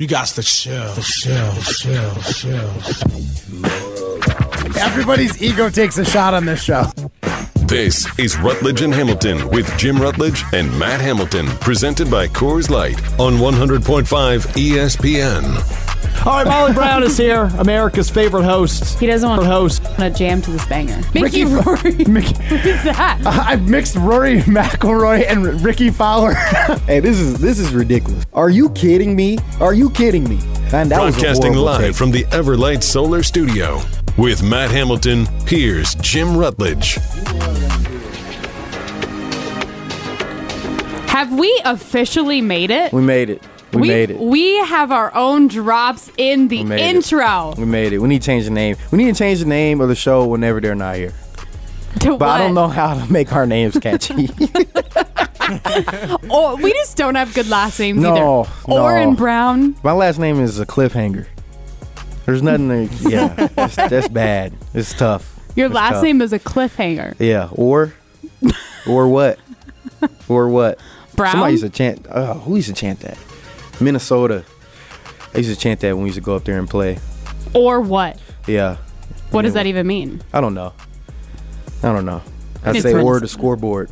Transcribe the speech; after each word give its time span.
You 0.00 0.06
got 0.06 0.28
to 0.28 0.42
chill, 0.42 0.94
chill, 0.94 1.52
chill, 1.56 2.14
chill. 2.32 2.70
Everybody's 4.80 5.42
ego 5.42 5.68
takes 5.68 5.98
a 5.98 6.06
shot 6.06 6.32
on 6.32 6.46
this 6.46 6.62
show. 6.62 6.84
This 7.66 8.08
is 8.18 8.38
Rutledge 8.38 8.80
and 8.80 8.94
Hamilton 8.94 9.50
with 9.50 9.70
Jim 9.76 10.00
Rutledge 10.00 10.42
and 10.54 10.70
Matt 10.78 11.02
Hamilton, 11.02 11.48
presented 11.58 12.10
by 12.10 12.28
Coors 12.28 12.70
Light 12.70 12.98
on 13.20 13.34
100.5 13.34 14.46
ESPN. 14.56 15.89
All 16.26 16.32
right, 16.34 16.46
Molly 16.46 16.72
Brown 16.74 17.02
is 17.02 17.16
here, 17.16 17.44
America's 17.58 18.10
favorite 18.10 18.44
host. 18.44 18.98
He 18.98 19.06
doesn't 19.06 19.26
want 19.26 19.40
to 19.40 19.48
host. 19.48 19.82
to 19.96 20.10
jam 20.10 20.42
to 20.42 20.50
this 20.50 20.66
banger. 20.66 21.00
Ricky- 21.14 21.44
Rory. 21.44 21.92
Mickey- 22.08 22.34
Who's 22.44 22.82
that? 22.84 23.22
I've 23.24 23.66
mixed 23.68 23.96
Rory 23.96 24.40
McIlroy 24.42 25.24
and 25.26 25.62
Rickie 25.62 25.88
Fowler. 25.90 26.34
Hey, 26.86 27.00
this 27.00 27.18
is 27.18 27.38
this 27.40 27.58
is 27.58 27.72
ridiculous. 27.72 28.26
Are 28.34 28.50
you 28.50 28.68
kidding 28.70 29.16
me? 29.16 29.38
Are 29.60 29.72
you 29.72 29.88
kidding 29.90 30.24
me? 30.28 30.38
And 30.72 30.90
that 30.90 31.00
was 31.02 31.16
a 31.16 31.18
Broadcasting 31.20 31.54
horrible 31.54 31.62
live 31.64 31.80
take. 31.80 31.94
from 31.94 32.10
the 32.10 32.24
Everlight 32.24 32.82
Solar 32.82 33.22
Studio. 33.22 33.80
With 34.18 34.42
Matt 34.42 34.70
Hamilton, 34.70 35.26
here's 35.46 35.94
Jim 35.96 36.36
Rutledge. 36.36 36.96
Have 41.08 41.32
we 41.38 41.60
officially 41.64 42.40
made 42.40 42.70
it? 42.70 42.92
We 42.92 43.02
made 43.02 43.30
it. 43.30 43.42
We, 43.72 43.88
made 43.88 44.10
it. 44.10 44.18
We 44.18 44.56
have 44.58 44.90
our 44.90 45.14
own 45.14 45.48
drops 45.48 46.10
in 46.16 46.48
the 46.48 46.58
We 46.58 46.64
made 46.64 46.80
it. 46.80 46.94
intro. 46.96 47.54
We 47.56 47.64
made 47.64 47.92
it. 47.92 47.98
We 47.98 48.08
need 48.08 48.22
to 48.22 48.26
change 48.26 48.44
the 48.44 48.50
name. 48.50 48.76
We 48.90 48.98
need 48.98 49.12
to 49.14 49.18
change 49.18 49.38
the 49.40 49.46
name 49.46 49.80
of 49.80 49.88
the 49.88 49.94
show 49.94 50.26
whenever 50.26 50.60
they're 50.60 50.74
not 50.74 50.96
here. 50.96 51.12
To 52.00 52.16
But 52.16 52.28
I 52.28 52.38
don't 52.38 52.54
know 52.54 52.68
how 52.68 52.94
to 52.94 53.12
make 53.12 53.32
our 53.32 53.46
names 53.46 53.76
catchy. 53.78 54.28
We 56.62 56.72
just 56.72 56.96
don't 56.96 57.16
have 57.16 57.34
good 57.34 57.48
last 57.48 57.80
names 57.80 58.00
No, 58.00 58.10
either. 58.44 58.50
no. 58.68 58.82
Oren 58.82 59.14
Brown. 59.16 59.74
My 59.82 59.90
last 59.92 60.18
name 60.18 60.40
is 60.40 60.60
a 60.60 60.66
cliffhanger. 60.66 61.26
There's 62.26 62.42
nothing. 62.42 62.88
To, 62.88 63.10
yeah, 63.10 63.28
that's, 63.56 63.74
that's 63.74 64.06
bad. 64.08 64.52
It's 64.74 64.92
tough. 64.94 65.40
Your 65.56 65.66
It's 65.66 65.74
last 65.74 65.94
tough. 65.94 66.02
name 66.04 66.22
is 66.22 66.32
a 66.32 66.38
cliffhanger. 66.38 67.16
Yeah, 67.18 67.48
or 67.52 67.92
or 68.88 69.08
what? 69.08 69.38
Or 70.28 70.48
what? 70.48 70.78
Brown. 71.16 71.32
Somebody 71.32 71.52
used 71.54 71.64
to 71.64 71.70
chant. 71.70 72.06
Oh, 72.10 72.34
who 72.34 72.54
used 72.56 72.68
to 72.68 72.74
chant 72.74 73.00
that? 73.00 73.18
Minnesota. 73.80 74.44
I 75.34 75.38
used 75.38 75.50
to 75.50 75.56
chant 75.58 75.80
that 75.80 75.94
when 75.94 76.02
we 76.04 76.08
used 76.08 76.16
to 76.18 76.22
go 76.24 76.34
up 76.36 76.44
there 76.44 76.58
and 76.58 76.68
play. 76.68 76.98
or 77.54 77.80
what? 77.80 78.18
Yeah. 78.46 78.76
What 79.30 79.42
does 79.42 79.54
that 79.54 79.66
even 79.66 79.86
mean? 79.86 80.22
I 80.32 80.40
don't 80.40 80.54
know. 80.54 80.72
I 81.82 81.92
don't 81.92 82.04
know. 82.04 82.20
I'd 82.64 82.76
It's 82.76 82.82
say 82.82 82.92
fun. 82.92 83.02
or 83.02 83.20
the 83.20 83.28
scoreboard. 83.28 83.90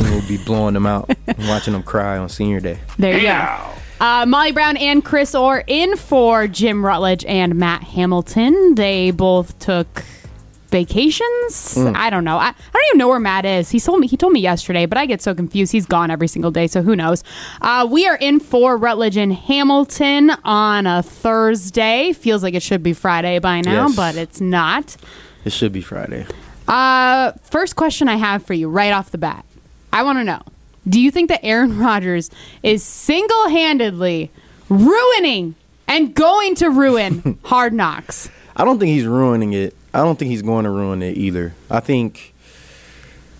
We'll 0.00 0.26
be 0.26 0.38
blowing 0.44 0.74
them 0.74 0.86
out 0.86 1.10
and 1.26 1.38
watching 1.48 1.72
them 1.72 1.82
cry 1.82 2.18
on 2.18 2.28
senior 2.28 2.58
day. 2.60 2.78
There 2.98 3.16
you 3.16 3.26
go. 3.26 3.58
Uh, 4.00 4.26
Molly 4.26 4.50
Brown 4.52 4.76
and 4.76 5.04
Chris 5.04 5.34
Orr 5.34 5.62
in 5.66 5.96
for 5.96 6.48
Jim 6.48 6.84
Rutledge 6.84 7.24
and 7.26 7.54
Matt 7.54 7.82
Hamilton. 7.84 8.74
They 8.74 9.12
both 9.12 9.58
took 9.60 10.02
vacations. 10.74 11.74
Hmm. 11.74 11.92
I 11.94 12.10
don't 12.10 12.24
know. 12.24 12.36
I, 12.36 12.48
I 12.48 12.54
don't 12.72 12.84
even 12.88 12.98
know 12.98 13.08
where 13.08 13.20
Matt 13.20 13.44
is. 13.44 13.70
He 13.70 13.78
told 13.78 14.00
me 14.00 14.06
he 14.08 14.16
told 14.16 14.32
me 14.32 14.40
yesterday, 14.40 14.86
but 14.86 14.98
I 14.98 15.06
get 15.06 15.22
so 15.22 15.34
confused. 15.34 15.70
He's 15.72 15.86
gone 15.86 16.10
every 16.10 16.26
single 16.28 16.50
day, 16.50 16.66
so 16.66 16.82
who 16.82 16.96
knows? 16.96 17.22
Uh, 17.62 17.86
we 17.90 18.06
are 18.08 18.16
in 18.16 18.40
for 18.40 18.76
Rutledge 18.76 19.16
and 19.16 19.32
Hamilton 19.32 20.30
on 20.44 20.86
a 20.86 21.02
Thursday. 21.02 22.12
Feels 22.12 22.42
like 22.42 22.54
it 22.54 22.62
should 22.62 22.82
be 22.82 22.92
Friday 22.92 23.38
by 23.38 23.60
now, 23.60 23.86
Yes. 23.86 23.96
but 23.96 24.16
it's 24.16 24.40
not. 24.40 24.96
It 25.44 25.52
should 25.52 25.72
be 25.72 25.80
Friday. 25.80 26.26
Uh, 26.66 27.32
first 27.42 27.76
question 27.76 28.08
I 28.08 28.16
have 28.16 28.44
for 28.44 28.54
you 28.54 28.68
right 28.68 28.92
off 28.92 29.10
the 29.10 29.18
bat. 29.18 29.44
I 29.92 30.02
want 30.02 30.18
to 30.18 30.24
know 30.24 30.40
Do 30.88 31.00
you 31.00 31.10
think 31.12 31.28
that 31.28 31.40
Aaron 31.44 31.78
Rodgers 31.86 32.30
is 32.62 32.82
single 32.82 33.48
handedly 33.48 34.30
ruining 34.68 35.54
and 35.86 36.14
going 36.14 36.54
to 36.56 36.68
ruin 36.70 37.38
hard 37.44 37.72
knocks? 37.72 38.28
I 38.56 38.64
don't 38.64 38.78
think 38.78 38.90
he's 38.90 39.06
ruining 39.06 39.52
it. 39.52 39.76
I 39.94 39.98
don't 39.98 40.18
think 40.18 40.32
he's 40.32 40.42
going 40.42 40.64
to 40.64 40.70
ruin 40.70 41.02
it 41.02 41.16
either. 41.16 41.54
I 41.70 41.78
think 41.78 42.34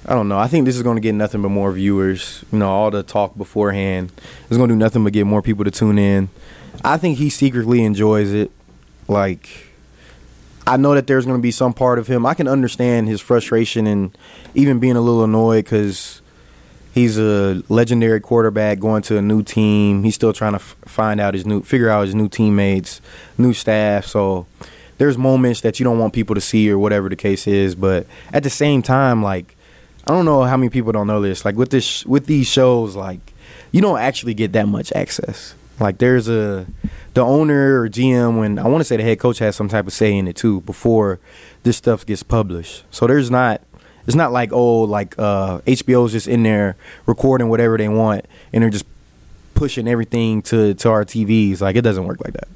I 0.06 0.14
don't 0.14 0.28
know. 0.28 0.38
I 0.38 0.46
think 0.46 0.66
this 0.66 0.76
is 0.76 0.82
going 0.82 0.96
to 0.96 1.00
get 1.00 1.14
nothing 1.14 1.42
but 1.42 1.48
more 1.48 1.72
viewers. 1.72 2.44
You 2.52 2.58
know, 2.58 2.70
all 2.70 2.90
the 2.90 3.02
talk 3.02 3.36
beforehand 3.36 4.12
is 4.48 4.56
going 4.56 4.68
to 4.68 4.74
do 4.74 4.78
nothing 4.78 5.02
but 5.02 5.12
get 5.12 5.26
more 5.26 5.42
people 5.42 5.64
to 5.64 5.70
tune 5.72 5.98
in. 5.98 6.28
I 6.84 6.96
think 6.96 7.18
he 7.18 7.28
secretly 7.28 7.82
enjoys 7.84 8.32
it. 8.32 8.52
Like 9.08 9.48
I 10.64 10.76
know 10.76 10.94
that 10.94 11.08
there's 11.08 11.26
going 11.26 11.38
to 11.38 11.42
be 11.42 11.50
some 11.50 11.74
part 11.74 11.98
of 11.98 12.06
him. 12.06 12.24
I 12.24 12.34
can 12.34 12.46
understand 12.46 13.08
his 13.08 13.20
frustration 13.20 13.88
and 13.88 14.16
even 14.54 14.78
being 14.78 14.96
a 14.96 15.00
little 15.00 15.24
annoyed 15.24 15.66
cuz 15.66 16.22
he's 16.92 17.18
a 17.18 17.64
legendary 17.68 18.20
quarterback 18.20 18.78
going 18.78 19.02
to 19.02 19.18
a 19.18 19.22
new 19.22 19.42
team. 19.42 20.04
He's 20.04 20.14
still 20.14 20.32
trying 20.32 20.52
to 20.52 20.60
f- 20.60 20.76
find 20.84 21.20
out 21.20 21.34
his 21.34 21.44
new 21.44 21.62
figure 21.62 21.88
out 21.88 22.06
his 22.06 22.14
new 22.14 22.28
teammates, 22.28 23.00
new 23.36 23.52
staff. 23.52 24.06
So 24.06 24.46
there's 24.98 25.18
moments 25.18 25.60
that 25.62 25.80
you 25.80 25.84
don't 25.84 25.98
want 25.98 26.12
people 26.12 26.34
to 26.34 26.40
see 26.40 26.70
or 26.70 26.78
whatever 26.78 27.08
the 27.08 27.16
case 27.16 27.46
is, 27.46 27.74
but 27.74 28.06
at 28.32 28.42
the 28.42 28.50
same 28.50 28.82
time 28.82 29.22
like 29.22 29.56
I 30.06 30.12
don't 30.12 30.24
know 30.24 30.42
how 30.42 30.56
many 30.56 30.68
people 30.68 30.92
don't 30.92 31.06
know 31.06 31.22
this. 31.22 31.44
Like 31.44 31.56
with 31.56 31.70
this 31.70 32.04
with 32.06 32.26
these 32.26 32.46
shows 32.46 32.94
like 32.94 33.32
you 33.72 33.80
don't 33.80 33.98
actually 33.98 34.34
get 34.34 34.52
that 34.52 34.68
much 34.68 34.92
access. 34.92 35.54
Like 35.80 35.98
there's 35.98 36.28
a 36.28 36.66
the 37.14 37.22
owner 37.22 37.80
or 37.80 37.88
GM 37.88 38.38
when 38.38 38.58
I 38.58 38.68
want 38.68 38.80
to 38.80 38.84
say 38.84 38.96
the 38.96 39.02
head 39.02 39.18
coach 39.18 39.38
has 39.38 39.56
some 39.56 39.68
type 39.68 39.86
of 39.86 39.92
say 39.92 40.16
in 40.16 40.28
it 40.28 40.36
too 40.36 40.60
before 40.62 41.18
this 41.62 41.76
stuff 41.76 42.06
gets 42.06 42.22
published. 42.22 42.84
So 42.90 43.06
there's 43.06 43.30
not 43.30 43.62
it's 44.06 44.16
not 44.16 44.32
like 44.32 44.52
oh 44.52 44.82
like 44.82 45.18
uh 45.18 45.60
HBO's 45.60 46.12
just 46.12 46.28
in 46.28 46.42
there 46.42 46.76
recording 47.06 47.48
whatever 47.48 47.78
they 47.78 47.88
want 47.88 48.26
and 48.52 48.62
they're 48.62 48.70
just 48.70 48.86
pushing 49.54 49.88
everything 49.88 50.42
to 50.42 50.74
to 50.74 50.90
our 50.90 51.04
TVs. 51.04 51.60
Like 51.60 51.76
it 51.76 51.82
doesn't 51.82 52.04
work 52.04 52.20
like 52.22 52.34
that. 52.34 52.48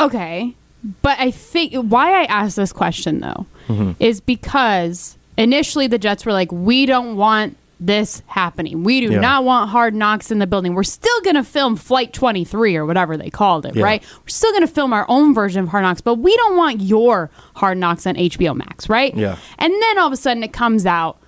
Okay. 0.00 0.56
But 1.02 1.18
I 1.20 1.30
think 1.30 1.74
why 1.74 2.22
I 2.22 2.24
asked 2.24 2.56
this 2.56 2.72
question 2.72 3.20
though 3.20 3.46
mm-hmm. 3.68 3.92
is 4.00 4.20
because 4.20 5.16
initially 5.36 5.86
the 5.86 5.98
Jets 5.98 6.26
were 6.26 6.32
like, 6.32 6.50
we 6.50 6.86
don't 6.86 7.16
want 7.16 7.56
this 7.78 8.22
happening. 8.26 8.84
We 8.84 9.00
do 9.00 9.12
Yeah. 9.12 9.20
not 9.20 9.44
want 9.44 9.70
hard 9.70 9.94
knocks 9.94 10.30
in 10.30 10.38
the 10.38 10.46
building. 10.46 10.74
We're 10.74 10.84
still 10.84 11.20
going 11.22 11.34
to 11.34 11.42
film 11.42 11.74
Flight 11.74 12.12
23 12.12 12.76
or 12.76 12.86
whatever 12.86 13.16
they 13.16 13.28
called 13.28 13.66
it, 13.66 13.74
Yeah. 13.74 13.82
right? 13.82 14.02
We're 14.22 14.28
still 14.28 14.52
going 14.52 14.62
to 14.62 14.72
film 14.72 14.92
our 14.92 15.04
own 15.08 15.34
version 15.34 15.62
of 15.64 15.68
Hard 15.68 15.82
Knocks, 15.82 16.00
but 16.00 16.16
we 16.16 16.36
don't 16.36 16.56
want 16.56 16.80
your 16.80 17.28
Hard 17.56 17.78
Knocks 17.78 18.06
on 18.06 18.14
HBO 18.14 18.54
Max, 18.54 18.88
right? 18.88 19.14
Yeah. 19.16 19.36
And 19.58 19.72
then 19.72 19.98
all 19.98 20.06
of 20.06 20.12
a 20.12 20.16
sudden 20.16 20.44
it 20.44 20.52
comes 20.52 20.86
out, 20.86 21.18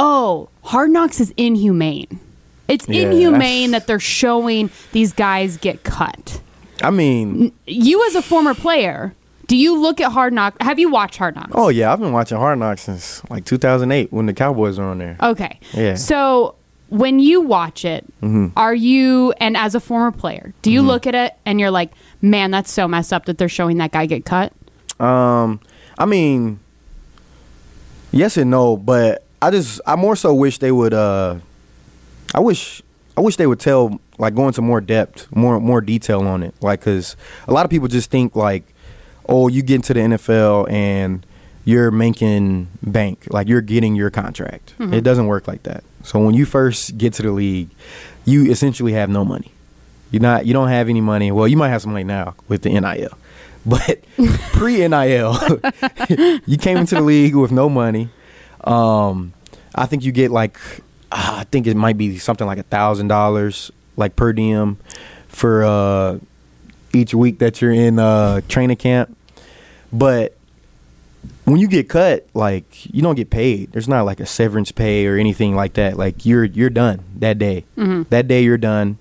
oh, 0.00 0.48
Hard 0.64 0.90
Knocks 0.90 1.20
is 1.20 1.32
inhumane. 1.36 2.18
It's 2.66 2.88
Yeah, 2.88 3.02
inhumane 3.02 3.70
that 3.70 3.86
they're 3.86 4.00
showing 4.00 4.70
these 4.92 5.12
guys 5.12 5.58
get 5.58 5.84
cut 5.84 6.40
I 6.82 6.90
mean, 6.90 7.52
you 7.66 8.06
as 8.06 8.14
a 8.14 8.22
former 8.22 8.54
player, 8.54 9.14
do 9.46 9.56
you 9.56 9.78
look 9.80 10.00
at 10.00 10.12
Hard 10.12 10.32
Knocks? 10.32 10.56
Have 10.60 10.78
you 10.78 10.90
watched 10.90 11.16
Hard 11.16 11.34
Knocks? 11.34 11.52
oh 11.54 11.68
yeah, 11.68 11.92
I've 11.92 12.00
been 12.00 12.12
watching 12.12 12.38
Hard 12.38 12.58
Knocks 12.58 12.82
since 12.82 13.22
like 13.30 13.44
2008 13.44 14.12
when 14.12 14.26
the 14.26 14.32
Cowboys 14.34 14.78
were 14.78 14.84
on 14.84 14.98
there. 14.98 15.16
Okay. 15.20 15.58
Yeah. 15.74 15.94
So 15.94 16.54
when 16.88 17.18
you 17.20 17.40
watch 17.40 17.84
it, 17.84 18.04
Mm-hmm. 18.22 18.48
are 18.56 18.74
you, 18.74 19.32
and 19.38 19.56
as 19.56 19.74
a 19.74 19.80
former 19.80 20.10
player, 20.12 20.52
do 20.62 20.70
you 20.72 20.82
look 20.82 21.06
at 21.06 21.14
it 21.14 21.34
and 21.46 21.58
you're 21.60 21.70
like, 21.70 21.90
man, 22.22 22.50
that's 22.50 22.70
so 22.72 22.86
messed 22.88 23.12
up 23.12 23.26
that 23.26 23.38
they're 23.38 23.48
showing 23.48 23.78
that 23.78 23.92
guy 23.92 24.06
get 24.06 24.24
cut? 24.24 24.52
Um, 24.98 25.60
I 25.98 26.06
mean, 26.06 26.58
yes 28.12 28.36
and 28.36 28.50
no, 28.50 28.76
but 28.76 29.24
I 29.42 29.50
just 29.50 29.80
I 29.86 29.96
more 29.96 30.16
so 30.16 30.34
wish 30.34 30.58
they 30.58 30.72
would. 30.72 30.92
Uh, 30.94 31.36
I 32.34 32.40
wish 32.40 32.82
I 33.16 33.20
wish 33.20 33.36
they 33.36 33.46
would 33.46 33.60
tell 33.60 34.00
like 34.20 34.34
go 34.34 34.46
into 34.46 34.62
more 34.62 34.80
depth, 34.80 35.34
more 35.34 35.58
more 35.60 35.80
detail 35.80 36.20
on 36.20 36.42
it. 36.42 36.54
Like, 36.60 36.82
cause 36.82 37.16
a 37.48 37.52
lot 37.52 37.64
of 37.64 37.70
people 37.70 37.88
just 37.88 38.10
think 38.10 38.36
like, 38.36 38.62
oh, 39.28 39.48
you 39.48 39.62
get 39.62 39.76
into 39.76 39.94
the 39.94 40.00
NFL 40.00 40.70
and 40.70 41.24
you're 41.64 41.90
making 41.90 42.68
bank, 42.82 43.26
like 43.30 43.48
you're 43.48 43.60
getting 43.60 43.94
your 43.94 44.10
contract. 44.10 44.74
It 44.78 45.02
doesn't 45.02 45.26
work 45.26 45.48
like 45.48 45.62
that. 45.64 45.84
So 46.02 46.18
when 46.24 46.34
you 46.34 46.46
first 46.46 46.96
get 46.96 47.12
to 47.14 47.22
the 47.22 47.32
league, 47.32 47.70
you 48.24 48.50
essentially 48.50 48.92
have 48.92 49.08
no 49.08 49.24
money. 49.24 49.52
You're 50.10 50.22
not 50.22 50.46
you 50.46 50.52
don't 50.52 50.68
have 50.68 50.88
any 50.88 51.00
money. 51.00 51.32
Well, 51.32 51.48
you 51.48 51.56
might 51.56 51.70
have 51.70 51.82
some 51.82 51.92
money 51.92 52.04
now 52.04 52.34
with 52.48 52.62
the 52.62 52.70
NIL. 52.78 53.16
But 53.66 54.02
pre 54.52 54.88
NIL, 54.88 55.36
you 56.46 56.56
came 56.56 56.78
into 56.78 56.94
the 56.94 57.02
league 57.02 57.34
with 57.34 57.52
no 57.52 57.68
money. 57.68 58.08
Um, 58.64 59.34
I 59.74 59.84
think 59.84 60.02
you 60.02 60.12
get 60.12 60.30
like 60.30 60.58
ah, 61.12 61.40
I 61.40 61.44
think 61.44 61.66
it 61.66 61.76
might 61.76 61.98
be 61.98 62.16
something 62.16 62.46
like 62.46 62.56
a 62.56 62.62
thousand 62.62 63.08
dollars 63.08 63.70
like 64.00 64.16
per 64.16 64.32
diem 64.32 64.78
for 65.28 65.62
uh, 65.64 66.18
each 66.92 67.14
week 67.14 67.38
that 67.38 67.62
you're 67.62 67.72
in 67.72 67.98
uh, 68.00 68.40
training 68.48 68.76
camp. 68.76 69.16
But 69.92 70.36
when 71.44 71.58
you 71.58 71.68
get 71.68 71.88
cut, 71.88 72.26
like 72.34 72.92
you 72.92 73.02
don't 73.02 73.14
get 73.14 73.30
paid. 73.30 73.72
There's 73.72 73.88
not 73.88 74.04
like 74.04 74.20
a 74.20 74.26
severance 74.26 74.72
pay 74.72 75.06
or 75.06 75.16
anything 75.16 75.54
like 75.54 75.74
that. 75.74 75.96
Like 75.96 76.24
you're 76.26 76.44
you're 76.44 76.70
done 76.70 77.04
that 77.16 77.38
day. 77.38 77.64
That 78.10 78.26
day 78.28 78.42
you're 78.42 78.58
done. 78.58 78.98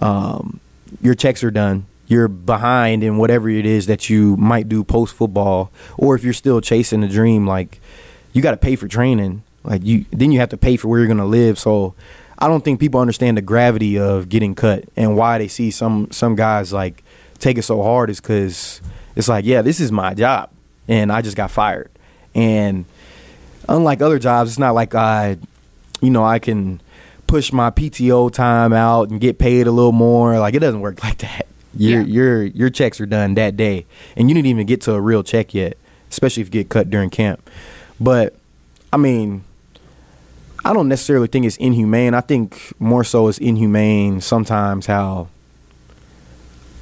Um, 0.00 0.60
your 1.00 1.14
checks 1.14 1.44
are 1.44 1.50
done. 1.50 1.86
You're 2.06 2.28
behind 2.28 3.02
in 3.02 3.16
whatever 3.16 3.48
it 3.48 3.64
is 3.64 3.86
that 3.86 4.10
you 4.10 4.36
might 4.36 4.68
do 4.68 4.84
post 4.84 5.14
football, 5.14 5.70
or 5.96 6.14
if 6.14 6.24
you're 6.24 6.32
still 6.34 6.60
chasing 6.60 7.00
the 7.00 7.08
dream, 7.08 7.46
like 7.46 7.80
you 8.32 8.42
got 8.42 8.50
to 8.50 8.56
pay 8.56 8.76
for 8.76 8.88
training. 8.88 9.42
Like 9.64 9.84
you, 9.84 10.04
then 10.10 10.32
you 10.32 10.40
have 10.40 10.50
to 10.50 10.56
pay 10.56 10.76
for 10.76 10.88
where 10.88 10.98
you're 10.98 11.08
gonna 11.08 11.24
live. 11.24 11.58
So, 11.58 11.94
I 12.38 12.48
don't 12.48 12.64
think 12.64 12.80
people 12.80 13.00
understand 13.00 13.36
the 13.36 13.42
gravity 13.42 13.98
of 13.98 14.28
getting 14.28 14.54
cut 14.54 14.84
and 14.96 15.16
why 15.16 15.38
they 15.38 15.48
see 15.48 15.70
some 15.70 16.08
some 16.10 16.34
guys 16.34 16.72
like 16.72 17.04
take 17.38 17.58
it 17.58 17.62
so 17.62 17.82
hard 17.82 18.10
is 18.10 18.20
because 18.20 18.80
it's 19.16 19.28
like, 19.28 19.44
yeah, 19.44 19.62
this 19.62 19.78
is 19.80 19.92
my 19.92 20.14
job, 20.14 20.50
and 20.88 21.12
I 21.12 21.22
just 21.22 21.36
got 21.36 21.50
fired. 21.50 21.90
And 22.34 22.84
unlike 23.68 24.00
other 24.00 24.18
jobs, 24.18 24.50
it's 24.50 24.58
not 24.58 24.74
like 24.74 24.94
I, 24.94 25.36
you 26.00 26.10
know, 26.10 26.24
I 26.24 26.38
can 26.38 26.80
push 27.26 27.52
my 27.52 27.70
PTO 27.70 28.32
time 28.32 28.72
out 28.72 29.10
and 29.10 29.20
get 29.20 29.38
paid 29.38 29.66
a 29.66 29.70
little 29.72 29.92
more. 29.92 30.38
Like 30.38 30.54
it 30.54 30.60
doesn't 30.60 30.80
work 30.80 31.02
like 31.04 31.18
that. 31.18 31.46
Your 31.76 32.00
Yeah. 32.02 32.06
your 32.06 32.42
your 32.44 32.70
checks 32.70 33.00
are 33.00 33.06
done 33.06 33.34
that 33.34 33.56
day, 33.56 33.86
and 34.16 34.28
you 34.28 34.34
didn't 34.34 34.46
even 34.48 34.66
get 34.66 34.80
to 34.82 34.94
a 34.94 35.00
real 35.00 35.22
check 35.22 35.54
yet, 35.54 35.76
especially 36.10 36.40
if 36.42 36.48
you 36.48 36.52
get 36.52 36.68
cut 36.68 36.90
during 36.90 37.08
camp. 37.10 37.48
But 38.00 38.34
I 38.92 38.96
mean, 38.98 39.44
I 40.64 40.72
don't 40.72 40.88
necessarily 40.88 41.26
think 41.26 41.46
it's 41.46 41.56
inhumane. 41.56 42.14
I 42.14 42.20
think 42.20 42.72
more 42.78 43.04
so 43.04 43.28
it's 43.28 43.38
inhumane 43.38 44.20
sometimes 44.20 44.86
how 44.86 45.28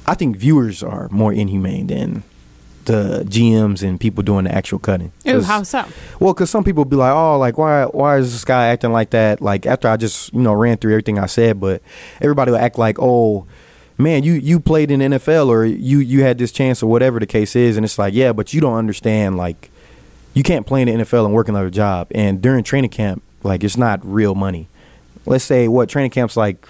I 0.05 0.13
think 0.13 0.37
viewers 0.37 0.83
are 0.83 1.07
more 1.09 1.33
inhumane 1.33 1.87
than 1.87 2.23
the 2.85 3.23
GMs 3.27 3.87
and 3.87 3.99
people 3.99 4.23
doing 4.23 4.45
the 4.45 4.53
actual 4.53 4.79
cutting. 4.79 5.11
Ooh, 5.27 5.41
how 5.41 5.63
so? 5.63 5.85
well, 6.19 6.33
because 6.33 6.49
some 6.49 6.63
people 6.63 6.85
be 6.85 6.95
like, 6.95 7.13
"Oh, 7.13 7.37
like 7.37 7.57
why? 7.57 7.85
Why 7.85 8.17
is 8.17 8.31
this 8.31 8.43
guy 8.45 8.67
acting 8.67 8.91
like 8.91 9.11
that?" 9.11 9.41
Like 9.41 9.65
after 9.65 9.87
I 9.87 9.97
just 9.97 10.33
you 10.33 10.41
know 10.41 10.53
ran 10.53 10.77
through 10.77 10.93
everything 10.93 11.19
I 11.19 11.27
said, 11.27 11.59
but 11.59 11.81
everybody 12.21 12.51
will 12.51 12.57
act 12.59 12.77
like, 12.77 12.97
"Oh, 12.99 13.45
man, 13.97 14.23
you 14.23 14.33
you 14.33 14.59
played 14.59 14.91
in 14.91 14.99
the 14.99 15.17
NFL 15.17 15.47
or 15.47 15.63
you 15.65 15.99
you 15.99 16.23
had 16.23 16.37
this 16.37 16.51
chance 16.51 16.81
or 16.81 16.87
whatever 16.87 17.19
the 17.19 17.27
case 17.27 17.55
is," 17.55 17.77
and 17.77 17.85
it's 17.85 17.99
like, 17.99 18.13
yeah, 18.13 18.33
but 18.33 18.53
you 18.53 18.61
don't 18.61 18.75
understand. 18.75 19.37
Like, 19.37 19.69
you 20.33 20.43
can't 20.43 20.65
play 20.65 20.81
in 20.81 20.87
the 20.87 21.05
NFL 21.05 21.25
and 21.25 21.33
work 21.33 21.47
another 21.47 21.69
job, 21.69 22.07
and 22.11 22.41
during 22.41 22.63
training 22.63 22.89
camp, 22.89 23.21
like 23.43 23.63
it's 23.63 23.77
not 23.77 23.99
real 24.03 24.35
money. 24.35 24.67
Let's 25.25 25.43
say 25.43 25.67
what 25.67 25.89
training 25.89 26.11
camp's 26.11 26.35
like 26.37 26.65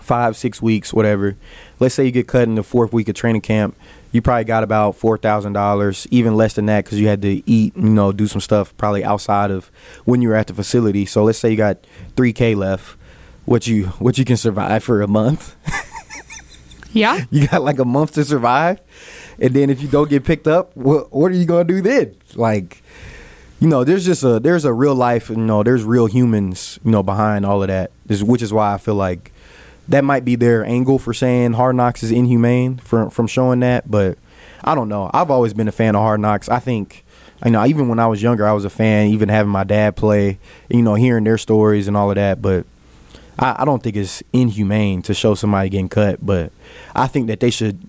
five, 0.00 0.36
six 0.36 0.60
weeks, 0.62 0.92
whatever. 0.92 1.36
Let's 1.78 1.94
say 1.94 2.04
you 2.04 2.10
get 2.10 2.28
cut 2.28 2.44
in 2.44 2.54
the 2.56 2.62
fourth 2.62 2.92
week 2.92 3.08
of 3.08 3.14
training 3.14 3.42
camp. 3.42 3.76
You 4.12 4.20
probably 4.20 4.44
got 4.44 4.64
about 4.64 4.96
four 4.96 5.16
thousand 5.16 5.52
dollars, 5.52 6.06
even 6.10 6.36
less 6.36 6.54
than 6.54 6.66
that, 6.66 6.84
because 6.84 6.98
you 7.00 7.06
had 7.06 7.22
to 7.22 7.48
eat, 7.48 7.76
you 7.76 7.82
know, 7.82 8.10
do 8.10 8.26
some 8.26 8.40
stuff 8.40 8.76
probably 8.76 9.04
outside 9.04 9.50
of 9.52 9.70
when 10.04 10.20
you 10.20 10.28
were 10.30 10.34
at 10.34 10.48
the 10.48 10.54
facility. 10.54 11.06
So 11.06 11.22
let's 11.22 11.38
say 11.38 11.50
you 11.50 11.56
got 11.56 11.78
three 12.16 12.32
k 12.32 12.54
left, 12.56 12.96
what 13.44 13.66
you 13.68 13.86
what 14.00 14.18
you 14.18 14.24
can 14.24 14.36
survive 14.36 14.82
for 14.82 15.00
a 15.02 15.08
month. 15.08 15.54
Yeah. 16.92 17.24
you 17.30 17.46
got 17.46 17.62
like 17.62 17.78
a 17.78 17.84
month 17.84 18.14
to 18.14 18.24
survive, 18.24 18.80
and 19.40 19.54
then 19.54 19.70
if 19.70 19.80
you 19.80 19.86
don't 19.86 20.10
get 20.10 20.24
picked 20.24 20.48
up, 20.48 20.76
what 20.76 21.12
what 21.12 21.30
are 21.30 21.36
you 21.36 21.44
gonna 21.44 21.62
do 21.62 21.80
then? 21.80 22.16
Like, 22.34 22.82
you 23.60 23.68
know, 23.68 23.84
there's 23.84 24.04
just 24.06 24.24
a 24.24 24.40
there's 24.40 24.64
a 24.64 24.72
real 24.72 24.94
life, 24.94 25.28
you 25.28 25.36
know, 25.36 25.62
there's 25.62 25.84
real 25.84 26.06
humans, 26.06 26.80
you 26.82 26.90
know, 26.90 27.02
behind 27.02 27.44
all 27.44 27.62
of 27.62 27.68
that. 27.68 27.92
Which 28.08 28.42
is 28.42 28.52
why 28.52 28.74
I 28.74 28.78
feel 28.78 28.94
like 28.94 29.32
that 29.88 30.02
might 30.02 30.24
be 30.24 30.34
their 30.34 30.64
angle 30.64 30.98
for 30.98 31.12
saying 31.12 31.52
Hard 31.52 31.76
Knocks 31.76 32.02
is 32.02 32.10
inhumane 32.10 32.78
from 32.78 33.10
from 33.10 33.26
showing 33.26 33.60
that. 33.60 33.90
But 33.90 34.18
I 34.64 34.74
don't 34.74 34.88
know. 34.88 35.10
I've 35.12 35.30
always 35.30 35.52
been 35.52 35.68
a 35.68 35.72
fan 35.72 35.94
of 35.94 36.02
Hard 36.02 36.20
Knocks. 36.20 36.48
I 36.48 36.58
think. 36.58 37.04
You 37.42 37.52
know, 37.52 37.64
even 37.64 37.88
when 37.88 37.98
I 37.98 38.06
was 38.06 38.22
younger, 38.22 38.46
I 38.46 38.52
was 38.52 38.66
a 38.66 38.70
fan. 38.70 39.08
Even 39.08 39.30
having 39.30 39.50
my 39.50 39.64
dad 39.64 39.96
play, 39.96 40.38
you 40.68 40.82
know, 40.82 40.94
hearing 40.94 41.24
their 41.24 41.38
stories 41.38 41.88
and 41.88 41.96
all 41.96 42.10
of 42.10 42.16
that. 42.16 42.42
But 42.42 42.66
I, 43.38 43.62
I 43.62 43.64
don't 43.64 43.82
think 43.82 43.96
it's 43.96 44.22
inhumane 44.32 45.02
to 45.02 45.14
show 45.14 45.34
somebody 45.34 45.70
getting 45.70 45.88
cut, 45.88 46.24
but 46.24 46.52
I 46.94 47.06
think 47.06 47.28
that 47.28 47.40
they 47.40 47.50
should 47.50 47.80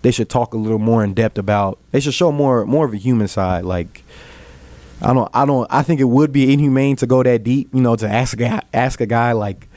they 0.00 0.10
should 0.10 0.28
talk 0.28 0.54
a 0.54 0.56
little 0.56 0.78
more 0.78 1.04
in 1.04 1.14
depth 1.14 1.38
about. 1.38 1.78
They 1.92 2.00
should 2.00 2.14
show 2.14 2.32
more 2.32 2.64
more 2.64 2.86
of 2.86 2.94
a 2.94 2.96
human 2.96 3.28
side. 3.28 3.64
Like 3.64 4.03
I 5.02 5.12
don't 5.12 5.28
I 5.34 5.44
don't 5.46 5.66
I 5.70 5.82
think 5.82 6.00
it 6.00 6.04
would 6.04 6.32
be 6.32 6.52
inhumane 6.52 6.96
to 6.96 7.06
go 7.06 7.22
that 7.22 7.42
deep. 7.42 7.68
You 7.74 7.80
know, 7.82 7.96
to 7.96 8.08
ask 8.08 8.34
a 8.34 8.36
guy, 8.36 8.62
ask 8.72 9.00
a 9.00 9.06
guy 9.06 9.32
like, 9.32 9.68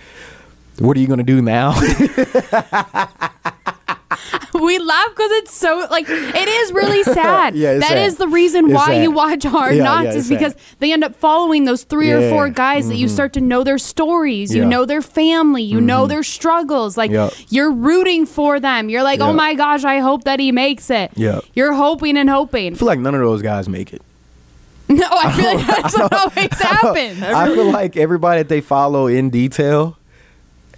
"What 0.79 0.95
are 0.97 0.99
you 0.99 1.07
gonna 1.07 1.23
do 1.23 1.41
now?" 1.41 1.73
we 4.53 4.79
laugh 4.79 5.09
because 5.09 5.31
it's 5.31 5.53
so 5.53 5.87
like 5.91 6.05
it 6.09 6.47
is 6.47 6.71
really 6.71 7.03
sad. 7.13 7.55
Yeah, 7.55 7.75
That 7.75 7.89
sad. 7.89 8.05
is 8.05 8.17
the 8.17 8.27
reason 8.27 8.65
It's 8.65 8.73
why 8.73 8.87
sad. 8.87 9.03
you 9.03 9.11
watch 9.11 9.43
Hard 9.43 9.75
Yeah, 9.75 9.83
Knocks 9.83 10.05
yeah, 10.05 10.13
is 10.15 10.29
because 10.29 10.53
sad. 10.53 10.61
they 10.79 10.93
end 10.93 11.03
up 11.03 11.15
following 11.15 11.65
those 11.65 11.83
three 11.83 12.11
or 12.11 12.29
four 12.29 12.49
guys 12.49 12.87
that 12.87 12.95
you 12.95 13.07
mm-hmm. 13.07 13.13
start 13.13 13.33
to 13.33 13.41
know 13.41 13.63
their 13.63 13.77
stories, 13.77 14.53
you 14.55 14.65
know 14.65 14.85
their 14.85 15.01
family, 15.01 15.63
you 15.63 15.81
know 15.81 16.01
mm-hmm. 16.01 16.09
their 16.09 16.23
struggles. 16.23 16.97
Like 16.97 17.11
Yep. 17.11 17.33
you're 17.49 17.71
rooting 17.71 18.25
for 18.25 18.59
them. 18.59 18.89
You're 18.89 19.03
like, 19.03 19.19
oh 19.19 19.33
my 19.33 19.53
gosh, 19.53 19.83
I 19.83 19.99
hope 19.99 20.23
that 20.23 20.39
he 20.39 20.51
makes 20.51 20.89
it. 20.89 21.11
Yep. 21.15 21.43
You're 21.53 21.73
hoping 21.73 22.17
and 22.17 22.29
hoping. 22.29 22.73
I 22.73 22.77
feel 22.77 22.87
like 22.87 22.99
none 22.99 23.13
of 23.15 23.21
those 23.21 23.41
guys 23.41 23.67
make 23.69 23.93
it. 23.93 24.01
No, 24.89 25.07
I 25.11 25.31
feel 25.33 25.55
like 25.55 25.67
that's 25.67 25.97
what 25.97 26.13
always 26.13 26.53
happens. 26.59 27.21
I 27.23 27.47
feel 27.53 27.69
like 27.71 27.97
everybody 27.97 28.39
that 28.41 28.49
they 28.49 28.61
follow 28.61 29.07
in 29.07 29.29
detail 29.29 29.97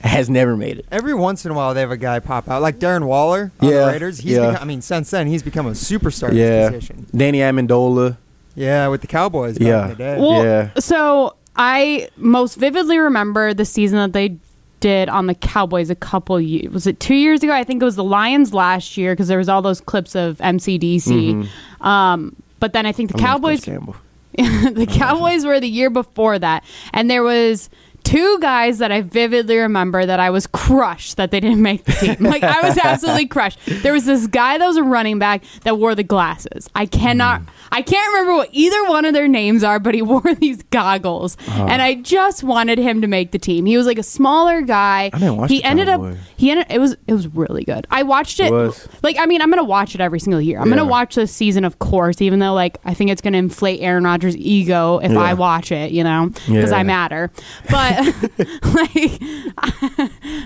has 0.02 0.30
never 0.30 0.56
made 0.58 0.80
it. 0.80 0.86
Every 0.92 1.14
once 1.14 1.46
in 1.46 1.52
a 1.52 1.54
while, 1.54 1.74
they 1.74 1.82
have 1.82 1.92
a 1.92 1.98
guy 1.98 2.20
pop 2.20 2.48
out, 2.50 2.62
like 2.62 2.80
Darren 2.80 3.06
Waller 3.06 3.52
on 3.60 3.68
Yeah, 3.70 3.86
the 3.86 3.92
Raiders. 3.92 4.18
He's 4.20 4.34
yeah. 4.38 4.52
become, 4.52 4.62
I 4.64 4.66
mean, 4.66 4.82
since 4.82 5.12
then 5.12 5.28
he's 5.28 5.44
become 5.44 5.68
a 5.68 5.72
superstar 5.72 6.30
in 6.32 6.38
Yeah, 6.38 6.70
position. 6.72 7.06
Danny 7.16 7.40
Amendola. 7.40 8.18
Yeah, 8.56 8.88
with 8.88 9.02
the 9.02 9.08
Cowboys 9.08 9.58
back 9.60 9.68
Yeah. 9.68 9.84
in 9.84 9.90
the 9.90 9.96
day. 9.96 10.18
Well, 10.20 10.44
Yeah. 10.44 10.70
so 10.80 11.36
I 11.56 12.10
most 12.18 12.56
vividly 12.56 12.98
remember 12.98 13.54
the 13.54 13.66
season 13.66 13.98
that 14.00 14.14
they 14.14 14.38
did 14.80 15.10
on 15.10 15.28
the 15.28 15.36
Cowboys 15.36 15.90
a 15.90 15.96
couple 15.96 16.40
years. 16.40 16.74
Was 16.74 16.88
it 16.88 17.00
two 17.02 17.16
years 17.16 17.44
ago? 17.44 17.52
I 17.54 17.66
think 17.66 17.82
it 17.82 17.86
was 17.86 17.98
the 17.98 18.04
Lions 18.04 18.54
last 18.54 18.96
year 18.98 19.12
because 19.14 19.28
there 19.28 19.38
was 19.38 19.50
all 19.50 19.62
those 19.62 19.82
clips 19.82 20.16
of 20.16 20.38
MCDC. 20.38 21.46
Um, 21.82 22.36
but 22.60 22.74
then 22.74 22.86
I 22.86 22.92
think 22.92 23.12
the. 23.12 23.18
I 23.18 23.22
Cowboys 23.22 23.62
the 24.38 24.88
Cowboys 24.90 25.46
were 25.46 25.60
the 25.60 25.68
year 25.70 25.90
before 25.90 26.38
that, 26.40 26.64
and 26.94 27.10
there 27.10 27.24
was 27.24 27.70
two 28.10 28.40
guys 28.40 28.80
that 28.80 28.92
I 28.92 29.02
vividly 29.02 29.58
remember 29.58 30.06
that 30.06 30.20
I 30.20 30.30
was 30.30 30.48
crushed 30.48 31.18
that 31.18 31.32
they 31.32 31.40
didn't 31.40 31.62
make 31.62 31.84
the 31.86 31.92
team. 31.94 32.16
Like 32.30 32.44
I 32.44 32.68
was 32.68 32.78
absolutely 32.78 33.28
crushed. 33.28 33.60
There 33.66 33.94
was 33.94 34.06
this 34.06 34.28
guy 34.28 34.58
that 34.58 34.66
was 34.66 34.78
a 34.78 34.84
running 34.84 35.20
back 35.20 35.44
that 35.64 35.78
wore 35.78 35.94
the 35.96 36.04
glasses. 36.04 36.70
I 36.76 36.86
cannot, 36.86 37.42
Mm. 37.42 37.48
I 37.72 37.82
can't 37.84 38.12
remember 38.14 38.34
what 38.34 38.50
either 38.52 38.84
one 38.86 39.06
of 39.06 39.14
their 39.14 39.28
names 39.28 39.64
are, 39.64 39.80
but 39.80 39.94
he 39.94 40.02
wore 40.14 40.34
these 40.36 40.64
goggles, 40.64 41.38
Uh-huh. 41.48 41.68
and 41.70 41.82
I 41.82 41.96
just 41.96 42.44
wanted 42.44 42.80
him 42.80 43.02
to 43.02 43.08
make 43.08 43.32
the 43.32 43.38
team. 43.40 43.66
He 43.66 43.78
was 43.78 43.86
like 43.86 44.00
a 44.00 44.04
smaller 44.04 44.62
guy. 44.62 45.12
I 45.14 45.20
didn't 45.20 45.38
watch 45.38 45.50
He 45.52 45.64
ended 45.64 45.88
up. 45.88 46.02
He 46.36 46.50
ended. 46.52 46.66
It 46.70 46.80
was. 46.80 46.96
It 47.08 47.14
was 47.14 47.28
really 47.28 47.64
good. 47.64 47.86
I 47.92 48.02
watched 48.04 48.40
it. 48.40 48.52
was? 48.52 48.88
Like 49.04 49.18
I 49.20 49.26
mean, 49.28 49.42
I'm 49.42 49.50
gonna 49.52 49.64
watch 49.64 49.94
it 49.94 50.02
every 50.02 50.20
single 50.20 50.42
year. 50.42 50.60
I'm 50.60 50.68
Yeah. 50.70 50.78
gonna 50.78 50.90
watch 50.90 51.14
this 51.16 51.32
season, 51.32 51.64
of 51.64 51.78
course, 51.80 52.22
even 52.22 52.40
though 52.40 52.54
like 52.54 52.78
I 52.86 52.94
think 52.96 53.12
it's 53.12 53.22
gonna 53.22 53.38
inflate 53.38 53.82
Aaron 53.82 54.04
Rodgers' 54.04 54.36
ego 54.38 55.00
if 55.04 55.12
Yeah. 55.12 55.20
I 55.20 55.34
watch 55.36 55.72
it, 55.72 55.92
you 55.92 56.04
know, 56.04 56.30
because 56.48 56.72
Yeah. 56.72 56.78
I 56.78 56.84
matter. 56.84 57.30
But 57.70 57.99
like, 58.74 59.22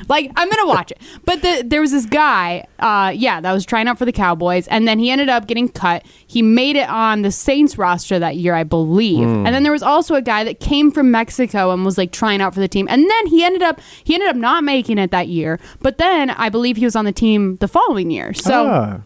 like 0.10 0.32
I'm 0.36 0.50
gonna 0.50 0.68
watch 0.68 0.92
it. 0.92 1.02
But 1.26 1.42
the, 1.42 1.64
there 1.66 1.82
was 1.82 1.92
this 1.92 2.06
guy, 2.06 2.66
uh, 2.80 3.12
yeah, 3.16 3.42
that 3.42 3.52
was 3.52 3.66
trying 3.66 3.88
out 3.88 3.98
for 3.98 4.06
the 4.06 4.12
Cowboys, 4.12 4.68
and 4.68 4.88
then 4.88 5.00
he 5.00 5.10
ended 5.10 5.30
up 5.30 5.48
getting 5.48 5.70
cut. 5.70 6.06
He 6.26 6.42
made 6.42 6.76
it 6.76 6.90
on 6.90 7.22
the 7.22 7.32
Saints 7.32 7.78
roster 7.78 8.20
that 8.20 8.36
year, 8.38 8.54
I 8.56 8.64
believe. 8.64 9.28
Hmm. 9.28 9.46
And 9.46 9.56
then 9.56 9.64
there 9.64 9.72
was 9.72 9.84
also 9.84 10.16
a 10.16 10.22
guy 10.22 10.44
that 10.44 10.60
came 10.60 10.92
from 10.92 11.12
Mexico 11.12 11.72
and 11.72 11.86
was 11.86 11.98
like 11.98 12.12
trying 12.12 12.42
out 12.42 12.54
for 12.54 12.60
the 12.60 12.68
team. 12.68 12.88
And 12.90 13.10
then 13.10 13.28
he 13.28 13.44
ended 13.44 13.62
up 13.62 13.80
he 14.04 14.14
ended 14.14 14.30
up 14.30 14.36
not 14.36 14.64
making 14.64 14.98
it 14.98 15.12
that 15.12 15.28
year. 15.28 15.60
But 15.82 15.98
then 15.98 16.30
I 16.32 16.50
believe 16.50 16.78
he 16.78 16.86
was 16.86 16.96
on 16.96 17.06
the 17.06 17.12
team 17.12 17.58
the 17.58 17.68
following 17.68 18.12
year. 18.12 18.34
So 18.34 18.68
Ah. 18.68 19.02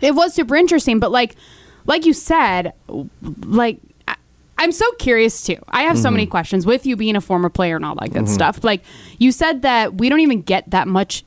it 0.00 0.14
was 0.14 0.34
super 0.34 0.56
interesting 0.56 0.98
but 1.00 1.10
like 1.10 1.36
like 1.86 2.06
you 2.06 2.12
said 2.12 2.72
like 3.42 3.78
i'm 4.60 4.70
so 4.72 4.84
curious 4.98 5.42
too 5.42 5.56
i 5.70 5.82
have 5.82 5.98
so 5.98 6.10
many 6.10 6.24
Mm-hmm. 6.24 6.30
questions 6.30 6.64
with 6.66 6.86
you 6.86 6.94
being 6.96 7.16
a 7.16 7.20
former 7.20 7.48
player 7.50 7.74
and 7.76 7.84
all 7.84 7.96
that 7.96 8.12
good 8.12 8.28
stuff 8.28 8.62
like 8.62 8.82
you 9.18 9.32
said 9.32 9.62
that 9.62 9.94
we 9.94 10.08
don't 10.08 10.20
even 10.20 10.42
get 10.42 10.70
that 10.70 10.86
much 10.86 11.24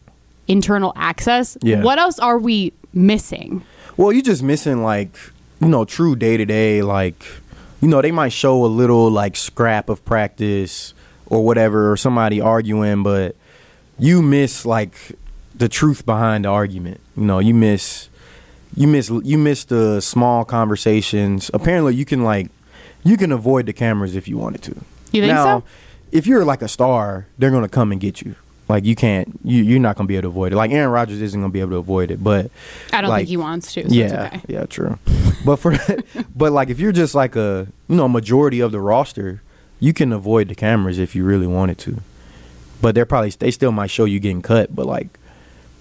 internal 0.47 0.93
access 0.95 1.57
Yeah. 1.61 1.83
what 1.83 1.99
else 1.99 2.17
are 2.19 2.37
we 2.39 2.71
missing 2.93 3.63
Well, 3.97 4.11
you're 4.13 4.21
just 4.23 4.43
missing 4.43 4.81
like 4.83 5.15
you 5.59 5.67
know 5.67 5.83
true 5.85 6.15
day 6.15 6.37
to 6.37 6.45
day 6.45 6.81
like 6.81 7.25
you 7.81 7.87
know 7.89 8.01
they 8.01 8.11
might 8.11 8.31
show 8.33 8.63
a 8.65 8.67
little 8.81 9.09
like 9.11 9.35
scrap 9.35 9.89
of 9.89 10.03
practice 10.05 10.93
or 11.27 11.43
whatever 11.43 11.91
or 11.91 11.97
somebody 11.97 12.39
arguing, 12.41 13.01
but 13.03 13.35
you 13.97 14.21
miss 14.21 14.65
like 14.65 14.93
the 15.55 15.67
truth 15.69 16.05
behind 16.05 16.45
the 16.45 16.49
argument. 16.49 16.99
You 17.17 17.23
know, 17.23 17.39
you 17.39 17.53
miss 17.53 18.09
you 18.75 18.87
miss 18.87 19.09
you 19.23 19.37
miss 19.37 19.63
the 19.65 20.01
small 20.01 20.45
conversations. 20.45 21.49
Apparently, 21.53 21.95
you 21.95 22.05
can 22.05 22.23
like 22.23 22.49
you 23.03 23.17
can 23.17 23.31
avoid 23.31 23.65
the 23.65 23.73
cameras 23.73 24.15
if 24.15 24.27
you 24.27 24.37
wanted 24.37 24.61
to. 24.63 24.71
You 25.11 25.21
think 25.21 25.33
now, 25.33 25.59
so? 25.59 25.63
If 26.11 26.27
you're 26.27 26.45
like 26.45 26.61
a 26.61 26.67
star, 26.67 27.27
they're 27.37 27.51
gonna 27.51 27.69
come 27.69 27.91
and 27.91 27.99
get 27.99 28.21
you. 28.21 28.35
Like 28.69 28.85
you 28.85 28.95
can't, 28.95 29.39
you 29.43 29.61
you're 29.63 29.79
not 29.79 29.97
gonna 29.97 30.07
be 30.07 30.15
able 30.15 30.23
to 30.23 30.27
avoid 30.29 30.53
it. 30.53 30.55
Like 30.55 30.71
Aaron 30.71 30.89
Rodgers 30.89 31.21
isn't 31.21 31.39
gonna 31.39 31.51
be 31.51 31.59
able 31.59 31.71
to 31.71 31.77
avoid 31.77 32.11
it, 32.11 32.23
but 32.23 32.49
i 32.91 33.01
don't 33.01 33.09
like, 33.09 33.19
think 33.19 33.29
he 33.29 33.37
wants 33.37 33.73
to 33.73 33.87
so 33.87 33.93
yeah, 33.93 34.05
it's 34.05 34.13
okay 34.13 34.41
yeah, 34.47 34.65
true. 34.65 34.97
but 35.45 35.57
for 35.57 35.75
but 36.35 36.51
like 36.51 36.69
if 36.69 36.79
you're 36.79 36.93
just 36.93 37.13
like 37.13 37.35
a 37.35 37.67
you 37.89 37.95
know 37.95 38.07
majority 38.07 38.61
of 38.61 38.71
the 38.71 38.79
roster, 38.79 39.41
you 39.79 39.93
can 39.93 40.13
avoid 40.13 40.47
the 40.47 40.55
cameras 40.55 40.97
if 40.97 41.13
you 41.15 41.25
really 41.25 41.47
wanted 41.47 41.77
to. 41.79 42.01
But 42.81 42.95
they're 42.95 43.05
probably 43.05 43.31
they 43.31 43.51
still 43.51 43.71
might 43.71 43.91
show 43.91 44.05
you 44.05 44.19
getting 44.19 44.41
cut, 44.41 44.73
but 44.73 44.85
like 44.85 45.19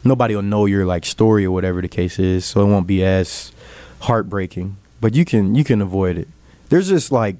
nobody 0.02 0.35
will 0.35 0.43
know 0.43 0.67
your 0.67 0.85
like 0.85 1.07
story 1.07 1.45
or 1.45 1.52
whatever 1.52 1.81
the 1.81 1.88
case 1.88 2.19
is, 2.19 2.45
so 2.45 2.62
it 2.62 2.67
won't 2.67 2.87
be 2.87 3.05
as 3.05 3.52
heartbreaking. 4.00 4.76
But 5.00 5.14
you 5.14 5.25
can 5.25 5.55
you 5.55 5.62
can 5.62 5.81
avoid 5.81 6.19
it. 6.19 6.29
There's 6.73 6.88
just 6.88 7.12
like 7.12 7.37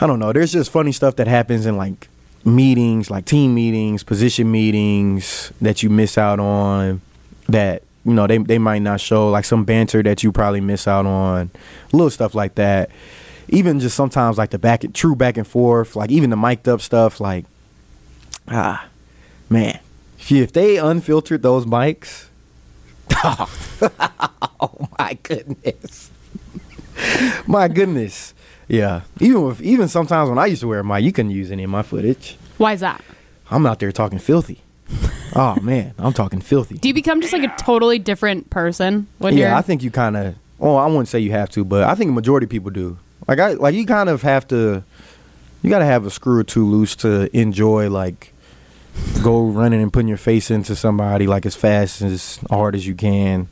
I 0.00 0.06
don't 0.06 0.20
know. 0.20 0.32
There's 0.32 0.52
just 0.52 0.70
funny 0.70 0.92
stuff 0.92 1.16
that 1.16 1.26
happens 1.26 1.66
in 1.66 1.76
like 1.76 2.08
meetings, 2.44 3.10
like 3.10 3.24
team 3.24 3.56
meetings, 3.56 4.04
position 4.04 4.52
meetings 4.52 5.52
that 5.60 5.82
you 5.82 5.90
miss 5.90 6.16
out 6.16 6.38
on 6.38 7.00
that 7.48 7.82
you 8.04 8.12
know 8.14 8.28
they 8.28 8.38
they 8.38 8.58
might 8.58 8.82
not 8.82 9.00
show 9.00 9.30
like 9.30 9.44
some 9.44 9.64
banter 9.64 10.00
that 10.00 10.22
you 10.22 10.30
probably 10.30 10.60
miss 10.60 10.86
out 10.86 11.06
on, 11.06 11.50
little 11.92 12.08
stuff 12.08 12.36
like 12.36 12.54
that. 12.54 12.88
Even 13.48 13.80
just 13.80 13.96
sometimes 13.96 14.38
like 14.38 14.50
the 14.50 14.60
back 14.60 14.84
true 14.92 15.16
back 15.16 15.36
and 15.36 15.46
forth, 15.46 15.96
like 15.96 16.12
even 16.12 16.30
the 16.30 16.36
mic'd 16.36 16.68
up 16.68 16.80
stuff, 16.80 17.18
like 17.18 17.46
ah 18.46 18.86
man, 19.50 19.80
if, 20.20 20.30
if 20.30 20.52
they 20.52 20.76
unfiltered 20.76 21.42
those 21.42 21.66
mics, 21.66 22.28
oh 23.24 24.88
my 25.00 25.18
goodness, 25.24 26.11
my 27.46 27.68
goodness, 27.68 28.34
yeah. 28.68 29.02
Even 29.20 29.42
with 29.42 29.60
even 29.60 29.88
sometimes 29.88 30.28
when 30.28 30.38
I 30.38 30.46
used 30.46 30.60
to 30.62 30.68
wear 30.68 30.80
a 30.80 30.84
mic, 30.84 31.04
you 31.04 31.12
couldn't 31.12 31.32
use 31.32 31.50
any 31.50 31.64
of 31.64 31.70
my 31.70 31.82
footage. 31.82 32.36
Why 32.58 32.72
is 32.72 32.80
that? 32.80 33.02
I'm 33.50 33.66
out 33.66 33.80
there 33.80 33.92
talking 33.92 34.18
filthy. 34.18 34.62
oh 35.36 35.56
man, 35.60 35.94
I'm 35.98 36.12
talking 36.12 36.40
filthy. 36.40 36.78
Do 36.78 36.88
you 36.88 36.94
become 36.94 37.20
just 37.20 37.32
like 37.32 37.44
a 37.44 37.54
totally 37.62 37.98
different 37.98 38.50
person 38.50 39.06
when 39.18 39.36
you're? 39.36 39.48
yeah, 39.48 39.56
I 39.56 39.62
think 39.62 39.82
you 39.82 39.90
kind 39.90 40.16
of. 40.16 40.34
Well, 40.58 40.76
I 40.76 40.86
wouldn't 40.86 41.08
say 41.08 41.18
you 41.18 41.32
have 41.32 41.50
to, 41.50 41.64
but 41.64 41.84
I 41.84 41.94
think 41.94 42.10
a 42.10 42.14
majority 42.14 42.44
of 42.44 42.50
people 42.50 42.70
do. 42.70 42.98
Like 43.26 43.38
I 43.38 43.52
like 43.52 43.74
you 43.74 43.86
kind 43.86 44.08
of 44.08 44.22
have 44.22 44.46
to. 44.48 44.84
You 45.62 45.70
got 45.70 45.78
to 45.78 45.84
have 45.84 46.04
a 46.06 46.10
screw 46.10 46.40
or 46.40 46.44
two 46.44 46.66
loose 46.66 46.96
to 46.96 47.34
enjoy 47.36 47.88
like 47.88 48.32
go 49.22 49.46
running 49.46 49.80
and 49.80 49.92
putting 49.92 50.08
your 50.08 50.16
face 50.16 50.50
into 50.50 50.74
somebody 50.74 51.26
like 51.26 51.46
as 51.46 51.54
fast 51.54 52.02
as 52.02 52.40
hard 52.50 52.74
as 52.74 52.86
you 52.86 52.94
can. 52.94 53.48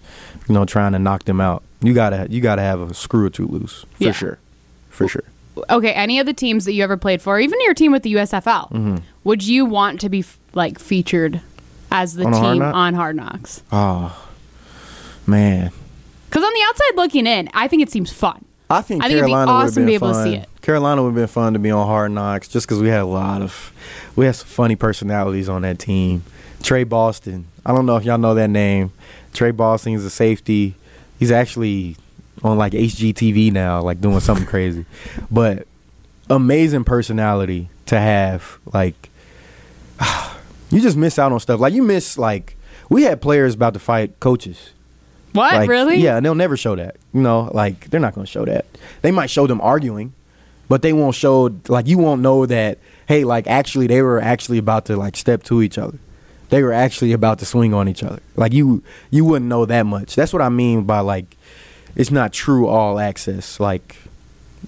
You 0.49 0.55
know, 0.55 0.65
trying 0.65 0.93
to 0.93 0.99
knock 0.99 1.25
them 1.25 1.41
out. 1.41 1.63
You 1.83 1.95
gotta 1.95 2.27
you 2.31 2.41
gotta 2.41 2.63
have 2.63 2.81
a 2.81 2.95
screw 2.95 3.27
or 3.27 3.31
two 3.31 3.47
loose 3.47 3.85
for 3.95 4.05
Yeah. 4.05 4.13
sure, 4.13 4.39
for 4.91 5.09
sure. 5.09 5.25
okay, 5.71 5.93
any 5.93 6.19
of 6.19 6.27
the 6.27 6.33
teams 6.33 6.65
that 6.67 6.73
you 6.75 6.83
ever 6.85 6.97
played 6.97 7.21
for, 7.23 7.39
even 7.41 7.59
your 7.63 7.75
team 7.75 7.93
with 7.93 8.03
the 8.03 8.13
USFL, 8.15 8.71
Mm-hmm. 8.71 8.97
would 9.25 9.43
you 9.47 9.65
want 9.65 10.01
to 10.03 10.09
be 10.09 10.21
f- 10.21 10.39
like 10.55 10.79
featured 10.79 11.41
as 11.91 12.15
the 12.15 12.25
On 12.27 12.33
Hard 12.33 12.45
team 12.55 12.59
Knock? 12.61 12.75
on 12.75 12.95
Hard 12.95 13.17
Knocks? 13.17 13.63
Oh 13.73 14.27
man, 15.27 15.71
Because 16.29 16.45
on 16.45 16.53
the 16.53 16.63
outside 16.69 16.97
looking 16.97 17.27
in, 17.27 17.49
I 17.55 17.69
think 17.69 17.83
it 17.83 17.91
seems 17.91 18.13
fun. 18.13 18.45
I 18.69 18.83
think 18.83 19.03
I 19.03 19.09
think 19.09 19.19
it'd 19.19 19.27
be 19.27 19.31
Carolina 19.33 19.53
would 19.53 19.59
have 19.61 19.69
awesome 19.71 19.83
been 19.83 19.87
be 19.87 19.95
able 19.95 20.09
to 20.09 20.15
fun. 20.15 20.25
see 20.25 20.35
it. 20.37 20.49
Carolina 20.63 21.03
would 21.03 21.09
have 21.09 21.15
been 21.17 21.27
fun 21.27 21.53
to 21.55 21.59
be 21.59 21.71
on 21.71 21.87
Hard 21.87 22.13
Knocks 22.13 22.47
just 22.49 22.67
because 22.69 22.81
we 22.81 22.89
had 22.89 23.01
a 23.01 23.05
lot 23.07 23.43
of, 23.43 23.73
we 24.17 24.27
had 24.27 24.37
some 24.37 24.47
funny 24.47 24.77
personalities 24.77 25.49
on 25.49 25.63
that 25.63 25.79
team. 25.79 26.23
Tre 26.63 26.85
Boston, 26.85 27.47
I 27.67 27.73
don't 27.75 27.87
know 27.87 27.97
if 27.97 28.05
y'all 28.05 28.19
know 28.19 28.35
that 28.35 28.49
name. 28.51 28.93
Tre 29.33 29.51
Boston 29.51 29.95
is 29.95 30.05
a 30.05 30.11
safety. 30.11 30.75
He's 31.21 31.31
actually 31.31 31.97
on 32.43 32.59
like 32.59 32.73
HGTV 32.73 33.53
now, 33.53 33.83
like 33.83 34.01
doing 34.01 34.19
something 34.21 34.47
crazy. 34.55 34.87
But 35.31 35.69
amazing 36.29 36.85
personality 36.85 37.69
to 37.87 38.01
have. 38.01 38.59
Like, 38.73 39.11
you 40.71 40.81
just 40.81 40.97
miss 40.97 41.19
out 41.19 41.31
on 41.31 41.39
stuff. 41.39 41.61
Like 41.61 41.75
you 41.75 41.83
miss 41.83 42.19
like 42.19 42.57
we 42.89 43.03
had 43.03 43.21
players 43.21 43.55
about 43.55 43.75
to 43.75 43.79
fight 43.79 44.19
coaches. 44.19 44.71
What 45.33 45.55
Like, 45.55 45.69
really? 45.69 45.99
Yeah, 45.99 46.17
and 46.17 46.27
they'll 46.27 46.35
never 46.35 46.57
show 46.57 46.75
that. 46.75 46.97
You 47.13 47.21
know, 47.21 47.51
like 47.53 47.91
they're 47.91 48.01
not 48.01 48.15
going 48.15 48.27
to 48.27 48.31
show 48.31 48.45
that. 48.47 48.65
They 49.03 49.13
might 49.13 49.31
show 49.31 49.47
them 49.47 49.61
arguing, 49.61 50.13
but 50.69 50.83
they 50.83 50.93
won't 50.93 51.15
show 51.15 51.55
like 51.69 51.87
you 51.87 51.99
won't 51.99 52.23
know 52.23 52.47
that. 52.47 52.79
Hey, 53.07 53.25
like 53.25 53.47
actually, 53.47 53.87
they 53.87 54.03
were 54.03 54.21
actually 54.21 54.59
about 54.59 54.87
to 54.87 54.97
like 54.97 55.17
step 55.17 55.43
to 55.45 55.63
each 55.63 55.79
other. 55.79 55.99
They 56.51 56.63
were 56.63 56.73
actually 56.73 57.13
about 57.13 57.39
to 57.39 57.47
swing 57.47 57.73
on 57.73 57.89
each 57.89 58.03
other. 58.03 58.21
Like 58.37 58.53
you, 58.53 58.83
you 59.11 59.25
wouldn't 59.25 59.49
know 59.49 59.65
that 59.65 59.87
much. 59.87 60.15
That's 60.15 60.33
what 60.33 60.43
I 60.43 60.49
mean 60.49 60.85
by 60.85 61.01
like, 61.01 61.37
it's 61.97 62.11
not 62.11 62.33
true 62.33 62.67
all 62.67 62.99
access. 62.99 63.59
Like, 63.59 63.97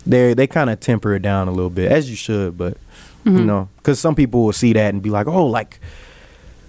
they 0.06 0.34
they 0.34 0.46
kind 0.46 0.70
of 0.70 0.80
temper 0.80 1.14
it 1.14 1.22
down 1.22 1.48
a 1.48 1.52
little 1.52 1.70
bit, 1.70 1.90
as 1.90 2.10
you 2.10 2.16
should. 2.16 2.56
But 2.56 2.76
you 3.24 3.32
mm-hmm. 3.32 3.46
know, 3.46 3.68
because 3.76 4.00
some 4.00 4.14
people 4.14 4.44
will 4.44 4.52
see 4.52 4.72
that 4.72 4.92
and 4.92 5.02
be 5.02 5.10
like, 5.10 5.26
oh, 5.26 5.46
like 5.46 5.80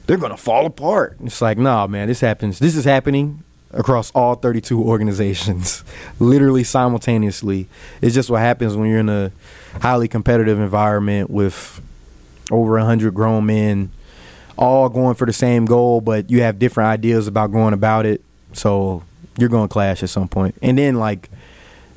they're 0.06 0.18
gonna 0.18 0.38
fall 0.38 0.66
apart. 0.66 1.18
It's 1.24 1.42
like, 1.42 1.58
nah, 1.58 1.88
man, 1.88 2.08
this 2.08 2.22
happens. 2.22 2.60
This 2.60 2.76
is 2.76 2.86
happening 2.86 3.44
across 3.72 4.12
all 4.12 4.36
32 4.36 4.80
organizations, 4.82 5.84
literally 6.20 6.64
simultaneously. 6.64 7.68
It's 8.02 8.14
just 8.14 8.30
what 8.30 8.42
happens 8.42 8.76
when 8.76 8.90
you're 8.90 9.00
in 9.00 9.10
a 9.10 9.32
highly 9.82 10.08
competitive 10.08 10.60
environment 10.60 11.30
with 11.30 11.82
over 12.52 12.74
100 12.74 13.16
grown 13.16 13.46
men, 13.48 13.92
all 14.58 14.90
going 14.90 15.16
for 15.16 15.26
the 15.26 15.34
same 15.34 15.66
goal, 15.66 16.02
but 16.02 16.30
you 16.30 16.42
have 16.42 16.60
different 16.60 16.90
ideas 16.90 17.28
about 17.28 17.52
going 17.52 17.74
about 17.74 18.06
it. 18.06 18.22
So 18.54 19.04
you're 19.38 19.50
gonna 19.50 19.68
clash 19.68 20.04
at 20.04 20.10
some 20.10 20.28
point. 20.28 20.56
And 20.62 20.78
then 20.78 20.96
like 20.96 21.30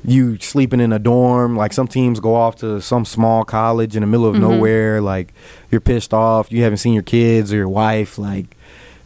you 0.05 0.37
sleeping 0.39 0.79
in 0.79 0.93
a 0.93 0.99
dorm. 0.99 1.55
Like 1.57 1.73
some 1.73 1.87
teams 1.87 2.19
go 2.19 2.35
off 2.35 2.55
to 2.57 2.79
some 2.81 3.03
small 3.03 3.43
college 3.43 3.95
in 3.95 4.01
the 4.01 4.07
middle 4.07 4.25
of 4.25 4.35
Mm-hmm. 4.35 4.41
nowhere. 4.49 5.01
Like 5.01 5.33
you're 5.71 5.81
pissed 5.81 6.13
off. 6.13 6.51
You 6.51 6.63
haven't 6.63 6.77
seen 6.77 6.93
your 6.93 7.03
kids 7.03 7.51
or 7.51 7.57
your 7.57 7.67
wife. 7.69 8.17
Like, 8.17 8.55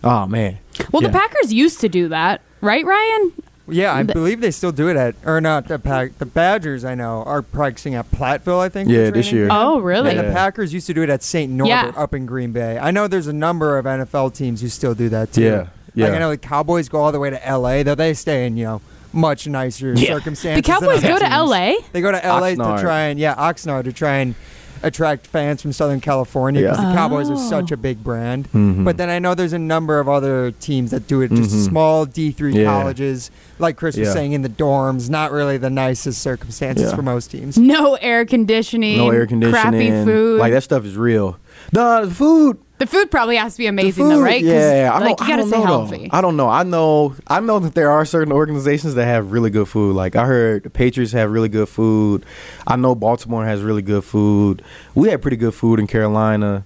oh 0.03 0.25
man. 0.27 0.59
Well, 0.91 1.01
Yeah. 1.01 1.09
the 1.09 1.17
Packers 1.17 1.51
used 1.53 1.79
to 1.81 1.89
do 1.89 2.07
that, 2.09 2.41
right, 2.61 2.85
Ryan? 2.85 3.31
Yeah, 3.71 3.93
I 3.93 4.03
The- 4.03 4.13
believe 4.13 4.41
they 4.41 4.51
still 4.51 4.71
do 4.71 4.87
it 4.89 4.97
at, 4.97 5.15
or 5.25 5.41
not 5.41 5.67
the 5.67 5.79
pack. 5.79 6.17
The 6.17 6.25
Badgers, 6.25 6.83
I 6.85 6.95
know, 6.95 7.23
are 7.25 7.41
practicing 7.41 7.95
at 7.95 8.11
Platteville. 8.11 8.59
I 8.59 8.69
think. 8.69 8.89
for 8.89 8.93
Yeah, 8.95 9.09
this 9.09 9.27
training 9.29 9.35
year. 9.35 9.47
camp. 9.49 9.59
Oh, 9.63 9.79
really? 9.79 10.11
And 10.11 10.19
the 10.19 10.23
Yeah. 10.25 10.33
Packers 10.33 10.73
used 10.73 10.87
to 10.87 10.93
do 10.93 11.01
it 11.01 11.09
at 11.09 11.23
St. 11.23 11.51
Norbert 11.51 11.67
Yeah. 11.95 12.01
up 12.01 12.13
in 12.13 12.25
Green 12.25 12.51
Bay. 12.51 12.77
I 12.79 12.91
know 12.91 13.07
there's 13.07 13.27
a 13.27 13.33
number 13.33 13.77
of 13.77 13.85
NFL 13.85 14.29
teams 14.29 14.61
who 14.61 14.67
still 14.67 14.93
do 14.93 15.09
that 15.09 15.33
too. 15.33 15.41
Yeah, 15.43 15.65
yeah. 15.95 16.07
Like 16.07 16.15
I 16.15 16.19
know 16.19 16.29
the 16.31 16.37
Cowboys 16.37 16.89
go 16.89 16.99
all 17.01 17.11
the 17.11 17.19
way 17.19 17.29
to 17.29 17.47
L.A. 17.47 17.83
Though 17.83 17.95
they 17.95 18.13
stay 18.13 18.45
in 18.45 18.57
you 18.57 18.65
know 18.65 18.81
much 19.13 19.45
nicer 19.47 19.93
Yeah. 19.93 20.13
circumstances. 20.15 20.65
The 20.65 20.71
Cowboys 20.71 21.01
than 21.01 21.09
go 21.09 21.15
other 21.17 21.25
to 21.25 21.31
teams. 21.31 21.49
LA? 21.49 21.73
They 21.91 22.01
go 22.01 22.11
to 22.11 22.25
L.A. 22.25 22.55
Oxnard. 22.55 22.75
to 22.77 22.81
try 22.81 22.99
and 23.01 23.19
yeah 23.19 23.35
Oxnard 23.35 23.83
to 23.85 23.93
try 23.93 24.17
and 24.17 24.35
attract 24.83 25.27
fans 25.27 25.61
from 25.61 25.71
Southern 25.73 25.99
California 26.01 26.61
because 26.61 26.79
Yeah. 26.79 26.89
the 26.89 26.95
Cowboys 26.95 27.29
are 27.29 27.33
Oh. 27.35 27.49
such 27.49 27.71
a 27.71 27.77
big 27.77 28.03
brand. 28.03 28.47
Mhm. 28.53 28.83
But 28.83 28.97
then 28.97 29.09
I 29.09 29.19
know 29.19 29.35
there's 29.35 29.53
a 29.53 29.59
number 29.59 29.99
of 29.99 30.09
other 30.09 30.51
teams 30.59 30.91
that 30.91 31.07
do 31.07 31.21
it 31.21 31.31
just 31.31 31.51
Mhm. 31.55 31.69
small 31.69 32.05
D3 32.05 32.53
Yeah. 32.53 32.65
colleges, 32.65 33.29
like 33.59 33.75
Chris 33.75 33.95
was 33.97 34.11
saying, 34.11 34.33
in 34.33 34.41
the 34.41 34.49
dorms. 34.49 35.09
Not 35.09 35.31
really 35.31 35.57
the 35.57 35.69
nicest 35.69 36.21
circumstances 36.21 36.89
Yeah. 36.89 36.95
for 36.95 37.01
most 37.01 37.31
teams. 37.31 37.57
No 37.57 37.95
air 38.01 38.25
conditioning. 38.25 38.97
no 38.97 39.09
air 39.11 39.25
conditioning. 39.25 39.61
Crappy 39.61 39.89
food. 40.05 40.39
Like 40.39 40.53
that 40.53 40.63
stuff 40.63 40.85
is 40.85 40.97
real. 40.97 41.37
Nah, 41.73 42.01
the 42.01 42.11
food. 42.11 42.57
The 42.81 42.87
food 42.87 43.11
probably 43.11 43.35
has 43.35 43.53
to 43.53 43.57
be 43.59 43.67
amazing, 43.67 44.09
though, 44.09 44.19
right? 44.19 44.43
Yeah, 44.43 44.89
I 44.91 44.97
like, 44.97 45.17
don't, 45.17 45.27
you 45.27 45.33
gotta 45.33 45.41
don't 45.43 45.49
stay 45.49 45.57
know, 45.59 45.65
though. 45.67 45.85
healthy. 45.85 46.09
I 46.11 46.19
don't 46.19 46.35
know. 46.35 46.49
I 46.49 46.63
know. 46.63 47.15
I 47.27 47.39
know 47.39 47.59
that 47.59 47.75
there 47.75 47.91
are 47.91 48.05
certain 48.05 48.33
organizations 48.33 48.95
that 48.95 49.05
have 49.05 49.31
really 49.31 49.51
good 49.51 49.67
food. 49.67 49.95
Like 49.95 50.15
I 50.15 50.25
heard 50.25 50.63
the 50.63 50.71
Patriots 50.71 51.11
have 51.11 51.29
really 51.29 51.47
good 51.47 51.69
food. 51.69 52.25
I 52.65 52.77
know 52.77 52.95
Baltimore 52.95 53.45
has 53.45 53.61
really 53.61 53.83
good 53.83 54.03
food. 54.03 54.63
We 54.95 55.09
had 55.09 55.21
pretty 55.21 55.37
good 55.37 55.53
food 55.53 55.79
in 55.79 55.85
Carolina. 55.85 56.65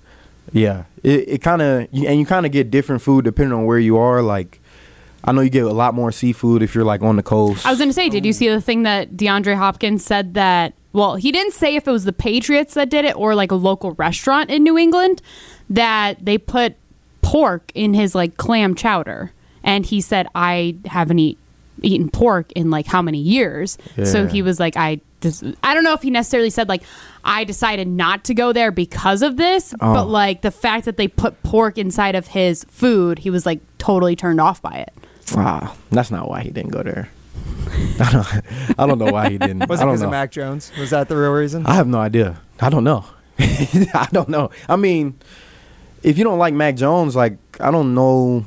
Yeah, 0.53 0.85
it, 1.03 1.27
it 1.27 1.41
kind 1.41 1.61
of 1.61 1.89
and 1.91 2.17
you 2.17 2.25
kind 2.25 2.45
of 2.45 2.53
get 2.53 2.71
different 2.71 3.01
food 3.01 3.25
depending 3.25 3.51
on 3.51 3.65
where 3.65 3.77
you 3.77 3.97
are. 3.97 4.21
Like 4.21 4.61
I 5.25 5.33
know 5.33 5.41
you 5.41 5.49
get 5.49 5.65
a 5.65 5.73
lot 5.73 5.93
more 5.95 6.13
seafood 6.13 6.63
if 6.63 6.73
you're 6.73 6.85
like 6.85 7.01
on 7.01 7.17
the 7.17 7.23
coast. 7.23 7.65
I 7.65 7.71
was 7.71 7.79
going 7.79 7.89
to 7.89 7.93
say, 7.93 8.07
did 8.07 8.25
you 8.25 8.31
see 8.31 8.47
the 8.47 8.61
thing 8.61 8.83
that 8.83 9.17
DeAndre 9.17 9.57
Hopkins 9.57 10.05
said 10.05 10.35
that? 10.35 10.75
Well, 10.95 11.15
he 11.17 11.31
didn't 11.31 11.53
say 11.53 11.75
if 11.75 11.87
it 11.87 11.91
was 11.91 12.05
the 12.05 12.13
Patriots 12.13 12.73
that 12.75 12.89
did 12.89 13.05
it 13.05 13.15
or 13.15 13.35
like 13.35 13.51
a 13.51 13.55
local 13.55 13.91
restaurant 13.93 14.49
in 14.49 14.63
New 14.63 14.77
England 14.77 15.21
that 15.69 16.23
they 16.23 16.37
put 16.37 16.75
pork 17.21 17.71
in 17.75 17.93
his 17.93 18.15
like 18.15 18.37
clam 18.37 18.75
chowder, 18.75 19.31
and 19.63 19.85
he 19.85 19.99
said, 20.01 20.27
"I 20.33 20.77
haven't 20.85 21.19
eat, 21.19 21.37
eaten 21.81 22.09
pork 22.09 22.51
in 22.53 22.69
like 22.71 22.85
how 22.87 23.01
many 23.01 23.19
years?" 23.19 23.77
So 24.03 24.25
he 24.27 24.41
was 24.41 24.59
like, 24.59 24.77
"I." 24.77 25.01
Just, 25.21 25.43
I 25.63 25.73
don't 25.73 25.83
know 25.83 25.93
if 25.93 26.03
he 26.03 26.11
necessarily 26.11 26.51
said 26.51 26.69
like 26.69 26.83
I 27.23 27.45
decided 27.45 27.87
not 27.87 28.25
to 28.25 28.35
go 28.35 28.53
there 28.53 28.69
because 28.69 29.23
of 29.23 29.37
this, 29.37 29.73
Oh. 29.81 29.93
but 29.93 30.05
like 30.07 30.41
the 30.43 30.51
fact 30.51 30.85
that 30.85 30.97
they 30.97 31.07
put 31.07 31.41
pork 31.41 31.79
inside 31.79 32.13
of 32.13 32.27
his 32.27 32.63
food, 32.65 33.17
he 33.19 33.31
was 33.31 33.43
like 33.43 33.59
totally 33.79 34.15
turned 34.15 34.39
off 34.39 34.61
by 34.61 34.73
it. 34.85 34.93
Wow. 35.33 35.73
that's 35.89 36.11
not 36.11 36.29
why 36.29 36.41
he 36.41 36.51
didn't 36.51 36.71
go 36.71 36.83
there. 36.83 37.09
I 37.99 38.11
don't, 38.11 38.79
I 38.79 38.87
don't 38.87 38.99
know 38.99 39.11
why 39.11 39.29
he 39.29 39.37
didn't. 39.37 39.67
Was 39.69 39.81
it 39.81 39.85
because 39.85 40.01
know. 40.01 40.07
of 40.07 40.11
Mac 40.11 40.31
Jones? 40.31 40.71
Was 40.79 40.89
that 40.89 41.07
the 41.09 41.15
real 41.15 41.31
reason? 41.31 41.65
I 41.65 41.75
have 41.75 41.87
no 41.87 41.99
idea. 41.99 42.41
I 42.59 42.69
don't 42.69 42.83
know. 42.83 43.05
I 43.39 44.07
don't 44.11 44.29
know. 44.29 44.49
I 44.69 44.75
mean, 44.75 45.19
if 46.03 46.17
you 46.17 46.23
don't 46.23 46.39
like 46.39 46.53
Mac 46.53 46.75
Jones, 46.75 47.15
like 47.15 47.37
I 47.59 47.71
don't 47.71 47.93
know. 47.93 48.45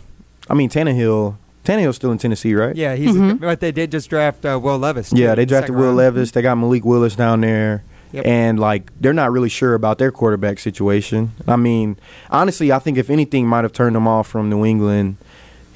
I 0.48 0.54
mean, 0.54 0.70
Tannehill. 0.70 1.36
Tannehill's 1.64 1.96
still 1.96 2.12
in 2.12 2.16
Tennessee, 2.18 2.54
right? 2.54 2.74
yeah, 2.74 2.94
he's. 2.94 3.14
Mm-hmm. 3.14 3.38
but 3.38 3.60
they 3.60 3.72
did 3.72 3.90
just 3.90 4.08
draft 4.08 4.46
uh, 4.46 4.58
Will 4.62 4.78
Levis. 4.78 5.10
too, 5.10 5.18
Yeah, 5.18 5.34
they 5.34 5.44
drafted 5.44 5.74
Will 5.74 5.86
round. 5.86 5.98
Levis. 5.98 6.30
They 6.30 6.40
got 6.40 6.54
Malik 6.54 6.84
Willis 6.84 7.14
down 7.14 7.42
there. 7.42 7.84
Yep. 8.12 8.24
And 8.24 8.58
like 8.58 8.90
they're 8.98 9.12
not 9.12 9.32
really 9.32 9.50
sure 9.50 9.74
about 9.74 9.98
their 9.98 10.10
quarterback 10.10 10.58
situation. 10.58 11.32
I 11.46 11.56
mean, 11.56 11.98
honestly, 12.30 12.72
I 12.72 12.78
think 12.78 12.96
if 12.96 13.10
anything 13.10 13.46
might 13.46 13.64
have 13.64 13.72
turned 13.72 13.96
them 13.96 14.08
off 14.08 14.26
from 14.26 14.48
New 14.48 14.64
England, 14.64 15.18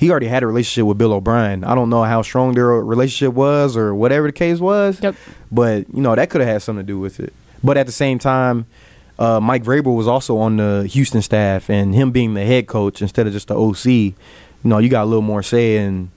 he 0.03 0.11
already 0.11 0.27
had 0.27 0.43
a 0.43 0.49
relationship 0.49 0.85
with 0.85 0.99
Bill 0.99 1.13
O'Brien. 1.13 1.63
I 1.63 1.77
don't 1.77 1.89
know 1.89 2.03
how 2.03 2.23
strong 2.23 2.55
their 2.55 2.67
relationship 2.67 3.35
was 3.35 3.77
or 3.77 3.95
whatever 3.95 4.27
the 4.27 4.33
case 4.33 4.59
was. 4.59 5.01
Yep. 5.01 5.15
But 5.53 5.95
you 5.95 6.03
know 6.03 6.17
that 6.17 6.29
could 6.29 6.41
have 6.41 6.51
had 6.51 6.61
something 6.61 6.85
to 6.85 6.93
do 6.93 6.99
with 6.99 7.21
it. 7.21 7.33
But 7.63 7.77
at 7.77 7.87
the 7.87 7.93
same 7.93 8.19
time, 8.19 8.67
uh, 9.17 9.39
Mike 9.39 9.63
Vrabel 9.63 9.97
was 9.97 10.09
also 10.09 10.39
on 10.39 10.57
the 10.57 10.89
Houston 10.91 11.23
staff, 11.23 11.71
and 11.71 11.95
him 11.95 12.11
being 12.11 12.35
the 12.35 12.45
head 12.45 12.67
coach 12.67 13.01
instead 13.01 13.29
of 13.29 13.33
just 13.33 13.47
the 13.47 13.57
OC, 13.57 13.87
you 13.87 14.15
know, 14.65 14.79
you 14.79 14.89
got 14.89 15.05
a 15.05 15.07
little 15.07 15.23
more 15.23 15.41
say, 15.41 15.77
and 15.77 16.11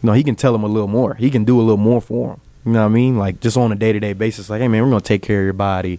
you 0.00 0.06
know 0.06 0.12
he 0.12 0.22
can 0.22 0.36
tell 0.36 0.54
him 0.54 0.62
a 0.62 0.68
little 0.68 0.86
more. 0.86 1.14
He 1.14 1.28
can 1.28 1.42
do 1.42 1.58
a 1.58 1.62
little 1.62 1.76
more 1.76 2.00
for 2.00 2.34
him. 2.34 2.40
You 2.64 2.72
know 2.72 2.82
what 2.82 2.86
I 2.86 2.90
mean? 2.90 3.18
Like 3.18 3.40
just 3.40 3.56
on 3.56 3.72
a 3.72 3.74
day 3.74 3.92
to 3.92 3.98
day 3.98 4.12
basis. 4.12 4.48
Like, 4.48 4.60
hey 4.60 4.68
man, 4.68 4.84
we're 4.84 4.90
gonna 4.90 5.00
take 5.00 5.22
care 5.22 5.40
of 5.40 5.44
your 5.44 5.54
body. 5.54 5.98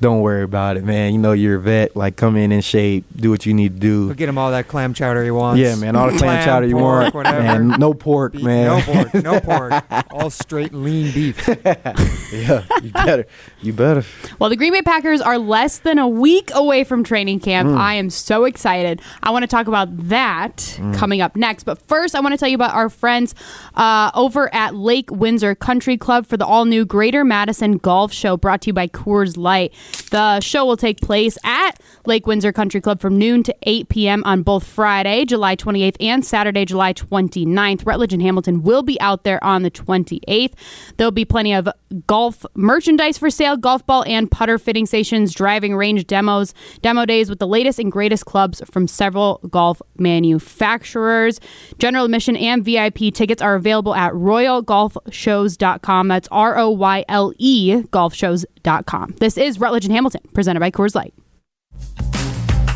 Don't 0.00 0.20
worry 0.20 0.42
about 0.42 0.76
it, 0.76 0.84
man. 0.84 1.12
You 1.14 1.18
know 1.18 1.32
you're 1.32 1.56
a 1.56 1.60
vet. 1.60 1.96
Like, 1.96 2.16
come 2.16 2.36
in 2.36 2.52
in 2.52 2.60
shape. 2.60 3.04
Do 3.16 3.30
what 3.30 3.46
you 3.46 3.54
need 3.54 3.74
to 3.74 3.80
do. 3.80 4.06
We'll 4.06 4.14
get 4.14 4.28
him 4.28 4.36
all 4.36 4.50
that 4.50 4.68
clam 4.68 4.92
chowder 4.92 5.24
he 5.24 5.30
wants. 5.30 5.58
Yeah, 5.60 5.74
man. 5.76 5.96
All 5.96 6.06
the 6.10 6.18
clam 6.18 6.36
Clam, 6.36 6.44
chowder 6.44 6.66
you 6.66 6.74
pork, 6.76 7.02
want, 7.02 7.14
whatever. 7.14 7.40
man. 7.42 7.80
No 7.80 7.94
pork, 7.94 8.32
Beef- 8.32 8.42
man. 8.42 8.66
No 8.66 8.80
pork. 8.82 9.14
No 9.14 9.40
pork. 9.80 9.84
all 10.10 10.28
straight 10.30 10.74
lean 10.74 11.12
beef. 11.12 11.48
yeah, 12.32 12.64
you 12.82 12.90
better. 12.92 13.26
You 13.62 13.72
better. 13.72 14.04
Well, 14.38 14.50
the 14.50 14.56
Green 14.56 14.72
Bay 14.72 14.82
Packers 14.82 15.20
are 15.20 15.38
less 15.38 15.78
than 15.78 15.98
a 15.98 16.06
week 16.08 16.50
away 16.54 16.84
from 16.84 17.02
training 17.02 17.40
camp. 17.40 17.68
Mm. 17.70 17.76
I 17.78 17.94
am 17.94 18.10
so 18.10 18.44
excited. 18.44 19.00
I 19.22 19.30
want 19.30 19.44
to 19.44 19.46
talk 19.48 19.66
about 19.66 19.88
that 20.08 20.56
Mm. 20.76 20.94
coming 20.94 21.20
up 21.22 21.36
next. 21.36 21.64
But 21.64 21.80
first, 21.88 22.14
I 22.14 22.20
want 22.20 22.32
to 22.32 22.36
tell 22.38 22.48
you 22.48 22.54
about 22.54 22.74
our 22.74 22.90
friends 22.90 23.34
uh, 23.76 24.10
over 24.14 24.52
at 24.54 24.74
Lake 24.74 25.10
Windsor 25.10 25.54
Country 25.54 25.96
Club 25.96 26.26
for 26.26 26.36
the 26.36 26.44
all 26.44 26.64
new 26.66 26.84
Greater 26.84 27.24
Madison 27.24 27.78
Golf 27.78 28.12
Show 28.12 28.36
brought 28.36 28.60
to 28.62 28.66
you 28.68 28.72
by 28.74 28.88
Coors 28.88 29.36
Light. 29.38 29.72
The 30.10 30.40
show 30.40 30.64
will 30.64 30.76
take 30.76 31.00
place 31.00 31.36
at 31.44 31.80
Lake 32.06 32.26
Windsor 32.26 32.52
Country 32.52 32.80
Club 32.80 33.00
from 33.00 33.18
noon 33.18 33.42
to 33.42 33.54
8 33.62 33.88
p.m. 33.88 34.22
on 34.24 34.42
both 34.42 34.64
Friday, 34.64 35.24
July 35.24 35.56
28th, 35.56 35.96
and 36.00 36.24
Saturday, 36.24 36.64
July 36.64 36.92
29th. 36.92 37.84
Rutledge 37.86 38.12
and 38.12 38.22
Hamilton 38.22 38.62
will 38.62 38.82
be 38.82 39.00
out 39.00 39.24
there 39.24 39.42
on 39.42 39.62
the 39.62 39.70
28th. 39.70 40.52
There'll 40.96 41.10
be 41.10 41.24
plenty 41.24 41.54
of 41.54 41.68
golf 42.06 42.46
merchandise 42.54 43.18
for 43.18 43.30
sale, 43.30 43.56
golf 43.56 43.84
ball 43.86 44.04
and 44.06 44.30
putter 44.30 44.58
fitting 44.58 44.86
stations, 44.86 45.34
driving 45.34 45.74
range 45.76 46.06
demos, 46.06 46.54
demo 46.82 47.04
days 47.04 47.28
with 47.28 47.38
the 47.38 47.46
latest 47.46 47.78
and 47.78 47.90
greatest 47.90 48.26
clubs 48.26 48.62
from 48.70 48.86
several 48.86 49.40
golf 49.50 49.82
manufacturers. 49.98 51.40
General 51.78 52.04
admission 52.04 52.36
and 52.36 52.64
VIP 52.64 53.12
tickets 53.12 53.42
are 53.42 53.54
available 53.56 53.94
at 53.94 54.12
roylegolfshows.com. 54.12 56.08
That's 56.08 56.28
R 56.30 56.58
O 56.58 56.70
Y 56.70 57.04
L 57.08 57.32
E 57.38 57.82
golfshows.com. 57.90 58.55
This 58.66 59.38
is 59.38 59.60
Rutledge 59.60 59.84
and 59.84 59.94
Hamilton, 59.94 60.22
presented 60.34 60.58
by 60.58 60.72
Coors 60.72 60.96
Light. 60.96 61.14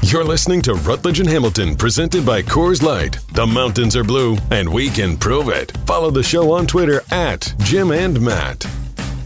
You're 0.03 0.23
listening 0.23 0.63
to 0.63 0.75
Rutledge 0.75 1.19
and 1.19 1.29
Hamilton, 1.29 1.75
presented 1.75 2.25
by 2.25 2.43
Coors 2.43 2.81
Light. 2.81 3.19
The 3.33 3.45
mountains 3.45 3.97
are 3.97 4.05
blue, 4.05 4.37
and 4.53 4.73
we 4.73 4.89
can 4.89 5.17
prove 5.17 5.49
it. 5.49 5.73
Follow 5.87 6.13
the 6.13 6.23
show 6.23 6.53
on 6.53 6.69
Twitter 6.69 7.03
at 7.11 7.53
Jim 7.65 7.91
and 7.91 8.21
Matt. 8.21 8.65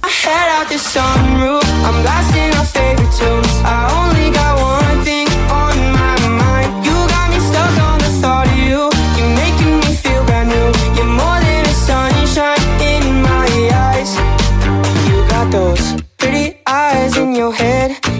I 0.03 0.09
head 0.09 0.49
out 0.57 0.69
the 0.71 0.77
sunroof. 0.77 1.65
I'm 1.85 2.03
blasting 2.03 2.59
our 2.59 2.65
favorite 2.65 3.13
tunes. 3.13 3.55
I 3.61 3.85
only 4.01 4.33
got 4.33 4.57
one 4.59 5.05
thing 5.05 5.29
on 5.53 5.77
my 5.93 6.17
mind. 6.29 6.87
You 6.87 6.93
got 6.93 7.29
me 7.29 7.41
stuck 7.41 7.77
on 7.83 7.99
the 7.99 8.09
thought 8.23 8.49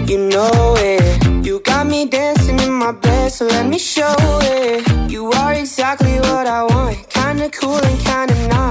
You 0.07 0.19
know 0.29 0.75
it. 0.77 1.45
You 1.45 1.61
got 1.61 1.87
me 1.87 2.05
dancing 2.05 2.59
in 2.59 2.71
my 2.71 2.91
bed, 2.91 3.31
so 3.31 3.47
let 3.47 3.65
me 3.65 3.79
show 3.79 4.13
it. 4.19 5.11
You 5.11 5.31
are 5.31 5.53
exactly 5.53 6.19
what 6.19 6.45
I 6.45 6.61
want. 6.61 7.09
Kinda 7.09 7.49
cool 7.49 7.83
and 7.83 7.99
kinda 8.01 8.47
not. 8.49 8.65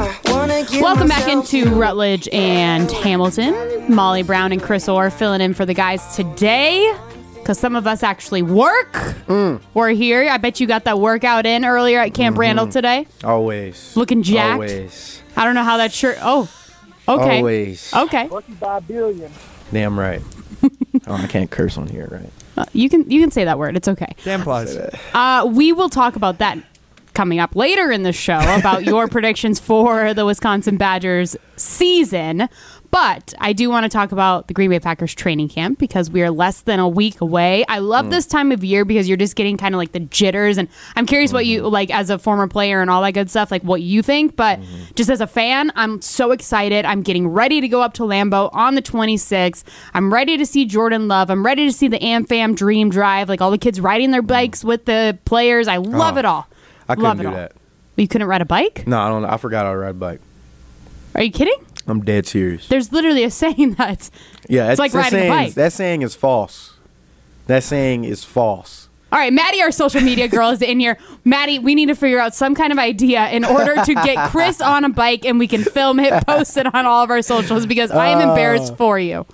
Welcome 0.80 1.08
back 1.08 1.28
into 1.28 1.74
Rutledge 1.74 2.28
and 2.32 2.88
Hamilton. 2.88 3.92
Molly 3.92 4.22
Brown 4.22 4.52
and 4.52 4.62
Chris 4.62 4.88
Orr 4.88 5.10
filling 5.10 5.40
in 5.40 5.54
for 5.54 5.66
the 5.66 5.74
guys 5.74 6.14
today 6.14 6.94
because 7.34 7.58
some 7.58 7.74
of 7.74 7.88
us 7.88 8.04
actually 8.04 8.42
work. 8.42 8.92
Mm. 9.26 9.60
We're 9.74 9.90
here. 9.90 10.28
I 10.30 10.36
bet 10.36 10.60
you 10.60 10.68
got 10.68 10.84
that 10.84 11.00
workout 11.00 11.46
in 11.46 11.64
earlier 11.64 11.98
at 11.98 12.14
Camp 12.14 12.34
mm-hmm. 12.34 12.40
Randall 12.42 12.68
today. 12.68 13.08
Always. 13.24 13.96
Looking 13.96 14.22
jacked. 14.22 14.54
Always. 14.54 15.20
I 15.36 15.44
don't 15.44 15.56
know 15.56 15.64
how 15.64 15.78
that 15.78 15.92
shirt. 15.92 16.16
Oh, 16.22 16.48
okay. 17.08 17.38
Always. 17.38 17.92
Okay. 17.92 18.30
Damn 19.72 19.98
right. 19.98 20.22
Oh, 21.06 21.14
I 21.14 21.26
can't 21.26 21.50
curse 21.50 21.76
on 21.76 21.86
here, 21.88 22.08
right? 22.10 22.30
Uh, 22.56 22.64
you 22.72 22.88
can 22.88 23.10
you 23.10 23.20
can 23.20 23.30
say 23.30 23.44
that 23.44 23.58
word. 23.58 23.76
It's 23.76 23.88
okay. 23.88 24.14
Damn 24.24 24.42
plus. 24.42 24.76
Uh, 25.12 25.48
we 25.50 25.72
will 25.72 25.88
talk 25.88 26.16
about 26.16 26.38
that 26.38 26.58
coming 27.14 27.38
up 27.38 27.54
later 27.56 27.90
in 27.90 28.02
the 28.02 28.12
show 28.12 28.40
about 28.56 28.84
your 28.84 29.08
predictions 29.08 29.60
for 29.60 30.14
the 30.14 30.26
Wisconsin 30.26 30.76
Badgers 30.76 31.36
season. 31.56 32.48
But 32.94 33.34
I 33.40 33.52
do 33.54 33.70
want 33.70 33.82
to 33.82 33.88
talk 33.88 34.12
about 34.12 34.46
the 34.46 34.54
Green 34.54 34.70
Bay 34.70 34.78
Packers 34.78 35.12
training 35.16 35.48
camp 35.48 35.80
because 35.80 36.10
we 36.10 36.22
are 36.22 36.30
less 36.30 36.60
than 36.60 36.78
a 36.78 36.88
week 36.88 37.20
away. 37.20 37.64
I 37.68 37.80
love 37.80 38.06
mm. 38.06 38.10
this 38.10 38.24
time 38.24 38.52
of 38.52 38.62
year 38.62 38.84
because 38.84 39.08
you're 39.08 39.16
just 39.16 39.34
getting 39.34 39.56
kind 39.56 39.74
of 39.74 39.80
like 39.80 39.90
the 39.90 39.98
jitters. 39.98 40.58
And 40.58 40.68
I'm 40.94 41.04
curious 41.04 41.32
what 41.32 41.44
you 41.44 41.62
mm-hmm. 41.62 41.72
like 41.72 41.90
as 41.90 42.08
a 42.08 42.20
former 42.20 42.46
player 42.46 42.80
and 42.80 42.88
all 42.88 43.02
that 43.02 43.10
good 43.10 43.28
stuff, 43.28 43.50
like 43.50 43.62
what 43.62 43.82
you 43.82 44.00
think. 44.00 44.36
But 44.36 44.60
mm-hmm. 44.60 44.94
just 44.94 45.10
as 45.10 45.20
a 45.20 45.26
fan, 45.26 45.72
I'm 45.74 46.02
so 46.02 46.30
excited. 46.30 46.84
I'm 46.84 47.02
getting 47.02 47.26
ready 47.26 47.60
to 47.60 47.66
go 47.66 47.82
up 47.82 47.94
to 47.94 48.04
Lambeau 48.04 48.48
on 48.52 48.76
the 48.76 48.82
26th. 48.82 49.64
I'm 49.92 50.14
ready 50.14 50.36
to 50.36 50.46
see 50.46 50.64
Jordan 50.64 51.08
Love. 51.08 51.30
I'm 51.30 51.44
ready 51.44 51.66
to 51.66 51.72
see 51.72 51.88
the 51.88 51.98
AmFam 51.98 52.54
Dream 52.54 52.90
Drive, 52.90 53.28
like 53.28 53.40
all 53.40 53.50
the 53.50 53.58
kids 53.58 53.80
riding 53.80 54.12
their 54.12 54.22
mm. 54.22 54.28
bikes 54.28 54.62
with 54.62 54.84
the 54.84 55.18
players. 55.24 55.66
I 55.66 55.78
love 55.78 56.14
Oh, 56.14 56.20
it 56.20 56.24
all. 56.24 56.46
I 56.88 56.94
Love 56.94 57.16
couldn't 57.16 57.18
it 57.18 57.22
do 57.22 57.28
all. 57.30 57.34
that. 57.34 57.52
You 57.96 58.06
couldn't 58.06 58.28
ride 58.28 58.42
a 58.42 58.44
bike? 58.44 58.86
No, 58.86 59.00
I 59.00 59.08
don't. 59.08 59.24
I 59.24 59.36
forgot 59.36 59.64
to 59.64 59.76
ride 59.76 59.90
a 59.90 59.94
bike. 59.94 60.20
Are 61.14 61.22
you 61.22 61.30
kidding? 61.30 61.56
I'm 61.86 62.02
dead 62.02 62.26
serious. 62.26 62.66
There's 62.68 62.92
literally 62.92 63.24
a 63.24 63.30
saying 63.30 63.74
that. 63.78 64.10
Yeah, 64.48 64.70
It's 64.70 64.78
like 64.78 64.92
that 64.92 64.98
riding 64.98 65.18
a 65.18 65.22
saying, 65.22 65.30
bike. 65.32 65.54
That 65.54 65.72
saying 65.72 66.02
is 66.02 66.14
false. 66.14 66.74
That 67.46 67.62
saying 67.62 68.04
is 68.04 68.24
false. 68.24 68.88
All 69.12 69.20
right, 69.20 69.32
Maddie, 69.32 69.62
our 69.62 69.70
social 69.70 70.00
media 70.00 70.26
girl, 70.26 70.50
is 70.50 70.60
in 70.60 70.80
here. 70.80 70.98
Maddie, 71.24 71.60
we 71.60 71.76
need 71.76 71.86
to 71.86 71.94
figure 71.94 72.18
out 72.18 72.34
some 72.34 72.54
kind 72.56 72.72
of 72.72 72.78
idea 72.80 73.28
in 73.28 73.44
order 73.44 73.76
to 73.84 73.94
get 73.94 74.30
Chris 74.30 74.60
on 74.60 74.84
a 74.84 74.88
bike 74.88 75.24
and 75.24 75.38
we 75.38 75.46
can 75.46 75.62
film 75.62 76.00
it, 76.00 76.26
post 76.26 76.56
it 76.56 76.74
on 76.74 76.84
all 76.84 77.04
of 77.04 77.10
our 77.10 77.22
socials 77.22 77.64
because 77.64 77.92
I 77.92 78.08
am 78.08 78.18
uh, 78.18 78.30
embarrassed 78.32 78.76
for 78.76 78.98
you. 78.98 79.24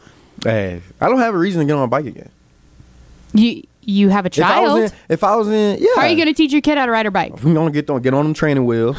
Hey, 0.42 0.82
I 1.00 1.08
don't 1.08 1.18
have 1.20 1.34
a 1.34 1.38
reason 1.38 1.60
to 1.60 1.66
get 1.66 1.76
on 1.78 1.84
a 1.84 1.88
bike 1.88 2.04
again. 2.04 2.28
You 3.32 3.62
you 3.82 4.08
have 4.10 4.26
a 4.26 4.28
If 4.28 4.40
I 4.40 4.60
was 4.60 4.68
child. 4.68 4.78
in, 4.80 4.90
if 5.08 5.24
I 5.24 5.36
was 5.36 5.48
in, 5.48 5.78
yeah. 5.80 5.88
How 5.96 6.02
are 6.02 6.08
you 6.08 6.16
going 6.16 6.28
to 6.28 6.34
teach 6.34 6.52
your 6.52 6.60
kid 6.60 6.76
how 6.76 6.84
to 6.84 6.92
ride 6.92 7.06
a 7.06 7.10
bike? 7.10 7.42
We're 7.42 7.54
gonna 7.54 7.70
get 7.70 7.88
on 7.88 8.02
get 8.02 8.12
on 8.12 8.24
them 8.24 8.34
training 8.34 8.66
wheels. 8.66 8.98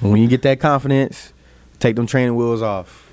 when 0.00 0.16
you 0.20 0.26
get 0.26 0.42
that 0.42 0.58
confidence, 0.58 1.32
take 1.80 1.96
them 1.96 2.06
training 2.06 2.36
wheels 2.36 2.62
off. 2.62 3.10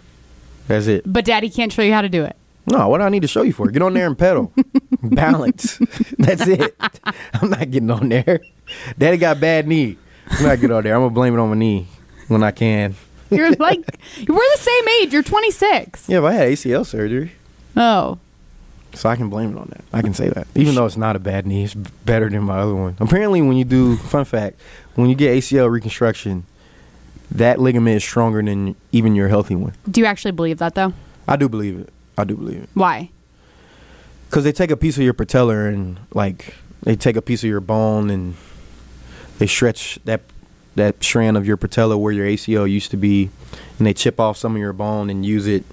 That's 0.68 0.88
it. 0.88 1.04
But 1.06 1.26
Daddy 1.26 1.50
can't 1.50 1.72
show 1.72 1.82
you 1.82 1.94
how 1.94 2.02
to 2.02 2.10
do 2.10 2.24
it. 2.24 2.36
No, 2.70 2.90
what 2.90 2.98
do 2.98 3.06
I 3.06 3.10
need 3.10 3.22
to 3.22 3.28
show 3.28 3.44
you 3.44 3.54
for? 3.54 3.70
Get 3.72 3.82
on 3.82 3.94
there 3.94 4.06
and 4.08 4.18
pedal. 4.18 4.52
Balance. 5.02 5.78
That's 6.20 6.46
it. 6.46 6.76
I'm 7.34 7.50
not 7.50 7.72
getting 7.72 7.90
on 7.90 8.10
there. 8.10 8.42
Daddy 8.98 9.18
got 9.18 9.40
bad 9.40 9.68
knee. 9.68 9.98
I'm 10.30 10.44
not 10.44 10.56
getting 10.60 10.76
on 10.76 10.84
there. 10.84 10.94
I'm 10.94 11.02
gonna 11.02 11.14
blame 11.14 11.34
it 11.34 11.40
on 11.40 11.50
my 11.50 11.56
knee 11.56 11.88
when 12.28 12.44
I 12.44 12.52
can. 12.52 12.96
You're 13.30 13.52
like 13.60 13.80
we're 14.28 14.36
the 14.36 14.58
same 14.60 14.88
age. 15.02 15.14
You're 15.14 15.24
26. 15.24 16.10
Yeah, 16.10 16.20
but 16.20 16.34
I 16.34 16.36
had 16.36 16.50
ACL 16.50 16.86
surgery. 16.86 17.32
Oh, 17.78 18.20
So 18.94 19.08
I 19.08 19.16
can 19.16 19.30
blame 19.30 19.56
it 19.56 19.60
on 19.60 19.68
that. 19.70 19.84
I 19.94 20.02
can 20.02 20.14
say 20.14 20.28
that. 20.30 20.48
Even 20.56 20.76
though 20.76 20.86
it's 20.86 20.98
not 20.98 21.16
a 21.16 21.20
bad 21.20 21.46
knee, 21.46 21.64
it's 21.64 21.74
better 21.74 22.30
than 22.30 22.44
my 22.44 22.60
other 22.60 22.76
one. 22.76 22.98
Apparently, 23.00 23.42
when 23.42 23.56
you 23.56 23.64
do, 23.64 23.96
fun 23.96 24.26
fact, 24.26 24.60
when 24.96 25.10
you 25.10 25.16
get 25.16 25.38
ACL 25.38 25.70
reconstruction, 25.72 26.44
that 27.32 27.60
ligament 27.60 27.98
is 27.98 28.04
stronger 28.04 28.42
than 28.42 28.76
even 28.92 29.16
your 29.16 29.28
healthy 29.28 29.56
one. 29.56 29.74
do 29.90 30.00
you 30.02 30.06
actually 30.08 30.32
believe 30.32 30.58
that 30.60 30.76
though? 30.76 30.94
I 31.28 31.36
do 31.36 31.50
believe 31.50 31.80
it. 31.80 31.90
I 32.18 32.24
do 32.24 32.36
believe 32.38 32.64
it. 32.64 32.70
Why? 32.74 33.10
Because 34.30 34.44
they 34.44 34.52
take 34.52 34.72
a 34.72 34.78
piece 34.78 34.98
of 34.98 35.04
your 35.04 35.14
patellar 35.14 35.72
and, 35.72 36.00
like, 36.14 36.56
they 36.84 36.96
take 36.96 37.16
a 37.16 37.22
piece 37.22 37.44
of 37.44 37.50
your 37.50 37.60
bone 37.60 38.10
and 38.10 38.36
they 39.40 39.48
stretch 39.48 40.00
that 40.06 40.22
that 40.76 41.04
strand 41.04 41.38
of 41.38 41.46
your 41.48 41.58
patella 41.58 41.98
where 41.98 42.14
your 42.14 42.26
ACL 42.28 42.70
used 42.70 42.92
to 42.92 42.98
be, 42.98 43.30
and 43.80 43.88
they 43.88 43.94
chip 43.94 44.20
off 44.20 44.38
some 44.38 44.54
of 44.56 44.60
your 44.60 44.74
bone 44.74 45.10
and 45.10 45.26
use 45.26 45.48
it 45.48 45.64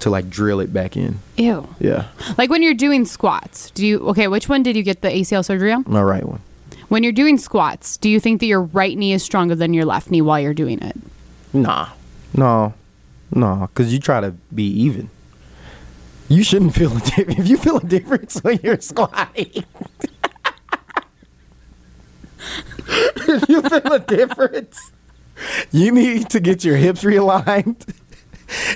to, 0.00 0.08
like, 0.08 0.30
drill 0.30 0.60
it 0.60 0.72
back 0.72 0.96
in. 0.96 1.18
Ew. 1.36 1.68
Yeah, 1.78 2.06
Like 2.38 2.48
when 2.48 2.62
you're 2.62 2.72
doing 2.74 3.04
squats, 3.04 3.70
do 3.72 3.86
you 3.86 3.98
okay? 4.08 4.28
Which 4.28 4.48
one 4.48 4.62
did 4.62 4.76
you 4.76 4.82
get 4.82 5.02
the 5.02 5.08
ACL 5.08 5.44
surgery 5.44 5.72
on? 5.72 5.84
my 5.86 6.00
right 6.02 6.24
one. 6.26 6.40
When 6.90 7.04
you're 7.04 7.12
doing 7.12 7.38
squats, 7.38 7.96
do 7.96 8.10
you 8.10 8.18
think 8.18 8.40
that 8.40 8.46
your 8.46 8.62
right 8.62 8.98
knee 8.98 9.12
is 9.12 9.22
stronger 9.22 9.54
than 9.54 9.72
your 9.72 9.84
left 9.84 10.10
knee 10.10 10.22
while 10.22 10.40
you're 10.40 10.52
doing 10.52 10.82
it? 10.82 10.96
Nah. 11.52 11.90
No. 12.36 12.74
No, 13.32 13.68
because 13.68 13.92
you 13.92 14.00
try 14.00 14.20
to 14.20 14.32
be 14.52 14.64
even. 14.64 15.08
You 16.28 16.42
shouldn't 16.42 16.74
feel 16.74 16.96
a 16.96 17.00
difference. 17.00 17.38
If 17.38 17.46
you 17.46 17.58
feel 17.58 17.76
a 17.76 17.84
difference 17.84 18.40
when 18.40 18.58
you're 18.64 18.80
squatting. 18.80 19.52
if 22.88 23.48
you 23.48 23.62
feel 23.62 23.92
a 23.92 24.00
difference, 24.00 24.90
you 25.70 25.92
need 25.92 26.28
to 26.30 26.40
get 26.40 26.64
your 26.64 26.74
hips 26.74 27.04
realigned. 27.04 27.88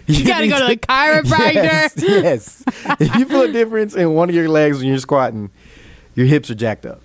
You 0.07 0.25
gotta 0.25 0.45
need 0.45 0.51
go 0.51 0.61
to 0.61 0.67
the 0.67 0.77
chiropractor. 0.77 1.55
Yes, 1.55 1.95
yes. 1.97 2.63
if 3.01 3.17
you 3.17 3.25
feel 3.25 3.43
a 3.43 3.51
difference 3.51 3.97
in 3.97 4.15
one 4.15 4.29
of 4.29 4.35
your 4.37 4.49
legs 4.49 4.79
when 4.79 4.87
you're 4.87 4.99
squatting, 5.01 5.51
your 6.15 6.27
hips 6.27 6.49
are 6.49 6.55
jacked 6.55 6.87
up. 6.87 7.01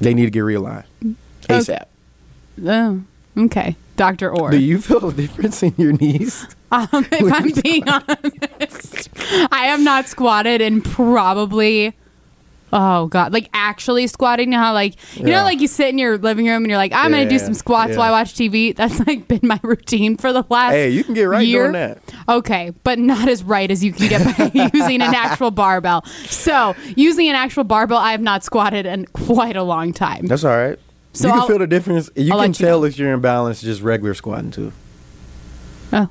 They 0.00 0.14
need 0.14 0.24
to 0.26 0.30
get 0.30 0.40
realigned. 0.40 0.84
ASAP. 1.42 1.84
Oh, 2.64 3.02
okay, 3.38 3.76
Doctor 3.96 4.30
Orr. 4.30 4.50
Do 4.50 4.58
you 4.58 4.80
feel 4.80 5.08
a 5.08 5.12
difference 5.12 5.62
in 5.62 5.74
your 5.76 5.92
knees? 5.92 6.46
Um, 6.72 6.88
if 7.12 7.32
I'm 7.32 7.52
being 7.62 7.88
honest, 7.88 9.08
I 9.52 9.66
have 9.66 9.80
not 9.80 10.08
squatted 10.08 10.60
in 10.60 10.82
probably 10.82 11.94
Oh 12.72 13.06
god, 13.06 13.32
like 13.32 13.48
actually 13.54 14.06
squatting. 14.08 14.48
You 14.52 14.58
know 14.58 14.64
How 14.64 14.72
like 14.72 14.96
you 15.16 15.24
know 15.26 15.44
like 15.44 15.60
you 15.60 15.68
sit 15.68 15.88
in 15.88 15.98
your 15.98 16.18
living 16.18 16.46
room 16.46 16.64
and 16.64 16.66
you're 16.68 16.76
like, 16.78 16.92
I'm 16.92 17.12
gonna 17.12 17.28
do 17.28 17.36
Yeah, 17.36 17.44
some 17.44 17.54
squats 17.54 17.92
yeah. 17.92 17.98
while 17.98 18.08
I 18.12 18.18
watch 18.20 18.34
TV. 18.34 18.74
That's 18.76 18.98
like 19.06 19.28
been 19.28 19.40
my 19.44 19.60
routine 19.62 20.16
for 20.16 20.32
the 20.32 20.44
last. 20.50 20.72
Hey, 20.72 20.90
you 20.90 21.04
can 21.04 21.14
get 21.14 21.24
right 21.24 21.46
year. 21.46 21.70
doing 21.70 21.72
that. 21.74 21.98
Okay, 22.28 22.72
but 22.82 22.98
not 22.98 23.28
as 23.28 23.44
right 23.44 23.70
as 23.70 23.84
you 23.84 23.92
can 23.92 24.08
get 24.08 24.36
by 24.38 24.70
using 24.74 25.00
an 25.00 25.14
actual 25.14 25.50
barbell. 25.52 26.04
So 26.26 26.74
using 26.96 27.28
an 27.28 27.36
actual 27.36 27.64
barbell, 27.64 27.98
I 27.98 28.10
have 28.10 28.20
not 28.20 28.42
squatted 28.42 28.84
in 28.84 29.06
quite 29.06 29.56
a 29.56 29.62
long 29.62 29.92
time. 29.92 30.26
That's 30.26 30.42
all 30.44 30.56
right. 30.56 30.78
So 31.12 31.28
you 31.28 31.32
can 31.32 31.40
I'll- 31.42 31.46
feel 31.48 31.58
the 31.60 31.66
difference. 31.68 32.10
You 32.16 32.32
I'll 32.32 32.40
can 32.40 32.50
let 32.50 32.60
you 32.60 32.66
tell 32.66 32.84
if 32.84 32.98
you're 32.98 33.14
in 33.14 33.20
balance 33.20 33.62
just 33.62 33.80
regular 33.80 34.12
squatting 34.12 34.50
too. 34.50 34.72
Oh, 35.92 36.08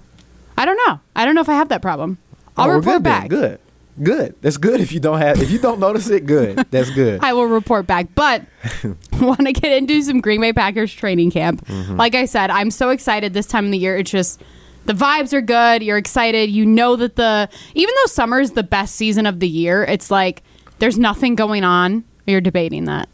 I 0.58 0.66
don't 0.66 0.80
know. 0.88 1.00
I 1.16 1.26
don't 1.26 1.36
know 1.36 1.42
if 1.42 1.50
I 1.50 1.54
have 1.56 1.68
that 1.70 1.82
problem. 1.82 2.18
I'll 2.58 2.68
Oh, 2.72 2.76
report 2.76 2.86
good 2.86 3.04
then. 3.04 3.22
back. 3.22 3.30
Good. 3.30 3.60
Good. 4.02 4.36
That's 4.42 4.58
good 4.58 4.82
if 4.82 4.92
you 4.92 5.00
don't 5.00 5.20
have 5.20 5.42
if 5.42 5.50
you 5.52 5.60
don't 5.60 5.80
notice 5.80 6.10
it, 6.10 6.26
good. 6.26 6.58
That's 6.70 6.90
good. 6.90 7.24
I 7.24 7.32
will 7.34 7.46
report 7.46 7.88
back. 7.88 8.08
But 8.14 8.44
want 9.22 9.46
to 9.46 9.54
get 9.54 9.72
into 9.72 10.02
some 10.02 10.20
Green 10.20 10.42
Bay 10.42 10.52
Packers 10.52 10.94
training 10.94 11.32
camp. 11.32 11.66
Mm-hmm. 11.66 11.96
Like 11.96 12.14
I 12.14 12.26
said, 12.26 12.50
I'm 12.50 12.72
so 12.72 12.90
excited 12.90 13.34
this 13.34 13.48
time 13.48 13.66
of 13.66 13.72
the 13.72 13.78
year. 13.78 13.96
It's 13.98 14.12
just 14.12 14.42
the 14.86 14.94
vibes 14.94 15.32
are 15.34 15.42
good. 15.42 15.82
You're 15.82 15.98
excited. 15.98 16.50
You 16.50 16.66
know 16.66 16.98
that 16.98 17.16
the 17.16 17.50
even 17.74 17.94
though 17.96 18.08
summer 18.08 18.42
is 18.42 18.52
the 18.52 18.64
best 18.64 18.96
season 18.96 19.26
of 19.26 19.40
the 19.40 19.48
year, 19.48 19.84
it's 19.86 20.12
like 20.12 20.44
there's 20.80 20.98
nothing 20.98 21.36
going 21.36 21.64
on. 21.64 22.04
You're 22.28 22.42
debating 22.42 22.86
that. 22.86 23.08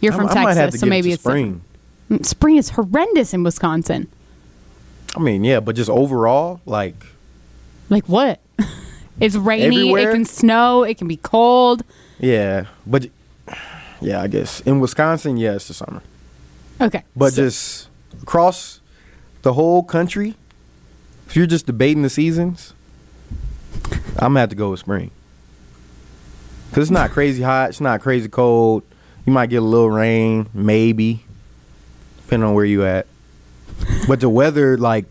You're 0.00 0.12
from 0.12 0.26
I, 0.26 0.30
I 0.30 0.34
Texas, 0.34 0.44
might 0.44 0.56
have 0.56 0.70
to 0.72 0.78
so 0.78 0.86
maybe 0.86 1.12
it's 1.12 1.22
spring. 1.22 1.62
different. 2.08 2.26
Spring 2.26 2.56
is 2.56 2.70
horrendous 2.70 3.32
in 3.32 3.44
Wisconsin. 3.44 4.08
I 5.14 5.20
mean, 5.20 5.44
yeah, 5.44 5.60
but 5.60 5.76
just 5.76 5.90
overall, 5.90 6.60
like 6.66 6.94
Like 7.88 8.08
what? 8.08 8.40
it's 9.20 9.36
rainy. 9.36 9.64
Everywhere? 9.66 10.10
It 10.10 10.14
can 10.14 10.24
snow. 10.24 10.82
It 10.82 10.98
can 10.98 11.06
be 11.08 11.16
cold. 11.16 11.82
yeah, 12.18 12.66
but 12.86 13.08
yeah, 14.00 14.20
I 14.22 14.26
guess 14.28 14.60
in 14.62 14.80
Wisconsin, 14.80 15.36
yeah, 15.36 15.54
it's 15.54 15.68
the 15.68 15.74
summer. 15.74 16.02
Okay, 16.80 17.04
But 17.14 17.34
so- 17.34 17.42
just 17.44 17.88
across 18.22 18.80
the 19.42 19.52
whole 19.52 19.82
country, 19.82 20.34
if 21.26 21.36
you're 21.36 21.46
just 21.46 21.66
debating 21.66 22.02
the 22.02 22.10
seasons, 22.10 22.72
I'm 24.16 24.32
gonna 24.32 24.40
have 24.40 24.48
to 24.50 24.56
go 24.56 24.70
with 24.70 24.80
spring. 24.80 25.10
Cause 26.72 26.82
it's 26.82 26.90
not 26.90 27.10
crazy 27.10 27.42
hot, 27.42 27.70
it's 27.70 27.80
not 27.80 28.00
crazy 28.00 28.28
cold. 28.28 28.82
You 29.26 29.32
might 29.32 29.50
get 29.50 29.56
a 29.56 29.64
little 29.66 29.90
rain, 29.90 30.48
maybe, 30.54 31.24
depending 32.22 32.48
on 32.48 32.54
where 32.54 32.64
you 32.64 32.84
at. 32.84 33.06
But 34.08 34.20
the 34.20 34.28
weather, 34.28 34.76
like 34.78 35.06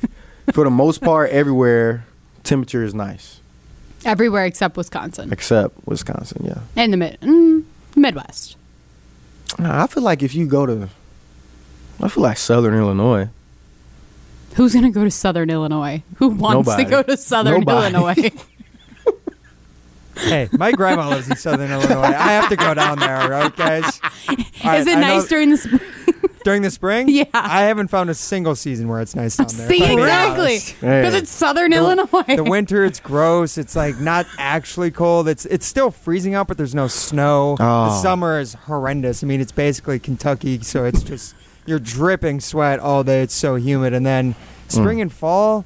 for 0.54 0.64
the 0.64 0.70
most 0.70 1.02
part, 1.02 1.30
everywhere, 1.32 2.06
temperature 2.44 2.84
is 2.84 2.94
nice, 2.96 3.39
everywhere 4.06 4.46
except 4.46 4.78
Wisconsin 4.78 5.32
except 5.32 5.76
Wisconsin. 5.88 6.46
Yeah, 6.46 6.60
and 6.76 6.94
the 6.94 6.98
mid 6.98 7.20
mm, 7.22 7.64
Midwest. 7.96 8.56
I 9.58 9.88
feel 9.88 10.04
like 10.04 10.22
if 10.24 10.34
you 10.36 10.46
go 10.48 10.66
to, 10.66 10.90
I 12.02 12.08
feel 12.08 12.24
like 12.24 12.38
Southern 12.38 12.76
Illinois. 12.76 13.30
Who's 14.56 14.74
gonna 14.74 14.92
go 14.92 15.04
to 15.04 15.12
Southern 15.12 15.50
Illinois? 15.50 16.04
Who 16.18 16.30
wants 16.30 16.68
Nobody. 16.68 16.84
to 16.86 16.90
go 16.90 17.04
to 17.04 17.18
Southern 17.18 17.62
Nobody. 17.62 17.96
Illinois? 17.96 18.32
Hey, 20.16 20.50
my 20.52 20.74
grandma 20.74 21.08
lives 21.08 21.30
in 21.30 21.38
Southern 21.38 21.72
Illinois. 21.72 22.02
I 22.04 22.34
have 22.34 22.50
to 22.50 22.58
go 22.58 22.74
down 22.74 23.00
there, 23.00 23.30
right, 23.30 23.56
guys? 23.56 24.02
I- 24.66 24.78
Is 24.80 24.86
it 24.88 24.98
I 24.98 25.00
nice 25.00 25.22
know- 25.24 25.28
during 25.30 25.50
the 25.50 25.56
spring? 25.58 25.80
During 26.50 26.62
the 26.64 26.72
spring? 26.72 27.08
Yeah. 27.20 27.26
I 27.34 27.64
haven't 27.64 27.90
found 27.90 28.10
a 28.10 28.14
single 28.14 28.56
season 28.56 28.88
where 28.88 29.02
it's 29.02 29.16
nice 29.16 29.36
down 29.38 29.48
there. 29.48 29.68
See 29.68 29.78
if 29.78 29.82
I'm 29.84 29.88
being 29.88 30.00
exactly 30.00 30.52
honest. 30.54 30.76
because 30.80 31.14
Hey. 31.14 31.20
it's 31.20 31.32
Southern 31.32 31.72
The- 31.72 31.78
Illinois. 31.78 32.36
The 32.36 32.44
winter, 32.44 32.86
it's 32.86 33.00
gross. 33.00 33.58
It's 33.58 33.76
like 33.76 34.00
not 34.00 34.26
actually 34.38 34.92
cold. 34.92 35.28
It's 35.28 35.46
it's 35.46 35.66
still 35.66 35.92
freezing 35.92 36.34
out, 36.36 36.48
but 36.48 36.58
there's 36.58 36.76
no 36.76 36.88
snow. 36.88 37.56
The 37.58 37.64
Oh. 37.66 38.00
summer 38.02 38.40
is 38.40 38.54
horrendous. 38.54 39.24
I 39.24 39.28
mean, 39.28 39.42
it's 39.42 39.52
basically 39.52 40.00
Kentucky, 40.00 40.62
so 40.62 40.86
it's 40.86 41.04
just 41.04 41.36
you're 41.66 41.80
dripping 41.80 42.40
sweat 42.40 42.80
all 42.80 43.04
day. 43.04 43.22
It's 43.22 43.34
so 43.36 43.56
humid, 43.56 43.94
and 43.94 44.06
then 44.06 44.32
hmm. 44.34 44.38
spring 44.70 45.02
and 45.02 45.12
fall, 45.12 45.66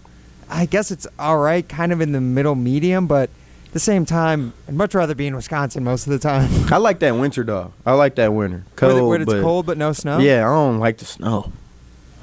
I 0.49 0.65
guess 0.65 0.91
it's 0.91 1.07
all 1.19 1.37
right, 1.37 1.67
kind 1.67 1.91
of 1.91 2.01
in 2.01 2.11
the 2.13 2.21
middle 2.21 2.55
medium, 2.55 3.07
but 3.07 3.29
at 3.29 3.29
the 3.73 3.79
same 3.79 4.05
time, 4.05 4.53
I'd 4.67 4.75
much 4.75 4.93
rather 4.93 5.15
be 5.15 5.27
in 5.27 5.35
Wisconsin 5.35 5.83
most 5.83 6.07
of 6.07 6.13
the 6.13 6.19
time, 6.19 6.49
I 6.71 6.77
like 6.77 6.99
that 6.99 7.15
winter 7.15 7.43
though. 7.43 7.73
I 7.85 7.93
like 7.93 8.15
that 8.15 8.33
winter. 8.33 8.63
Cold, 8.75 8.93
where, 8.93 9.03
where 9.05 9.21
it's 9.21 9.25
but 9.31 9.41
cold 9.41 9.65
but 9.65 9.77
no 9.77 9.93
snow. 9.93 10.19
Yeah, 10.19 10.47
I 10.47 10.53
don't 10.53 10.79
like 10.79 10.97
the 10.97 11.05
snow. 11.05 11.51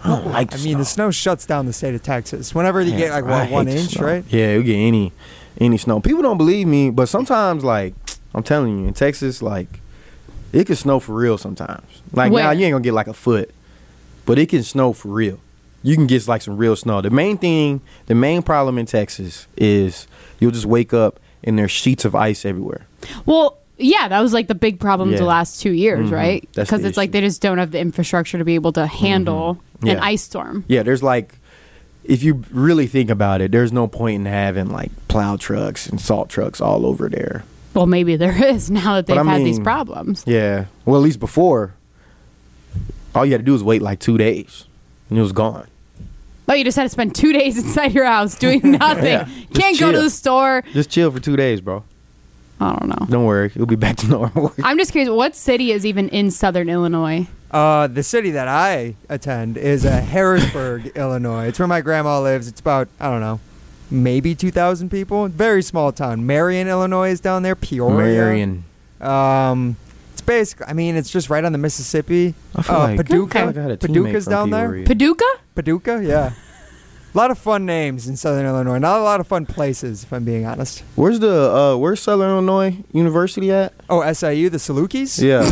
I 0.03 0.09
don't 0.09 0.27
like 0.29 0.55
I 0.55 0.57
the 0.57 0.65
mean, 0.65 0.79
the 0.79 0.85
snow. 0.85 1.07
snow 1.07 1.11
shuts 1.11 1.45
down 1.47 1.67
the 1.67 1.73
state 1.73 1.95
of 1.95 2.03
Texas. 2.03 2.55
Whenever 2.55 2.81
you 2.81 2.91
Man, 2.93 2.99
get 2.99 3.11
like 3.11 3.25
what 3.25 3.51
one 3.51 3.69
inch, 3.69 3.97
right? 3.97 4.25
Yeah, 4.29 4.55
you 4.55 4.63
get 4.63 4.77
any 4.77 5.13
any 5.61 5.77
snow. 5.77 6.01
People 6.01 6.23
don't 6.23 6.39
believe 6.39 6.67
me, 6.67 6.91
but 6.91 7.07
sometimes 7.07 7.65
like 7.65 7.95
I'm 8.35 8.43
telling 8.43 8.79
you, 8.81 8.89
in 8.89 8.95
Texas, 8.95 9.43
like 9.43 9.81
it 10.53 10.67
can 10.67 10.77
snow 10.77 11.01
for 11.01 11.15
real 11.15 11.37
sometimes. 11.37 12.03
Like 12.13 12.33
Where? 12.33 12.45
now 12.45 12.51
you 12.53 12.65
ain't 12.65 12.73
gonna 12.73 12.83
get 12.83 12.95
like 12.95 13.09
a 13.09 13.13
foot, 13.13 13.51
but 14.25 14.39
it 14.39 14.49
can 14.49 14.63
snow 14.63 14.93
for 14.93 15.09
real. 15.09 15.41
You 15.83 15.97
can 15.97 16.07
get 16.07 16.27
like 16.29 16.43
some 16.43 16.57
real 16.57 16.77
snow. 16.77 17.01
The 17.01 17.11
main 17.11 17.39
thing, 17.39 17.81
the 18.07 18.15
main 18.15 18.43
problem 18.43 18.79
in 18.79 18.87
Texas 18.87 19.47
is 19.57 20.07
you'll 20.39 20.51
just 20.51 20.67
wake 20.67 20.93
up 20.93 21.21
and 21.45 21.59
there's 21.59 21.71
sheets 21.71 22.05
of 22.05 22.15
ice 22.15 22.45
everywhere. 22.45 22.87
well, 23.27 23.57
yeah, 23.83 24.09
that 24.09 24.21
was 24.21 24.35
like 24.35 24.47
the 24.47 24.55
big 24.55 24.79
problem 24.79 25.11
the 25.13 25.25
last 25.25 25.63
two 25.63 25.71
years, 25.73 26.11
Mhm. 26.11 26.13
right? 26.13 26.49
Because 26.55 26.85
it's 26.85 26.99
like 26.99 27.13
they 27.13 27.23
just 27.23 27.41
don't 27.41 27.57
have 27.57 27.71
the 27.71 27.81
infrastructure 27.81 28.37
to 28.37 28.45
be 28.45 28.55
able 28.55 28.73
to 28.73 28.87
handle 28.87 29.59
an 29.81 29.87
Yeah. 29.87 29.99
ice 30.05 30.21
storm. 30.23 30.65
Yeah, 30.69 30.83
there's 30.83 31.03
like, 31.03 31.39
if 32.05 32.23
you 32.23 32.45
really 32.51 32.87
think 32.87 33.09
about 33.09 33.41
it, 33.41 33.53
there's 33.53 33.73
no 33.73 33.87
point 33.87 34.17
in 34.17 34.27
having 34.27 34.69
like 34.69 34.91
plow 35.09 35.37
trucks 35.37 35.87
and 35.87 35.99
salt 35.99 36.29
trucks 36.29 36.61
all 36.61 36.85
over 36.85 37.09
there. 37.09 37.45
Well, 37.73 37.87
maybe 37.87 38.17
there 38.17 38.37
is 38.49 38.71
now 38.71 38.97
that 38.97 39.07
they've 39.07 39.17
had 39.25 39.45
these 39.47 39.59
problems. 39.61 40.25
Yeah. 40.27 40.67
Well, 40.85 40.97
at 41.01 41.03
least 41.03 41.19
before, 41.21 41.73
all 43.15 43.25
you 43.25 43.33
had 43.33 43.41
to 43.41 43.45
do 43.47 43.53
was 43.53 43.63
wait 43.65 43.81
like 43.81 43.99
two 44.01 44.19
days, 44.19 44.67
and 45.09 45.19
it 45.19 45.23
was 45.23 45.33
gone. 45.33 45.67
Oh, 46.49 46.55
you 46.55 46.65
just 46.65 46.77
had 46.77 46.83
to 46.85 46.89
spend 46.89 47.15
two 47.15 47.33
days 47.39 47.57
inside 47.59 47.93
your 47.93 48.07
house 48.07 48.37
doing 48.39 48.61
nothing. 48.65 49.05
Yeah, 49.05 49.25
Can't 49.55 49.77
just 49.77 49.81
go 49.81 49.93
to 49.93 50.01
the 50.01 50.11
store. 50.11 50.63
Just 50.73 50.91
chill 50.91 51.11
for 51.11 51.21
two 51.21 51.37
days, 51.37 51.61
bro. 51.61 51.85
I 52.63 52.77
don't 52.77 52.89
know. 52.89 53.07
Don't 53.09 53.25
worry, 53.25 53.47
it'll 53.47 53.65
be 53.67 53.77
back 53.77 53.97
to 53.99 54.09
normal. 54.09 54.53
I'm 54.63 54.77
just 54.77 54.93
curious, 54.93 55.09
what 55.11 55.35
city 55.35 55.73
is 55.73 55.87
even 55.87 56.09
in 56.11 56.31
Southern 56.31 56.69
Illinois? 56.69 57.27
Uh, 57.51 57.87
the 57.87 58.03
city 58.03 58.31
that 58.33 58.49
I 58.49 58.95
attend 59.09 59.57
is 59.57 59.85
uh, 59.87 60.01
Harrisburg, 60.03 60.93
Illinois. 60.95 61.47
It's 61.47 61.59
where 61.59 61.67
my 61.67 61.81
grandma 61.81 62.21
lives. 62.21 62.47
It's 62.49 62.61
about 62.61 62.89
I 63.01 63.11
don't 63.11 63.21
know, 63.21 63.41
maybe 63.91 64.35
two 64.37 64.51
thousand 64.53 64.91
people. 64.91 65.27
Very 65.29 65.63
small 65.63 65.91
town. 65.91 66.27
Marion, 66.27 66.69
Illinois 66.69 67.11
is 67.11 67.21
down 67.21 67.43
there. 67.43 67.57
Peoria. 67.57 67.97
Marion. 67.97 68.65
Um, 69.01 69.77
it's 69.87 69.90
basically. 70.31 70.67
I 70.69 70.73
mean, 70.75 70.95
it's 70.97 71.11
just 71.11 71.29
right 71.29 71.45
on 71.45 71.51
the 71.53 71.59
Mississippi. 71.59 72.35
I 72.55 72.63
feel 72.63 72.77
Uh, 72.77 72.79
like, 72.79 72.97
Paducah. 72.99 73.39
I 73.39 73.41
feel 73.41 73.47
like 73.49 73.57
I 73.57 73.63
had 73.63 73.71
a 73.73 73.77
teammate 73.77 73.81
Paducah's 73.81 74.25
from 74.25 74.31
down 74.33 74.51
there? 74.51 74.67
Peoria. 74.69 74.87
Paducah? 74.87 75.35
Paducah, 75.57 76.01
yeah. 76.05 76.33
A 77.13 77.19
lot 77.19 77.31
of 77.33 77.39
fun 77.39 77.67
names 77.67 78.07
in 78.07 78.17
Southern 78.17 78.47
Illinois. 78.47 78.79
Not 78.79 79.01
a 79.01 79.03
lot 79.03 79.19
of 79.21 79.27
fun 79.27 79.45
places, 79.45 80.05
if 80.05 80.13
I'm 80.13 80.25
being 80.25 80.47
honest. 80.47 80.85
Where's 80.95 81.19
the 81.19 81.53
uh, 81.53 81.77
Where's 81.77 82.01
Southern 82.01 82.31
Illinois 82.31 82.77
University 82.93 83.51
at? 83.51 83.73
Oh, 83.91 84.01
SIU, 84.13 84.49
the 84.51 84.59
Salukis. 84.59 85.21
Yeah. 85.21 85.43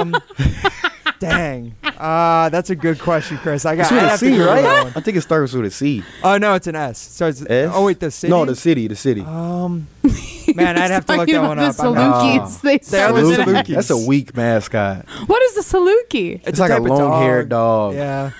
Um. 0.00 0.16
dang. 1.20 1.74
Uh, 1.84 2.48
that's 2.50 2.70
a 2.70 2.76
good 2.76 2.98
question, 2.98 3.38
Chris. 3.38 3.64
I 3.64 3.76
got. 3.76 3.82
It's 3.82 3.90
with 3.90 4.00
I 4.02 4.04
a 4.06 4.08
have 4.10 4.18
to 4.20 4.24
C, 4.26 4.30
Google 4.32 4.46
right? 4.46 4.84
one. 4.84 4.92
I 4.96 5.00
think 5.00 5.16
it 5.16 5.22
starts 5.22 5.52
with 5.52 5.64
a 5.66 5.70
C. 5.70 6.02
Oh 6.22 6.36
no, 6.38 6.54
it's 6.54 6.66
an 6.66 6.76
S. 6.76 6.98
So 6.98 7.26
it's 7.28 7.44
S? 7.48 7.70
oh 7.74 7.84
wait, 7.86 8.00
the 8.00 8.10
city. 8.10 8.30
No, 8.30 8.44
the 8.44 8.54
city. 8.56 8.86
The 8.88 8.96
city. 8.96 9.22
Um, 9.22 9.88
man, 10.54 10.78
I'd 10.78 10.90
have 10.90 11.06
to 11.06 11.12
look 11.16 11.28
Talking 11.28 11.34
that 11.34 11.38
about 11.40 11.48
one 11.48 11.58
the 11.58 11.64
up. 11.64 11.80
I'm 11.80 11.94
not- 11.94 12.24
Salukis. 12.24 12.60
they 12.60 12.68
They 12.78 13.02
are 13.02 13.08
start 13.08 13.14
the 13.14 13.26
with 13.26 13.38
an 13.40 13.46
Salukis. 13.46 13.74
That's 13.74 13.90
a 13.90 13.96
weak 13.96 14.36
mascot. 14.36 15.06
What 15.26 15.42
is 15.42 15.54
the 15.54 15.62
Saluki? 15.62 16.40
It's, 16.46 16.58
like 16.60 16.70
a 16.70 16.74
type 16.74 16.82
of 16.82 16.88
long-haired 16.88 17.48
dog. 17.48 17.94
Yeah, 17.94 18.30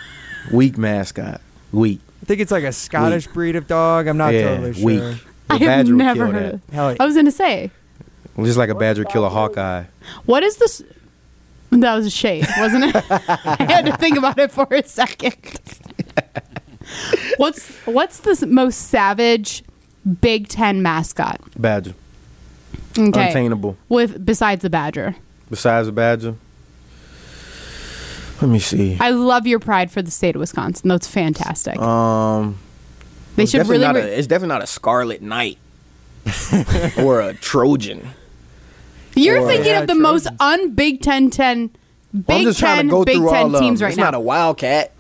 Weak 0.53 0.77
mascot. 0.79 1.41
Weak. 1.73 2.01
I 2.23 2.27
think 2.27 2.41
it's 2.41 2.51
like 2.53 2.65
a 2.65 2.73
Scottish 2.73 3.27
breed 3.29 3.57
of 3.57 3.67
dog. 3.67 4.07
I'm 4.07 4.17
not 4.17 4.35
yeah, 4.35 4.49
totally 4.57 4.75
sure. 4.75 4.85
weak. 4.85 5.01
The 5.01 5.55
I 5.55 5.57
have 5.59 5.61
badger 5.67 5.93
would 5.95 5.99
never 5.99 6.25
kill 6.25 6.33
heard 6.33 6.45
that. 6.45 6.55
of 6.55 6.75
Hell, 6.75 6.97
I 7.01 7.05
was 7.07 7.15
going 7.15 7.27
to 7.27 7.33
say, 7.33 7.71
Just 8.37 8.59
like 8.59 8.69
a 8.69 8.75
badger 8.75 9.05
kill 9.05 9.25
a 9.25 9.29
hawkeye. 9.29 9.85
what 10.25 10.43
is 10.43 10.57
this? 10.57 10.83
That 11.70 11.94
was 11.96 12.07
a 12.07 12.11
shade, 12.11 12.46
wasn't 12.59 12.85
it? 12.85 12.96
I 13.11 13.66
had 13.68 13.87
to 13.87 13.96
think 13.96 14.16
about 14.16 14.38
it 14.38 14.50
for 14.52 14.66
a 14.70 14.83
second. 14.85 15.35
what's 17.37 17.68
what's 17.87 18.20
the 18.20 18.46
most 18.46 18.88
savage 18.88 19.62
Big 20.20 20.48
Ten 20.48 20.83
mascot? 20.83 21.40
Badger. 21.57 21.94
Okay, 22.98 23.26
Untainable. 23.29 23.76
with 23.88 24.24
besides 24.24 24.62
the 24.62 24.70
badger. 24.70 25.16
Besides 25.50 25.87
the 25.87 25.92
badger. 25.92 26.37
Let 28.40 28.50
me 28.50 28.59
see. 28.59 28.96
I 29.00 29.11
love 29.11 29.46
your 29.46 29.59
pride 29.59 29.90
for 29.90 30.02
the 30.02 30.11
state 30.11 30.35
of 30.37 30.40
Wisconsin. 30.40 30.88
That's 30.88 31.07
fantastic. 31.07 31.79
Um, 31.79 32.59
they 33.35 33.46
should 33.46 33.66
really. 33.66 33.87
re- 33.87 34.00
a, 34.00 34.18
it's 34.18 34.26
definitely 34.26 34.55
not 34.55 34.62
a 34.62 34.66
Scarlet 34.66 35.22
Knight 35.22 35.59
or 36.98 37.20
a 37.20 37.35
Trojan. 37.35 38.11
You're 39.16 39.40
or- 39.42 39.46
thinking 39.48 39.72
Yeah, 39.72 39.81
of 39.81 39.87
the 39.88 39.94
most 39.94 40.29
un 40.40 40.70
Big 40.74 41.00
Ten 41.02 41.31
ten 41.31 41.70
I'm 42.14 42.20
Big 42.22 42.44
just 42.44 42.59
trying 42.59 42.76
Ten 42.76 42.85
to 42.87 42.90
go 42.90 43.05
Big 43.05 43.16
through 43.16 43.29
all 43.29 43.33
Ten 43.35 43.55
of 43.55 43.61
teams 43.61 43.81
them. 43.81 43.87
right 43.87 43.90
It's 43.90 43.98
now. 43.98 44.05
not 44.05 44.14
a 44.14 44.20
Wildcat. 44.20 44.92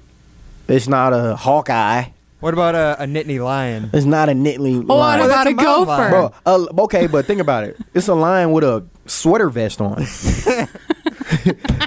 It's 0.68 0.88
not 0.88 1.12
a 1.12 1.36
Hawkeye. 1.36 2.04
What 2.40 2.52
about 2.52 2.74
a, 2.74 3.02
a 3.02 3.06
Nittany 3.06 3.42
lion? 3.42 3.90
It's 3.94 4.04
not 4.04 4.28
a 4.28 4.32
Nittany 4.32 4.76
Oh, 4.76 4.96
what 4.96 4.96
lion. 4.98 5.20
About 5.24 5.28
that's 5.44 5.46
a 5.46 5.52
a 5.52 5.54
mountain 5.54 5.84
gopher? 5.86 6.08
Bro, 6.10 6.32
uh, 6.44 6.82
okay, 6.84 7.06
but 7.06 7.24
think 7.24 7.40
about 7.40 7.64
it. 7.64 7.76
It's 7.94 8.08
a 8.08 8.14
lion 8.14 8.52
with 8.52 8.64
a 8.64 8.84
sweater 9.06 9.48
vest 9.48 9.80
on. 9.80 10.04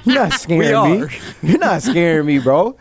You're 0.06 0.16
not 0.16 0.34
scaring 0.34 0.92
We 1.02 1.06
me. 1.08 1.14
You're 1.44 1.58
not 1.60 1.82
scaring 1.84 2.26
me, 2.26 2.40
bro. 2.40 2.78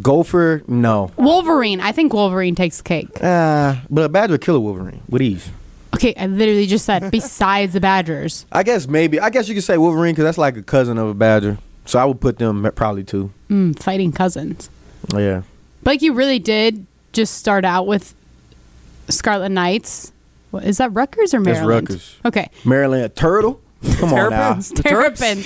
Gopher, 0.00 0.62
no. 0.68 1.10
Wolverine. 1.16 1.80
I 1.80 1.92
think 1.92 2.12
Wolverine 2.14 2.54
takes 2.54 2.78
the 2.78 2.82
cake. 2.84 3.08
Uh, 3.22 3.76
but 3.90 4.04
a 4.04 4.08
badger 4.08 4.38
kill 4.38 4.56
a 4.56 4.60
wolverine 4.60 5.02
with 5.08 5.20
ease. 5.22 5.50
Okay, 5.94 6.14
I 6.16 6.26
literally 6.26 6.66
just 6.66 6.84
said 6.84 7.10
besides 7.10 7.74
the 7.74 7.80
Badgers. 7.80 8.46
I 8.52 8.62
guess 8.62 8.86
maybe. 8.88 9.20
I 9.20 9.30
guess 9.30 9.48
you 9.48 9.54
could 9.54 9.64
say 9.64 9.76
wolverine 9.78 10.14
because 10.14 10.24
that's 10.24 10.38
like 10.38 10.56
a 10.56 10.62
cousin 10.62 10.98
of 10.98 11.08
a 11.08 11.14
badger. 11.14 11.58
So 11.84 11.98
I 11.98 12.04
would 12.04 12.20
put 12.20 12.38
them 12.38 12.64
at 12.64 12.74
probably 12.74 13.04
two. 13.04 13.32
Mm, 13.50 13.78
fighting 13.82 14.12
cousins. 14.12 14.70
Yeah. 15.14 15.42
Like 15.84 16.00
you 16.00 16.12
really 16.14 16.38
did 16.38 16.86
just 17.12 17.34
start 17.36 17.64
out 17.64 17.86
with 17.86 18.14
Scarlet 19.08 19.50
Knights. 19.50 20.12
What, 20.50 20.64
is 20.64 20.78
that 20.78 20.92
Rutgers 20.92 21.34
or 21.34 21.42
That's 21.42 21.58
Maryland? 21.58 21.90
Rutgers. 21.90 22.16
Okay. 22.24 22.48
Maryland 22.64 23.04
a 23.04 23.08
turtle. 23.08 23.60
Come 23.96 24.12
on 24.12 24.30
now. 24.30 24.54
Terrapins? 24.54 24.72
The 24.76 24.82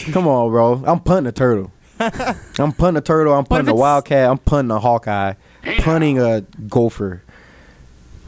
Terps? 0.09 0.13
Come 0.13 0.29
on, 0.29 0.51
bro. 0.51 0.83
I'm 0.87 1.01
punting 1.01 1.29
a 1.29 1.33
turtle. 1.33 1.73
I'm 1.99 2.73
punting 2.73 2.99
a 2.99 3.01
turtle. 3.01 3.33
I'm 3.33 3.47
punting 3.47 3.73
a 3.73 3.75
wildcat. 3.75 4.31
I'm 4.31 4.39
punting 4.39 4.71
a 4.71 4.79
hawkeye. 4.79 5.35
Punting 5.79 6.19
a 6.19 6.43
gopher. 6.69 7.23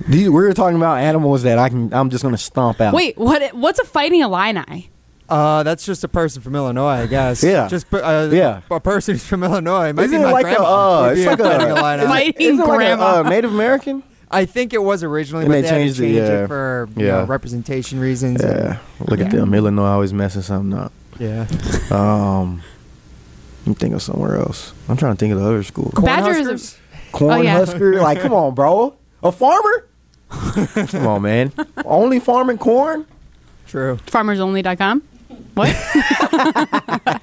These, 0.07 0.31
we're 0.31 0.53
talking 0.53 0.77
about 0.77 0.99
animals 0.99 1.43
that 1.43 1.59
I 1.59 1.69
can. 1.69 1.93
I'm 1.93 2.11
just 2.11 2.23
gonna 2.23 2.39
stomp 2.39 2.81
out. 2.81 2.95
Wait, 2.95 3.17
what? 3.19 3.55
What's 3.55 3.79
a 3.79 3.85
fighting 3.85 4.21
Illini? 4.21 4.91
Uh, 5.29 5.63
that's 5.63 5.85
just 5.85 6.05
a 6.05 6.09
person 6.09 6.41
from 6.41 6.55
Illinois, 6.55 7.03
I 7.03 7.07
guess. 7.07 7.43
Yeah. 7.43 7.69
Just 7.69 7.93
uh, 7.93 8.31
Yeah. 8.33 8.63
a 8.71 8.81
person 8.81 9.15
who's 9.15 9.27
from 9.27 9.43
Illinois. 9.45 9.89
It 9.89 9.97
might 9.97 10.05
Isn't 10.05 10.21
it 10.23 10.25
my 10.25 10.33
like 10.33 10.47
a, 10.47 10.63
uh, 10.63 11.13
it's 11.15 11.27
like 11.27 11.39
a- 11.41 11.45
fighting 11.45 11.69
Illini. 11.69 12.05
Fight- 12.07 12.37
Isn't 12.41 12.61
it 12.61 12.67
like 12.67 12.69
a, 12.73 12.77
Grandma. 12.97 13.21
uh, 13.21 13.23
Native 13.29 13.53
American? 13.53 14.03
I 14.31 14.47
think 14.47 14.73
it 14.73 14.83
was 14.83 15.03
originally, 15.05 15.45
And 15.45 15.51
but 15.53 15.57
they 15.57 15.63
they, 15.63 15.69
had 15.69 15.75
to 15.75 15.81
changed 15.85 16.01
it, 16.01 16.03
change 16.05 16.17
yeah. 16.17 16.45
it 16.45 16.47
for 16.49 16.89
you 16.97 17.07
Yeah. 17.07 17.13
know, 17.19 17.25
representation 17.25 18.01
reasons. 18.01 18.41
Yeah. 18.43 18.79
Look 19.01 19.21
at 19.21 19.31
them. 19.31 19.53
Illinois 19.53 19.85
always 19.87 20.15
messing 20.15 20.43
something 20.43 20.79
up. 20.79 20.93
Yeah. 21.19 21.47
Um, 21.91 22.63
I'm 23.67 23.75
thinking 23.75 23.95
of 23.95 24.03
somewhere 24.03 24.37
else. 24.37 24.73
I'm 24.89 24.97
trying 24.97 25.13
to 25.13 25.19
think 25.19 25.33
of 25.35 25.41
the 25.41 25.45
other 25.45 25.63
school. 25.63 25.93
Badgers. 25.95 26.47
Cornhuskers? 26.47 27.13
Corn 27.13 27.39
Oh, 27.39 27.43
yeah. 27.43 27.53
husker. 27.59 28.01
Like, 28.01 28.21
come 28.21 28.33
on, 28.33 28.55
bro. 28.55 28.95
A 29.23 29.33
farmer? 29.33 29.88
come 30.89 31.07
on, 31.07 31.23
man. 31.23 31.53
Only 31.85 32.21
farming 32.21 32.59
corn? 32.59 33.07
True. 33.67 33.97
FarmersOnly.com. 34.07 35.03
What? 35.55 37.21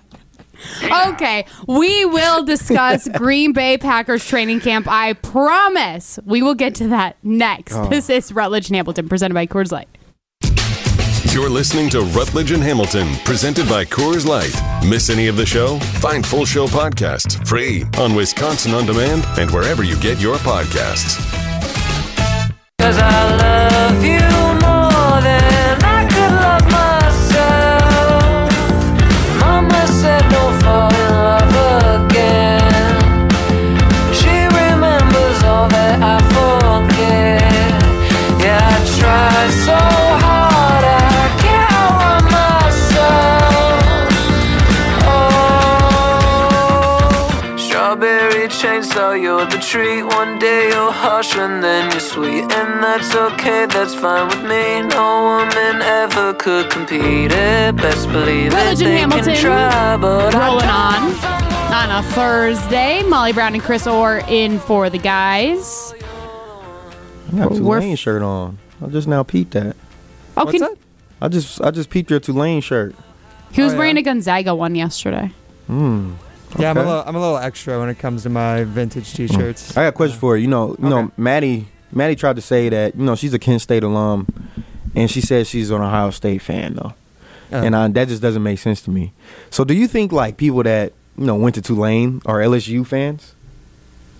okay, 1.13 1.45
we 1.67 2.05
will 2.05 2.43
discuss 2.43 3.07
Green 3.15 3.53
Bay 3.53 3.77
Packers 3.77 4.25
training 4.25 4.59
camp. 4.59 4.87
I 4.89 5.13
promise. 5.13 6.19
We 6.25 6.41
will 6.41 6.55
get 6.55 6.75
to 6.75 6.87
that 6.89 7.17
next. 7.23 7.73
Oh. 7.75 7.87
This 7.89 8.09
is 8.09 8.31
Rutledge 8.31 8.67
and 8.67 8.75
Hamilton, 8.75 9.09
presented 9.09 9.33
by 9.33 9.47
Coors 9.47 9.71
Light. 9.71 9.87
You're 11.33 11.49
listening 11.49 11.89
to 11.89 12.01
Rutledge 12.01 12.51
and 12.51 12.63
Hamilton, 12.63 13.13
presented 13.25 13.67
by 13.67 13.83
Coors 13.83 14.25
Light. 14.25 14.55
Miss 14.87 15.09
any 15.09 15.27
of 15.27 15.35
the 15.35 15.45
show? 15.45 15.79
Find 15.99 16.25
full 16.25 16.45
show 16.45 16.65
podcasts 16.65 17.45
free 17.45 17.83
on 17.97 18.15
Wisconsin 18.15 18.73
On 18.73 18.85
Demand 18.85 19.25
and 19.37 19.51
wherever 19.51 19.83
you 19.83 19.99
get 19.99 20.21
your 20.21 20.37
podcasts. 20.37 21.44
Cause 22.85 22.99
I 22.99 23.35
love 23.37 24.05
you 24.05 24.14
you're 51.35 51.45
and 51.45 51.63
then 51.63 51.91
you're 51.91 51.99
sweet, 51.99 52.43
and 52.43 52.83
that's 52.83 53.13
okay, 53.15 53.65
that's 53.67 53.93
fine 53.95 54.27
with 54.27 54.41
me. 54.43 54.81
No 54.87 55.23
woman 55.23 55.81
ever 55.81 56.33
could 56.33 56.69
compete. 56.71 57.31
It 57.31 57.75
best 57.75 58.07
believe 58.11 58.53
it. 58.53 58.77
They 58.77 58.97
Hamilton 58.99 59.33
can 59.33 59.41
try, 59.41 59.97
but 59.97 60.33
I 60.35 60.47
rolling 60.47 60.67
don't 60.67 61.23
on 61.73 61.91
on 61.91 62.03
a 62.03 62.07
Thursday. 62.09 63.03
Molly 63.03 63.33
Brown 63.33 63.53
and 63.53 63.61
Chris 63.63 63.85
Orr 63.87 64.23
in 64.27 64.59
for 64.59 64.89
the 64.89 64.97
guys. 64.97 65.93
I 67.33 67.37
got 67.37 67.51
a 67.51 67.61
We're- 67.61 67.81
Tulane 67.81 67.95
shirt 67.95 68.21
on. 68.21 68.57
I 68.83 68.87
just 68.87 69.07
now 69.07 69.23
peeped 69.23 69.51
that. 69.51 69.75
Oh, 70.37 70.45
What's 70.45 70.51
can, 70.59 70.61
that? 70.61 70.77
I 71.21 71.27
just 71.27 71.61
I 71.61 71.71
just 71.71 71.89
peeped 71.89 72.09
your 72.11 72.19
Tulane 72.19 72.61
shirt. 72.61 72.95
he 73.51 73.61
was 73.61 73.71
Oh, 73.71 73.75
yeah. 73.75 73.79
wearing 73.79 73.97
a 73.97 74.01
Gonzaga 74.01 74.53
one 74.53 74.75
yesterday. 74.75 75.31
Hmm. 75.67 76.13
Yeah, 76.57 76.69
I'm 76.71 76.77
a, 76.77 76.83
little, 76.83 77.03
I'm 77.05 77.15
a 77.15 77.19
little 77.19 77.37
extra 77.37 77.79
when 77.79 77.89
it 77.89 77.99
comes 77.99 78.23
to 78.23 78.29
my 78.29 78.63
vintage 78.63 79.13
T-shirts. 79.13 79.71
I 79.77 79.83
got 79.83 79.87
a 79.89 79.91
question 79.91 80.17
for 80.17 80.37
you. 80.37 80.43
You 80.43 80.49
know, 80.49 80.75
you 80.81 80.89
know, 80.89 81.11
Maddie 81.17 81.67
Maddie 81.91 82.15
tried 82.15 82.35
to 82.35 82.41
say 82.41 82.69
that, 82.69 82.95
you 82.95 83.03
know, 83.03 83.15
she's 83.15 83.33
a 83.33 83.39
Kent 83.39 83.61
State 83.61 83.83
alum 83.83 84.27
and 84.95 85.09
she 85.09 85.21
says 85.21 85.47
she's 85.47 85.69
an 85.69 85.81
Ohio 85.81 86.11
State 86.11 86.41
fan 86.41 86.75
though. 86.75 86.93
Uh, 87.51 87.63
and 87.63 87.75
I, 87.75 87.87
that 87.87 88.07
just 88.07 88.21
doesn't 88.21 88.43
make 88.43 88.59
sense 88.59 88.81
to 88.81 88.89
me. 88.89 89.13
So 89.49 89.63
do 89.63 89.73
you 89.73 89.87
think 89.87 90.11
like 90.11 90.37
people 90.37 90.63
that, 90.63 90.93
you 91.17 91.25
know, 91.25 91.35
went 91.35 91.55
to 91.55 91.61
Tulane 91.61 92.21
are 92.25 92.39
LSU 92.39 92.85
fans? 92.85 93.33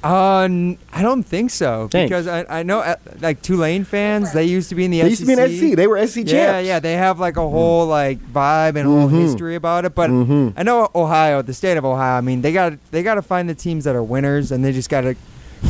Uh, 0.06 0.42
n- 0.44 0.78
I 0.94 1.02
don't 1.02 1.24
think 1.24 1.50
so 1.52 1.88
Thanks. 1.90 2.10
because 2.10 2.28
I, 2.28 2.60
I 2.60 2.64
know 2.64 2.80
uh, 2.80 2.96
like 3.22 3.42
Tulane 3.42 3.84
fans. 3.84 4.32
They 4.34 4.46
used 4.46 4.70
to 4.70 4.76
be 4.76 4.86
in 4.86 4.92
the 4.92 5.02
They 5.02 5.10
SEC. 5.10 5.10
used 5.10 5.22
to 5.22 5.36
be 5.36 5.42
in 5.66 5.72
SC. 5.72 5.76
They 5.76 5.88
were 5.88 6.06
SC 6.06 6.14
champs. 6.18 6.32
Yeah, 6.34 6.60
yeah, 6.60 6.80
they 6.80 6.94
have 6.94 7.20
like 7.20 7.38
a 7.38 7.50
whole 7.50 7.88
like 7.88 8.20
vibe 8.32 8.76
and 8.76 8.88
whole 8.88 9.10
Mhm. 9.10 9.22
history 9.22 9.56
about 9.56 9.84
it. 9.86 9.96
But 9.96 10.12
Mhm. 10.12 10.54
I 10.56 10.64
know 10.64 10.90
Ohio, 10.94 11.42
the 11.42 11.54
state 11.54 11.78
of 11.78 11.86
Ohio. 11.86 12.18
I 12.18 12.22
mean, 12.22 12.42
they 12.42 12.52
got 12.54 12.74
they 12.92 13.02
got 13.04 13.16
to 13.16 13.22
find 13.24 13.50
the 13.50 13.56
teams 13.56 13.84
that 13.86 13.96
are 13.96 14.04
winners, 14.04 14.52
and 14.52 14.64
they 14.64 14.72
just 14.72 14.90
got 14.90 15.02
to 15.02 15.16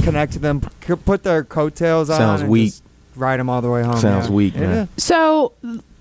connect 0.03 0.33
to 0.33 0.39
them, 0.39 0.61
c- 0.85 0.95
put 0.95 1.23
their 1.23 1.43
coattails 1.43 2.09
on, 2.09 2.17
Sounds 2.17 2.41
and 2.41 2.49
weak. 2.49 2.71
just 2.71 2.83
ride 3.15 3.39
them 3.39 3.49
all 3.49 3.61
the 3.61 3.69
way 3.69 3.83
home. 3.83 3.97
Sounds 3.97 4.27
yeah. 4.27 4.33
weak, 4.33 4.55
Yeah. 4.55 4.61
man. 4.61 4.87
So 4.97 5.53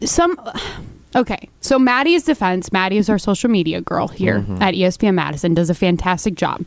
some 0.05 0.37
okay. 1.15 1.49
So 1.61 1.79
Maddie's 1.79 2.25
defense, 2.25 2.73
Maddie 2.73 2.97
is 2.99 3.09
our 3.09 3.19
social 3.19 3.49
media 3.49 3.81
girl 3.81 4.09
here 4.09 4.41
Mm-hmm. 4.41 4.61
at 4.63 4.75
ESPN 4.75 5.15
Madison, 5.15 5.55
does 5.55 5.71
a 5.71 5.75
fantastic 5.75 6.35
job. 6.35 6.63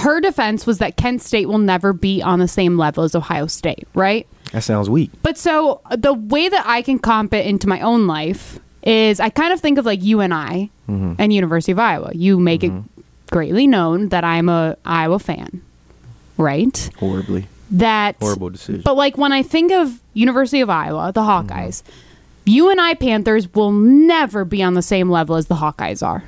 Her 0.00 0.20
defense 0.20 0.66
was 0.66 0.78
that 0.78 0.96
Kent 0.96 1.22
State 1.22 1.46
will 1.46 1.58
never 1.58 1.92
be 1.92 2.22
on 2.22 2.38
the 2.38 2.48
same 2.48 2.76
level 2.78 3.04
as 3.04 3.14
Ohio 3.14 3.46
State, 3.46 3.86
right? 3.94 4.26
That 4.52 4.62
sounds 4.64 4.88
weak. 4.90 5.10
But 5.22 5.36
so 5.38 5.80
the 5.90 6.12
way 6.14 6.48
that 6.48 6.64
I 6.66 6.82
can 6.82 6.98
comp 6.98 7.34
it 7.34 7.46
into 7.46 7.68
my 7.68 7.80
own 7.80 8.06
life 8.06 8.58
is 8.82 9.20
I 9.20 9.28
kind 9.28 9.52
of 9.52 9.60
think 9.60 9.78
of 9.78 9.86
like 9.86 10.02
UNI 10.02 10.70
Mm-hmm. 10.88 11.14
and 11.18 11.32
University 11.32 11.72
of 11.72 11.78
Iowa. 11.78 12.10
You 12.12 12.38
make 12.40 12.64
it 12.64 12.72
greatly 13.30 13.66
known 13.66 14.08
that 14.10 14.24
I'm 14.24 14.48
a 14.50 14.76
Iowa 14.84 15.18
fan, 15.20 15.62
right? 16.36 16.90
Horribly. 16.98 17.46
That 17.70 18.16
Horrible 18.20 18.50
decision. 18.50 18.82
but 18.84 18.96
like 18.96 19.16
when 19.16 19.32
I 19.32 19.42
think 19.42 19.72
of 19.72 20.00
University 20.12 20.60
of 20.60 20.68
Iowa, 20.68 21.12
the 21.14 21.22
Hawkeyes, 21.22 21.82
UNI 22.44 22.96
Panthers 22.96 23.52
will 23.54 23.72
never 23.72 24.44
be 24.44 24.62
on 24.62 24.74
the 24.74 24.82
same 24.82 25.08
level 25.08 25.36
as 25.36 25.46
the 25.46 25.54
Hawkeyes 25.54 26.04
are. 26.06 26.24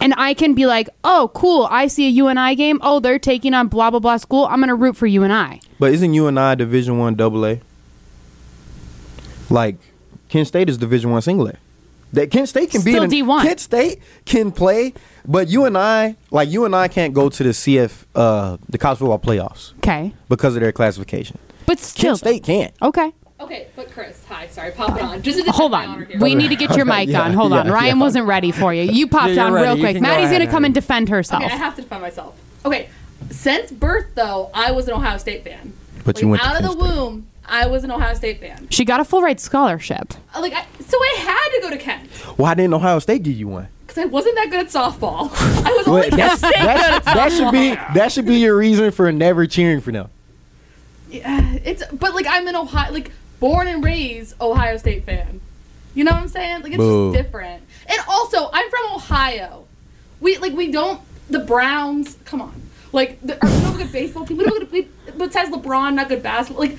And 0.00 0.14
I 0.16 0.32
can 0.34 0.54
be 0.54 0.66
like, 0.66 0.88
oh, 1.02 1.30
cool. 1.34 1.66
I 1.70 1.88
see 1.88 2.06
a 2.06 2.10
UNI 2.10 2.54
game. 2.54 2.78
Oh, 2.82 3.00
they're 3.00 3.18
taking 3.18 3.52
on 3.54 3.68
blah 3.68 3.90
blah 3.90 3.98
blah 4.00 4.16
school. 4.16 4.46
I'm 4.46 4.60
gonna 4.60 4.74
root 4.76 4.96
for 4.96 5.06
UNI. 5.06 5.60
But 5.80 5.92
isn't 5.92 6.14
UNI 6.14 6.54
Division 6.56 6.98
One 6.98 7.14
Double 7.16 7.44
A? 7.46 7.60
Like 9.50 9.76
Kent 10.28 10.46
State 10.48 10.68
is 10.68 10.78
Division 10.78 11.10
One 11.10 11.22
Single 11.22 11.48
A. 11.48 11.54
That 12.12 12.30
Kent 12.30 12.48
State 12.48 12.70
can 12.70 12.80
Still 12.80 13.06
be 13.08 13.18
in 13.18 13.26
D1. 13.26 13.42
Kent 13.42 13.60
State 13.60 14.00
can 14.24 14.50
play, 14.50 14.94
but 15.26 15.48
UNI, 15.48 16.16
like 16.30 16.48
UNI, 16.48 16.88
can't 16.88 17.12
go 17.12 17.28
to 17.28 17.42
the 17.42 17.50
CF, 17.50 18.04
uh, 18.14 18.56
the 18.68 18.78
college 18.78 18.98
football 19.00 19.18
playoffs 19.18 19.74
Okay, 19.78 20.14
because 20.28 20.54
of 20.56 20.62
their 20.62 20.72
classification. 20.72 21.38
but 21.66 21.78
still, 21.78 22.10
Kent 22.12 22.18
State 22.18 22.44
can't. 22.44 22.72
okay. 22.80 23.12
Okay, 23.40 23.68
but 23.76 23.90
Chris, 23.92 24.20
hi, 24.28 24.48
sorry, 24.48 24.72
pop 24.72 24.96
it 24.96 25.02
on. 25.02 25.22
Just 25.22 25.38
Hold 25.48 25.70
defend 25.70 25.70
my 25.70 25.86
honor 25.86 26.02
on. 26.04 26.10
here. 26.10 26.18
We 26.20 26.34
need 26.34 26.48
to 26.48 26.56
get 26.56 26.76
your 26.76 26.84
mic 26.84 27.08
Yeah, 27.08 27.22
on. 27.22 27.32
Hold 27.34 27.52
on. 27.52 27.66
yeah, 27.66 27.72
Ryan 27.72 27.96
yeah. 27.98 28.02
wasn't 28.02 28.26
ready 28.26 28.50
for 28.50 28.74
you. 28.74 28.82
You 28.82 29.06
popped 29.08 29.32
Yeah, 29.32 29.44
on 29.46 29.52
ready. 29.52 29.66
real 29.68 29.76
You 29.76 29.82
quick. 29.84 29.94
can 29.96 30.02
go 30.02 30.08
Maddie's 30.08 30.30
gonna 30.32 30.48
come 30.50 30.64
and 30.64 30.74
defend 30.74 31.08
herself. 31.08 31.44
Okay, 31.44 31.52
I 31.52 31.56
have 31.56 31.76
to 31.76 31.82
defend 31.82 32.02
myself. 32.02 32.34
Okay, 32.64 32.88
since 33.30 33.70
birth 33.70 34.06
though, 34.16 34.50
I 34.52 34.72
was 34.72 34.88
an 34.88 34.94
Ohio 34.94 35.18
State 35.18 35.44
fan. 35.44 35.72
But 36.04 36.16
Like, 36.16 36.22
you 36.22 36.28
went 36.28 36.42
to 36.42 36.48
out 36.48 36.56
of 36.56 36.62
the 36.62 36.70
State. 36.72 36.80
womb. 36.96 37.26
I 37.46 37.66
was 37.68 37.84
an 37.84 37.90
Ohio 37.92 38.12
State 38.14 38.40
fan. 38.40 38.66
she 38.70 38.84
got 38.84 38.98
a 39.00 39.04
full 39.04 39.22
ride 39.22 39.38
scholarship. 39.40 40.14
Uh, 40.34 40.40
Like, 40.40 40.52
I, 40.52 40.66
so 40.84 40.98
I 40.98 41.14
had 41.18 41.48
to 41.56 41.60
go 41.62 41.70
to 41.70 41.78
Kent 41.78 42.10
Why 42.38 42.54
didn't 42.54 42.74
Ohio 42.74 42.98
State 42.98 43.22
give 43.22 43.34
you 43.34 43.46
one? 43.48 43.68
because 43.86 43.98
I 44.02 44.06
wasn't 44.06 44.34
that 44.34 44.50
good 44.50 44.60
at 44.60 44.66
softball. 44.66 45.30
I 45.64 45.70
was 45.72 45.86
only 45.88 46.08
Well, 46.08 46.10
that's, 46.10 46.40
Kent 46.40 46.54
good 46.56 46.64
that's, 46.66 47.06
at 47.06 47.14
that 47.14 47.32
should 47.32 47.52
be 47.52 47.74
that 47.94 48.10
should 48.12 48.26
be 48.26 48.38
your 48.38 48.56
reason 48.56 48.90
for 48.90 49.10
never 49.12 49.46
cheering 49.46 49.80
for 49.80 49.92
them. 49.92 50.10
Yeah, 51.10 51.54
it's 51.64 51.82
but 51.92 52.14
like 52.14 52.26
I'm 52.28 52.46
in 52.48 52.56
Ohio, 52.56 52.92
like 52.92 53.12
born 53.40 53.68
and 53.68 53.84
raised 53.84 54.40
Ohio 54.40 54.76
State 54.76 55.04
fan. 55.04 55.40
You 55.94 56.04
know 56.04 56.12
what 56.12 56.22
I'm 56.22 56.28
saying? 56.28 56.62
Like 56.62 56.72
it's 56.72 56.78
Boo. 56.78 57.12
just 57.12 57.24
different. 57.24 57.62
And 57.86 57.98
also, 58.08 58.50
I'm 58.52 58.70
from 58.70 58.92
Ohio. 58.94 59.64
We 60.20 60.36
like 60.38 60.52
we 60.52 60.70
don't 60.70 61.00
the 61.30 61.40
Browns. 61.40 62.16
Come 62.24 62.40
on, 62.42 62.60
like 62.92 63.20
the, 63.22 63.34
are, 63.34 63.48
we 63.48 63.52
don't 63.52 63.62
have 63.62 63.74
a 63.74 63.78
good 63.84 63.92
baseball 63.92 64.26
team. 64.26 64.36
We 64.36 64.44
don't 64.44 64.60
have 64.60 64.68
a 64.68 64.70
good, 64.70 64.88
we, 65.06 65.26
besides 65.26 65.50
LeBron, 65.50 65.94
not 65.94 66.08
good 66.08 66.22
basketball. 66.22 66.66
Like 66.66 66.78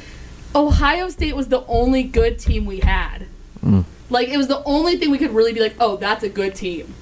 Ohio 0.56 1.10
State 1.10 1.36
was 1.36 1.48
the 1.48 1.66
only 1.66 2.04
good 2.04 2.40
team 2.40 2.66
we 2.66 2.80
had. 2.80 3.28
Mm. 3.64 3.86
Like 4.10 4.30
it 4.30 4.38
was 4.38 4.48
the 4.48 4.64
only 4.64 4.98
thing 4.98 5.12
we 5.12 5.18
could 5.18 5.32
really 5.32 5.54
be 5.54 5.60
like, 5.60 5.76
oh, 5.80 5.98
that's 5.98 6.24
a 6.24 6.30
good 6.30 6.56
team. 6.56 6.94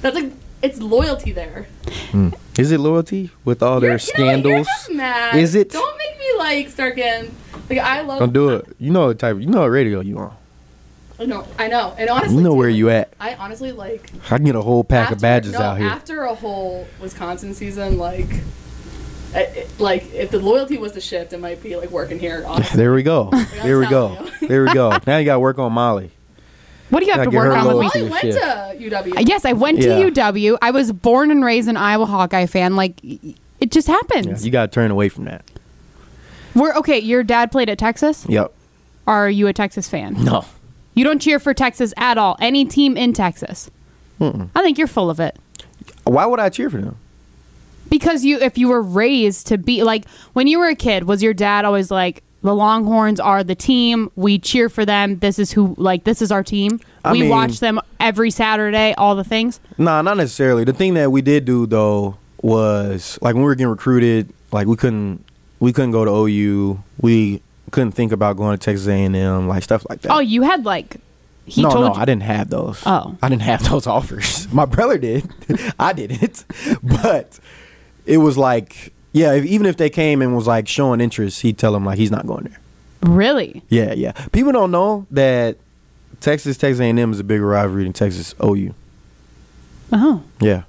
That's 0.00 0.16
like 0.16 0.32
it's 0.62 0.80
loyalty 0.80 1.32
there. 1.32 1.66
Mm. 2.12 2.34
Is 2.58 2.70
it 2.70 2.78
loyalty 2.78 3.30
with 3.44 3.62
all 3.62 3.80
You're- 3.80 3.88
their 3.90 3.98
scandals? 3.98 4.68
Mad. 4.90 5.36
Is 5.36 5.54
it? 5.54 5.70
Don't 5.70 5.98
make 5.98 6.18
me 6.18 6.38
like 6.38 6.68
start 6.68 6.96
getting 6.96 7.34
like 7.70 7.78
I 7.78 8.00
love. 8.02 8.18
Don't 8.20 8.32
do 8.32 8.50
it. 8.50 8.66
You 8.78 8.90
know 8.92 9.06
what 9.06 9.18
type. 9.18 9.38
You 9.38 9.46
know 9.46 9.60
what 9.62 9.70
radio 9.70 10.00
you 10.00 10.18
on. 10.18 10.36
No, 11.20 11.46
I 11.58 11.68
know, 11.68 11.94
and 11.96 12.10
honestly, 12.10 12.36
You 12.36 12.42
know 12.42 12.50
too, 12.50 12.56
where 12.56 12.70
like, 12.70 12.76
you 12.76 12.90
at. 12.90 13.12
I 13.20 13.34
honestly 13.36 13.70
like 13.70 14.10
I 14.26 14.36
can 14.36 14.44
get 14.44 14.56
a 14.56 14.60
whole 14.60 14.82
pack 14.82 15.04
after, 15.04 15.14
of 15.14 15.20
badges 15.22 15.52
no, 15.52 15.60
out 15.60 15.78
here. 15.78 15.86
After 15.88 16.22
a 16.24 16.34
whole 16.34 16.86
Wisconsin 17.00 17.54
season, 17.54 17.98
like, 17.98 18.28
I- 19.32 19.38
it- 19.42 19.80
like 19.80 20.12
if 20.12 20.30
the 20.32 20.40
loyalty 20.40 20.76
was 20.76 20.90
to 20.92 21.00
shift, 21.00 21.32
it 21.32 21.38
might 21.38 21.62
be 21.62 21.76
like 21.76 21.90
working 21.90 22.18
here. 22.18 22.42
Honestly. 22.46 22.76
There 22.76 22.92
we 22.92 23.04
go. 23.04 23.30
I'm 23.32 23.46
There 23.62 23.78
we 23.78 23.86
go. 23.86 24.28
There 24.40 24.64
we 24.64 24.74
go. 24.74 24.90
Now 25.06 25.18
you 25.18 25.24
got 25.24 25.34
to 25.34 25.40
work 25.40 25.58
on 25.60 25.72
Molly. 25.72 26.10
What 26.90 27.00
do 27.00 27.06
you 27.06 27.12
have 27.12 27.20
Gotta 27.20 27.30
get 27.30 27.36
work 27.38 27.52
her 27.52 27.58
on 27.58 27.66
with? 27.78 27.92
Oh, 27.94 27.98
Molly 28.00 28.10
went 28.10 28.22
shit. 28.22 28.34
to 28.34 28.76
UW. 28.78 29.16
Uh, 29.16 29.20
yes, 29.26 29.44
I 29.44 29.52
went 29.52 29.78
Yeah. 29.78 29.98
to 29.98 30.10
UW. 30.10 30.58
I 30.60 30.72
was 30.72 30.92
born 30.92 31.30
and 31.30 31.44
raised 31.44 31.68
an 31.68 31.76
Iowa 31.76 32.06
Hawkeye 32.06 32.46
fan. 32.46 32.74
Like, 32.76 32.98
it 33.02 33.70
just 33.70 33.86
Yeah, 33.88 33.94
happens. 33.94 34.44
you 34.44 34.50
got 34.52 34.66
to 34.70 34.74
turn 34.74 34.90
away 34.90 35.08
from 35.08 35.24
that. 35.26 35.44
We're 36.54 36.74
okay. 36.76 36.98
Your 36.98 37.22
dad 37.22 37.50
played 37.52 37.68
at 37.68 37.78
Texas. 37.78 38.26
Yep. 38.28 38.52
Are 39.06 39.28
you 39.28 39.46
a 39.48 39.52
Texas 39.52 39.88
fan? 39.88 40.22
No. 40.24 40.44
You 40.94 41.04
don't 41.04 41.20
cheer 41.20 41.38
for 41.40 41.52
Texas 41.52 41.92
at 41.96 42.16
all. 42.18 42.36
Any 42.40 42.64
team 42.64 42.96
in 42.96 43.12
Texas. 43.12 43.70
I 44.20 44.62
think 44.62 44.78
you're 44.78 44.86
full 44.86 45.10
of 45.10 45.20
it. 45.20 45.36
Why 46.04 46.24
would 46.24 46.40
I 46.40 46.48
cheer 46.48 46.70
for 46.70 46.78
them? 46.80 46.96
Because 47.90 48.24
you, 48.24 48.38
if 48.38 48.56
you 48.56 48.68
were 48.68 48.80
raised 48.80 49.48
to 49.48 49.58
be 49.58 49.82
like 49.82 50.08
when 50.32 50.46
you 50.46 50.58
were 50.58 50.68
a 50.68 50.74
kid, 50.74 51.04
was 51.04 51.22
your 51.22 51.34
dad 51.34 51.64
always 51.66 51.90
like 51.90 52.22
the 52.42 52.54
Longhorns 52.54 53.20
are 53.20 53.44
the 53.44 53.54
team? 53.54 54.10
We 54.16 54.38
cheer 54.38 54.68
for 54.68 54.86
them. 54.86 55.18
This 55.18 55.38
is 55.38 55.52
who 55.52 55.74
like 55.76 56.04
this 56.04 56.22
is 56.22 56.32
our 56.32 56.42
team. 56.42 56.80
I 57.04 57.12
we 57.12 57.22
mean- 57.22 57.30
watch 57.30 57.60
them 57.60 57.80
every 58.00 58.30
Saturday. 58.30 58.94
All 58.94 59.14
the 59.14 59.24
things. 59.24 59.60
Nah, 59.76 60.00
not 60.00 60.16
necessarily. 60.16 60.64
The 60.64 60.72
thing 60.72 60.94
that 60.94 61.12
we 61.12 61.20
did 61.20 61.44
do 61.44 61.66
though 61.66 62.16
was 62.40 63.18
like 63.20 63.34
when 63.34 63.42
we 63.42 63.48
were 63.48 63.54
getting 63.54 63.68
recruited, 63.70 64.32
like 64.52 64.66
we 64.66 64.76
couldn't 64.76 65.23
we 65.64 65.72
couldn't 65.72 65.92
go 65.92 66.04
to 66.04 66.10
OU. 66.10 66.82
We 67.00 67.40
couldn't 67.70 67.92
think 67.92 68.12
about 68.12 68.36
going 68.36 68.56
to 68.56 68.62
Texas 68.62 68.86
A&M, 68.86 69.48
like 69.48 69.62
stuff 69.62 69.86
like 69.88 70.02
that. 70.02 70.12
Oh, 70.12 70.18
you 70.20 70.42
had 70.42 70.66
like 70.66 70.98
he 71.46 71.62
no, 71.62 71.70
told 71.70 71.84
no, 71.86 71.94
you. 71.94 72.00
I 72.00 72.04
didn't 72.04 72.22
have 72.22 72.50
those. 72.50 72.82
Oh. 72.84 73.16
I 73.22 73.30
didn't 73.30 73.42
have 73.42 73.62
those 73.70 73.86
offers. 73.86 74.50
My 74.52 74.66
brother 74.66 74.98
did. 74.98 75.28
I 75.78 75.92
didn't. 75.92 76.44
But 76.82 77.40
it 78.04 78.18
was 78.18 78.36
like, 78.36 78.92
yeah, 79.12 79.32
if, 79.32 79.46
even 79.46 79.66
if 79.66 79.78
they 79.78 79.88
came 79.88 80.20
and 80.20 80.36
was 80.36 80.46
like 80.46 80.68
showing 80.68 81.00
interest, 81.00 81.40
he'd 81.40 81.56
tell 81.56 81.72
them 81.72 81.84
like 81.84 81.98
he's 81.98 82.10
not 82.10 82.26
going 82.26 82.44
there. 82.44 82.60
really? 83.02 83.62
Yeah, 83.70 83.94
yeah. 83.94 84.12
People 84.32 84.52
don't 84.52 84.70
know 84.70 85.06
that 85.10 85.56
Texas 86.20 86.58
Texas 86.58 86.80
A&M 86.80 87.10
is 87.12 87.20
a 87.20 87.24
bigger 87.24 87.46
rivalry 87.46 87.84
than 87.84 87.94
Texas 87.94 88.34
OU. 88.42 88.74
Oh. 89.92 89.96
Uh-huh. 89.96 90.18
Yeah, 90.40 90.62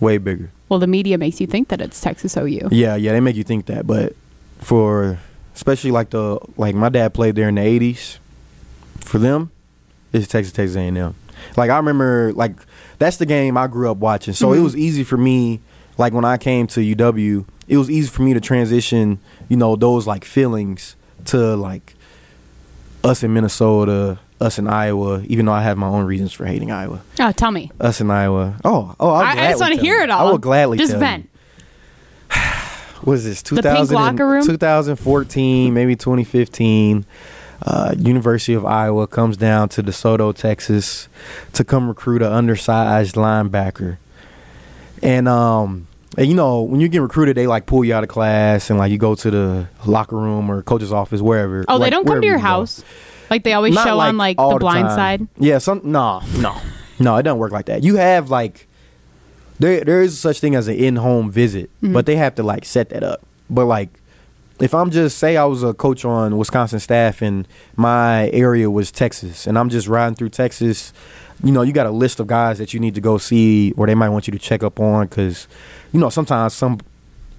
way 0.00 0.16
bigger. 0.16 0.50
Well, 0.70 0.78
the 0.78 0.86
media 0.86 1.18
makes 1.18 1.40
you 1.40 1.46
think 1.48 1.68
that 1.68 1.80
it's 1.80 2.00
Texas 2.00 2.36
OU. 2.36 2.68
Yeah, 2.70 2.94
yeah, 2.94 3.12
they 3.12 3.20
make 3.20 3.36
you 3.36 3.44
think 3.44 3.66
that, 3.66 3.86
but 3.86 4.14
for 4.60 5.18
especially 5.54 5.90
like 5.90 6.10
the 6.10 6.38
like 6.56 6.74
my 6.74 6.88
dad 6.88 7.14
played 7.14 7.34
there 7.34 7.48
in 7.48 7.56
the 7.56 7.62
'80s. 7.62 8.18
For 9.00 9.18
them, 9.18 9.50
it's 10.12 10.28
Texas 10.28 10.52
Texas 10.52 10.76
A&M. 10.76 11.14
Like 11.56 11.70
I 11.70 11.76
remember, 11.76 12.32
like 12.34 12.52
that's 12.98 13.16
the 13.16 13.26
game 13.26 13.56
I 13.56 13.66
grew 13.66 13.90
up 13.90 13.96
watching, 13.96 14.34
so 14.34 14.52
it 14.52 14.56
mm-hmm. 14.56 14.64
was 14.64 14.76
easy 14.76 15.04
for 15.04 15.16
me. 15.16 15.60
Like 15.98 16.12
when 16.12 16.24
I 16.24 16.38
came 16.38 16.66
to 16.68 16.80
UW, 16.80 17.44
it 17.68 17.76
was 17.76 17.90
easy 17.90 18.08
for 18.08 18.22
me 18.22 18.34
to 18.34 18.40
transition, 18.40 19.18
you 19.48 19.56
know, 19.56 19.76
those 19.76 20.06
like 20.06 20.24
feelings 20.24 20.96
to 21.26 21.56
like 21.56 21.94
us 23.04 23.22
in 23.22 23.32
Minnesota, 23.32 24.18
us 24.40 24.58
in 24.58 24.66
Iowa. 24.66 25.22
Even 25.22 25.46
though 25.46 25.52
I 25.52 25.62
have 25.62 25.78
my 25.78 25.86
own 25.86 26.04
reasons 26.04 26.32
for 26.32 26.46
hating 26.46 26.70
Iowa, 26.70 27.00
Oh, 27.18 27.32
tell 27.32 27.50
me. 27.50 27.70
us 27.80 28.00
in 28.00 28.10
Iowa. 28.10 28.56
Oh, 28.64 28.94
oh, 28.98 29.10
I, 29.10 29.30
I 29.30 29.50
just 29.50 29.60
want 29.60 29.74
to 29.74 29.80
hear 29.80 29.98
you. 29.98 30.02
it 30.04 30.10
all. 30.10 30.26
I 30.26 30.30
will 30.30 30.38
gladly 30.38 30.78
just 30.78 30.96
vent. 30.96 31.29
Is 33.06 33.24
this? 33.24 33.42
The 33.42 33.56
pink 33.56 33.64
2000 33.64 33.94
locker 33.94 34.26
room? 34.28 34.46
2014, 34.46 35.72
maybe 35.74 35.96
2015. 35.96 37.04
Uh, 37.62 37.94
University 37.98 38.54
of 38.54 38.64
Iowa 38.64 39.06
comes 39.06 39.36
down 39.36 39.68
to 39.70 39.82
DeSoto, 39.82 40.34
Texas, 40.34 41.08
to 41.52 41.62
come 41.62 41.88
recruit 41.88 42.22
an 42.22 42.32
undersized 42.32 43.16
linebacker. 43.16 43.98
And 45.02 45.28
um, 45.28 45.86
and 46.16 46.26
you 46.26 46.34
know 46.34 46.62
when 46.62 46.80
you 46.80 46.88
get 46.88 47.02
recruited, 47.02 47.36
they 47.36 47.46
like 47.46 47.66
pull 47.66 47.84
you 47.84 47.94
out 47.94 48.02
of 48.02 48.08
class 48.08 48.70
and 48.70 48.78
like 48.78 48.90
you 48.90 48.98
go 48.98 49.14
to 49.14 49.30
the 49.30 49.68
locker 49.84 50.16
room 50.16 50.50
or 50.50 50.62
coach's 50.62 50.92
office, 50.92 51.20
wherever. 51.20 51.64
Oh, 51.68 51.78
they 51.78 51.90
don't 51.90 52.06
come 52.06 52.20
to 52.20 52.26
your 52.26 52.36
you 52.36 52.42
go. 52.42 52.46
house 52.46 52.82
like 53.30 53.44
they 53.44 53.52
always 53.52 53.74
Not 53.74 53.86
show 53.86 54.00
on 54.00 54.18
like 54.18 54.36
the 54.36 54.56
blind 54.58 54.88
side. 54.88 55.26
Yeah, 55.38 55.58
some 55.58 55.80
no, 55.84 56.20
no, 56.38 56.60
no. 56.98 57.16
It 57.16 57.22
doesn't 57.22 57.38
work 57.38 57.52
like 57.52 57.66
that. 57.66 57.84
You 57.84 57.96
have 57.96 58.28
like 58.28 58.66
there 59.60 59.84
there 59.84 60.02
is 60.02 60.18
such 60.18 60.40
thing 60.40 60.54
as 60.56 60.66
an 60.68 60.74
in 60.74 60.96
home 60.96 61.30
visit, 61.30 61.70
Mm-hmm. 61.82 61.92
but 61.94 62.06
they 62.06 62.16
have 62.16 62.34
to 62.36 62.42
like 62.42 62.64
set 62.64 62.88
that 62.90 63.02
up. 63.04 63.20
But 63.48 63.66
like 63.66 63.88
if 64.60 64.74
I'm 64.74 64.90
just 64.90 65.18
say 65.18 65.36
I 65.36 65.44
was 65.44 65.62
a 65.62 65.72
coach 65.72 66.04
on 66.04 66.36
Wisconsin 66.36 66.80
staff 66.80 67.22
and 67.22 67.46
my 67.76 68.28
area 68.30 68.70
was 68.70 68.90
Texas 68.90 69.46
and 69.46 69.58
I'm 69.58 69.68
just 69.70 69.86
riding 69.88 70.14
through 70.16 70.28
Texas, 70.30 70.92
you 71.42 71.50
know, 71.52 71.62
you 71.62 71.72
got 71.72 71.86
a 71.86 71.90
list 71.90 72.20
of 72.20 72.26
guys 72.26 72.58
that 72.58 72.74
you 72.74 72.80
need 72.80 72.94
to 72.96 73.00
go 73.00 73.16
see 73.16 73.72
or 73.78 73.86
they 73.86 73.94
might 73.94 74.10
want 74.10 74.26
you 74.26 74.32
to 74.32 74.38
check 74.38 74.62
up 74.62 74.78
on 74.80 75.08
cuz 75.08 75.46
you 75.92 75.98
know, 76.00 76.10
sometimes 76.10 76.52
some 76.54 76.78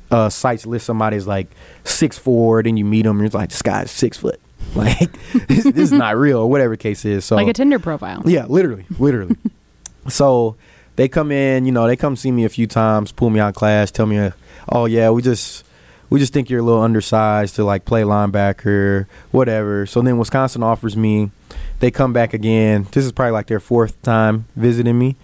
uh, 0.09 0.27
sites 0.29 0.65
list 0.65 0.85
somebody 0.85 1.15
as 1.17 1.25
like 1.27 1.47
six 1.83 2.17
four, 2.17 2.61
then 2.63 2.75
you 2.75 2.83
meet 2.83 3.03
them, 3.03 3.17
and 3.19 3.25
it's 3.25 3.35
like 3.35 3.49
this 3.49 3.61
guy's 3.61 3.91
six 3.91 4.17
foot. 4.17 4.39
Like 4.75 5.11
this, 5.47 5.63
this 5.63 5.75
is 5.77 5.91
not 5.91 6.17
real, 6.17 6.39
or 6.39 6.49
whatever 6.49 6.75
case 6.77 7.03
is. 7.05 7.23
So 7.25 7.35
Like 7.35 7.47
a 7.47 7.53
Tinder 7.53 7.79
profile. 7.79 8.21
yeah, 8.25 8.45
literally, 8.47 8.85
literally. 8.99 9.35
so 10.07 10.55
they 10.95 11.07
come 11.07 11.31
in, 11.31 11.65
you 11.65 11.71
know, 11.71 11.87
they 11.87 11.95
come 11.95 12.15
see 12.15 12.31
me 12.31 12.45
a 12.45 12.49
few 12.49 12.67
times, 12.67 13.11
pull 13.11 13.29
me 13.29 13.39
out 13.39 13.49
of 13.49 13.55
class, 13.55 13.91
tell 13.91 14.05
me, 14.05 14.31
oh 14.69 14.85
yeah, 14.85 15.09
we 15.09 15.21
just 15.21 15.65
we 16.09 16.19
just 16.19 16.33
think 16.33 16.49
you're 16.49 16.59
a 16.59 16.63
little 16.63 16.81
undersized 16.81 17.55
to 17.55 17.63
like 17.63 17.85
play 17.85 18.01
linebacker, 18.01 19.05
whatever. 19.31 19.85
So 19.85 20.01
then 20.01 20.17
Wisconsin 20.17 20.61
offers 20.61 20.95
me. 20.97 21.31
They 21.79 21.89
come 21.89 22.13
back 22.13 22.33
again. 22.33 22.85
This 22.91 23.05
is 23.05 23.11
probably 23.11 23.31
like 23.31 23.47
their 23.47 23.59
fourth 23.59 23.99
time 24.01 24.45
visiting 24.55 24.99
me, 24.99 25.15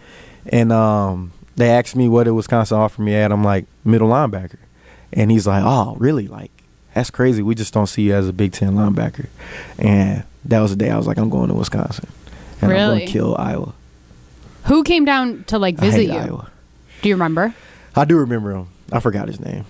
and 0.47 0.71
um, 0.71 1.33
they 1.55 1.69
asked 1.69 1.95
me 1.95 2.07
what 2.07 2.23
did 2.23 2.31
Wisconsin 2.31 2.77
offer 2.77 3.01
me 3.01 3.13
at. 3.15 3.31
I'm 3.31 3.43
like 3.43 3.65
middle 3.83 4.09
linebacker, 4.09 4.59
and 5.13 5.29
he's 5.29 5.45
like, 5.45 5.63
oh 5.65 5.95
really? 5.99 6.27
Like 6.27 6.51
that's 6.93 7.11
crazy. 7.11 7.43
We 7.43 7.53
just 7.53 7.73
don't 7.73 7.87
see 7.87 8.03
you 8.03 8.15
as 8.15 8.27
a 8.27 8.33
Big 8.33 8.53
Ten 8.53 8.73
linebacker. 8.73 9.27
And 9.77 10.23
that 10.45 10.61
was 10.61 10.71
the 10.71 10.77
day 10.77 10.89
I 10.89 10.97
was 10.97 11.05
like, 11.05 11.17
I'm 11.17 11.29
going 11.29 11.49
to 11.49 11.53
Wisconsin, 11.53 12.07
and 12.61 12.71
I'm 12.71 12.77
going 12.77 13.05
to 13.05 13.11
kill 13.11 13.35
Iowa. 13.37 13.73
Who 14.67 14.83
came 14.83 15.05
down 15.05 15.43
to 15.45 15.59
like 15.59 15.77
visit 15.77 16.03
you? 16.03 16.13
Iowa. 16.13 16.51
Do 17.01 17.09
you 17.09 17.15
remember? 17.15 17.53
I 17.95 18.05
do 18.05 18.17
remember 18.17 18.51
him. 18.51 18.67
I 18.91 18.99
forgot 18.99 19.27
his 19.27 19.39
name. 19.39 19.65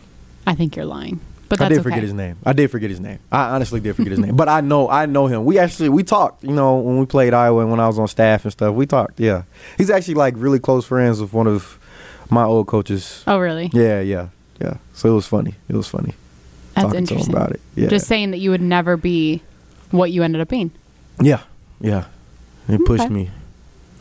I 0.45 0.55
think 0.55 0.75
you're 0.75 0.85
lying, 0.85 1.19
but 1.49 1.61
I 1.61 1.69
did 1.69 1.79
okay. 1.79 1.83
forget 1.83 2.01
his 2.01 2.13
name. 2.13 2.37
I 2.45 2.53
did 2.53 2.71
forget 2.71 2.89
his 2.89 2.99
name. 2.99 3.19
I 3.31 3.49
honestly 3.49 3.79
did 3.79 3.95
forget 3.95 4.11
his 4.11 4.19
name. 4.19 4.35
But 4.35 4.49
I 4.49 4.61
know 4.61 4.89
I 4.89 5.05
know 5.05 5.27
him. 5.27 5.45
We 5.45 5.59
actually 5.59 5.89
we 5.89 6.03
talked, 6.03 6.43
you 6.43 6.53
know, 6.53 6.77
when 6.77 6.99
we 6.99 7.05
played 7.05 7.33
Iowa 7.33 7.61
and 7.61 7.71
when 7.71 7.79
I 7.79 7.87
was 7.87 7.99
on 7.99 8.07
staff 8.07 8.45
and 8.45 8.51
stuff. 8.51 8.73
We 8.73 8.85
talked, 8.85 9.19
yeah. 9.19 9.43
He's 9.77 9.89
actually 9.89 10.15
like 10.15 10.33
really 10.37 10.59
close 10.59 10.85
friends 10.85 11.21
with 11.21 11.33
one 11.33 11.47
of 11.47 11.79
my 12.29 12.43
old 12.43 12.67
coaches. 12.67 13.23
Oh, 13.27 13.39
really? 13.39 13.69
Yeah, 13.73 14.01
yeah, 14.01 14.29
yeah. 14.59 14.77
So 14.93 15.09
it 15.09 15.13
was 15.13 15.27
funny. 15.27 15.55
It 15.69 15.75
was 15.75 15.87
funny. 15.87 16.13
That's 16.73 16.87
talking 16.87 17.05
to 17.05 17.13
him 17.13 17.19
interesting. 17.19 17.35
about 17.35 17.51
it. 17.51 17.61
Yeah. 17.75 17.87
Just 17.87 18.07
saying 18.07 18.31
that 18.31 18.37
you 18.37 18.51
would 18.51 18.61
never 18.61 18.97
be 18.97 19.41
what 19.91 20.11
you 20.11 20.23
ended 20.23 20.41
up 20.41 20.49
being. 20.49 20.71
Yeah. 21.21 21.41
Yeah. 21.79 22.05
It 22.67 22.85
pushed 22.85 23.09
me 23.09 23.29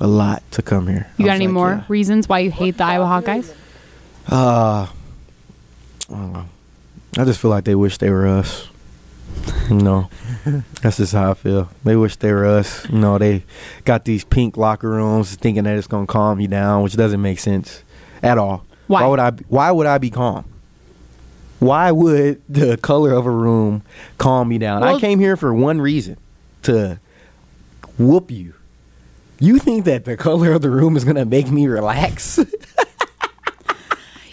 a 0.00 0.06
lot 0.06 0.42
to 0.52 0.62
come 0.62 0.87
here. 0.88 1.09
You 1.16 1.24
I 1.24 1.28
got 1.28 1.35
any 1.37 1.46
like, 1.46 1.54
more 1.54 1.70
yeah. 1.70 1.85
reasons 1.88 2.28
why 2.28 2.40
you 2.40 2.50
hate 2.50 2.76
the 2.78 2.85
Iowa 2.85 3.06
Hawkeyes? 3.06 3.54
Uh, 4.28 4.87
I 4.87 4.88
don't 6.11 6.32
know. 6.32 6.46
I 7.18 7.24
just 7.24 7.40
feel 7.40 7.50
like 7.50 7.64
they 7.64 7.74
wish 7.74 7.98
they 7.98 8.11
were 8.11 8.26
us. 8.26 8.68
You 9.68 9.76
know, 9.76 10.11
that's 10.82 10.96
just 10.98 11.12
how 11.12 11.30
I 11.30 11.35
feel. 11.35 11.70
They 11.85 11.96
wish 11.96 12.16
they 12.16 12.32
were 12.32 12.46
us. 12.46 12.88
You 12.88 12.98
know, 12.98 13.18
they 13.18 13.44
got 13.85 14.04
these 14.04 14.24
pink 14.24 14.56
locker 14.56 14.88
rooms, 14.88 15.35
thinking 15.35 15.64
that 15.64 15.76
it's 15.76 15.87
gonna 15.87 16.06
calm 16.06 16.40
you 16.40 16.48
down, 16.48 16.82
which 16.82 16.94
doesn't 16.96 17.20
make 17.20 17.38
sense 17.38 17.82
at 18.22 18.38
all. 18.38 18.64
Why? 18.87 19.06
would 19.06 19.18
I? 19.18 19.30
Be, 19.30 19.44
why 19.48 19.70
would 19.70 19.87
I 19.87 19.98
be 19.98 20.11
calm? 20.11 20.44
Why 21.59 21.90
would 21.90 22.42
the 22.48 22.76
color 22.76 23.12
of 23.12 23.26
a 23.26 23.30
room 23.30 23.82
calm 24.18 24.48
me 24.48 24.59
down? 24.59 24.82
Well- 24.82 24.96
I 24.96 25.00
came 25.00 25.18
here 25.18 25.37
for 25.37 25.52
one 25.54 25.80
reason: 25.80 26.16
to 26.62 26.98
whoop 27.98 28.30
you. 28.30 28.54
You 29.38 29.59
think 29.59 29.84
that 29.84 30.05
the 30.05 30.16
color 30.16 30.53
of 30.53 30.62
the 30.62 30.70
room 30.70 30.97
is 30.97 31.05
gonna 31.05 31.24
make 31.24 31.51
me 31.51 31.66
relax? 31.66 32.39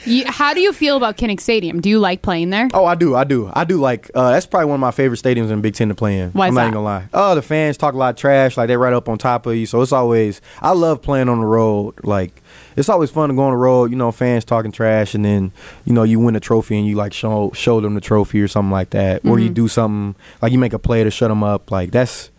You, 0.05 0.25
how 0.27 0.53
do 0.53 0.59
you 0.59 0.73
feel 0.73 0.97
about 0.97 1.15
Kinnick 1.15 1.39
Stadium? 1.39 1.79
Do 1.79 1.87
you 1.87 1.97
like 1.97 2.21
playing 2.21 2.49
there? 2.49 2.67
Oh, 2.73 2.83
I 2.83 2.93
do, 2.95 3.15
I 3.15 3.23
do, 3.23 3.49
I 3.53 3.63
do. 3.63 3.77
Like 3.77 4.11
uh, 4.13 4.31
that's 4.31 4.45
probably 4.45 4.65
one 4.65 4.73
of 4.75 4.81
my 4.81 4.91
favorite 4.91 5.15
stadiums 5.21 5.49
in 5.49 5.61
Big 5.61 5.75
Ten 5.75 5.87
to 5.87 5.95
play 5.95 6.19
in. 6.19 6.31
Why 6.31 6.47
is 6.47 6.49
I'm 6.49 6.55
not 6.55 6.59
that? 6.59 6.65
even 6.65 6.73
gonna 6.73 6.83
lie. 6.85 7.07
Oh, 7.13 7.35
the 7.35 7.41
fans 7.41 7.77
talk 7.77 7.93
a 7.93 7.97
lot 7.97 8.09
of 8.09 8.15
trash, 8.17 8.57
like 8.57 8.67
they're 8.67 8.77
right 8.77 8.91
up 8.91 9.07
on 9.07 9.17
top 9.17 9.45
of 9.45 9.55
you. 9.55 9.65
So 9.65 9.81
it's 9.81 9.93
always 9.93 10.41
I 10.61 10.73
love 10.73 11.01
playing 11.01 11.29
on 11.29 11.39
the 11.39 11.45
road. 11.45 11.93
Like 12.03 12.43
it's 12.75 12.89
always 12.89 13.11
fun 13.11 13.29
to 13.29 13.35
go 13.35 13.43
on 13.43 13.51
the 13.53 13.57
road. 13.57 13.91
You 13.91 13.95
know, 13.95 14.11
fans 14.11 14.43
talking 14.43 14.73
trash, 14.73 15.15
and 15.15 15.23
then 15.23 15.53
you 15.85 15.93
know 15.93 16.03
you 16.03 16.19
win 16.19 16.35
a 16.35 16.41
trophy 16.41 16.77
and 16.77 16.85
you 16.85 16.97
like 16.97 17.13
show 17.13 17.51
show 17.55 17.79
them 17.79 17.93
the 17.95 18.01
trophy 18.01 18.41
or 18.41 18.49
something 18.49 18.71
like 18.71 18.89
that, 18.89 19.23
or 19.25 19.39
you 19.39 19.45
Mm-hmm. 19.45 19.53
do 19.53 19.67
something 19.69 20.15
like 20.41 20.51
you 20.51 20.59
make 20.59 20.73
a 20.73 20.79
play 20.79 21.05
to 21.05 21.11
shut 21.11 21.29
them 21.29 21.43
up. 21.45 21.71
Like 21.71 21.91
that's 21.91 22.29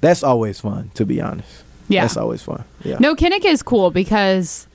that's 0.00 0.24
always 0.24 0.58
fun 0.58 0.90
to 0.94 1.06
be 1.06 1.20
honest. 1.20 1.62
Yeah. 1.88 2.02
That's 2.02 2.16
always 2.16 2.42
fun. 2.42 2.64
Yeah. 2.84 2.96
No, 3.00 3.14
Kinnick 3.14 3.44
is 3.44 3.62
cool 3.62 3.90
because, 3.90 4.66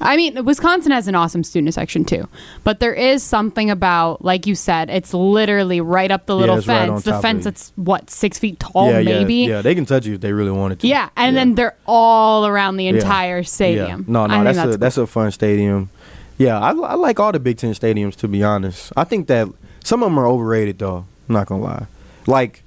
I 0.00 0.16
mean, 0.16 0.44
Wisconsin 0.44 0.92
has 0.92 1.08
an 1.08 1.14
awesome 1.14 1.44
student 1.44 1.74
section 1.74 2.04
too. 2.04 2.28
But 2.64 2.80
there 2.80 2.94
is 2.94 3.22
something 3.22 3.70
about, 3.70 4.24
like 4.24 4.46
you 4.46 4.54
said, 4.54 4.90
it's 4.90 5.12
literally 5.14 5.80
right 5.80 6.10
up 6.10 6.26
the 6.26 6.34
Yeah, 6.34 6.40
little 6.40 6.56
right 6.56 6.64
fence. 6.64 7.02
the 7.04 7.18
fence 7.20 7.44
that's 7.44 7.72
what 7.76 8.10
six 8.10 8.38
feet 8.38 8.58
tall, 8.60 8.90
yeah, 8.90 9.02
maybe. 9.02 9.34
Yeah, 9.34 9.48
yeah, 9.48 9.62
they 9.62 9.74
can 9.74 9.86
touch 9.86 10.06
you 10.06 10.14
if 10.14 10.20
they 10.20 10.32
really 10.32 10.50
wanted 10.50 10.80
to. 10.80 10.86
Yeah, 10.88 11.10
and 11.16 11.34
Yeah. 11.34 11.40
then 11.40 11.54
they're 11.54 11.76
all 11.86 12.46
around 12.46 12.76
the 12.76 12.84
Yeah. 12.84 12.94
entire 12.94 13.42
stadium. 13.42 14.04
Yeah. 14.08 14.12
No, 14.12 14.26
no, 14.26 14.34
I 14.34 14.44
think 14.44 14.56
that's, 14.56 14.74
a 14.74 14.78
that's 14.78 14.98
a 14.98 15.06
fun 15.06 15.30
stadium. 15.30 15.90
Yeah, 16.38 16.58
I, 16.58 16.70
I 16.70 16.94
like 16.94 17.20
all 17.20 17.30
the 17.30 17.38
Big 17.38 17.58
Ten 17.58 17.72
stadiums 17.74 18.16
to 18.16 18.26
be 18.28 18.42
honest. 18.42 18.92
I 18.96 19.04
think 19.04 19.28
that 19.28 19.48
some 19.84 20.02
of 20.02 20.06
them 20.08 20.18
are 20.18 20.26
overrated 20.26 20.78
though. 20.80 21.04
I'm 21.28 21.34
not 21.34 21.46
gonna 21.46 21.62
lie. 21.62 21.86
Like, 22.26 22.63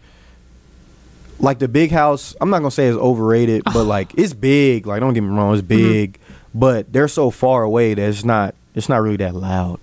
like 1.40 1.60
the 1.60 1.68
big 1.68 1.92
house. 1.92 2.36
I'm 2.42 2.50
not 2.50 2.60
gonna 2.60 2.72
say 2.72 2.88
it's 2.88 2.98
overrated, 2.98 3.64
but 3.66 3.84
like 3.96 4.14
it's 4.16 4.34
big. 4.34 4.88
Like 4.88 5.00
don't 5.00 5.14
get 5.14 5.22
me 5.22 5.30
wrong, 5.30 5.54
it's 5.54 5.62
Mm-hmm. 5.62 5.68
big, 5.92 6.20
but 6.56 6.92
they're 6.92 7.08
so 7.08 7.30
far 7.32 7.64
away 7.64 7.94
that 7.94 8.10
it's 8.10 8.24
not 8.24 8.56
it's 8.76 8.90
not 8.90 9.02
really 9.02 9.18
that 9.18 9.36
loud. 9.36 9.80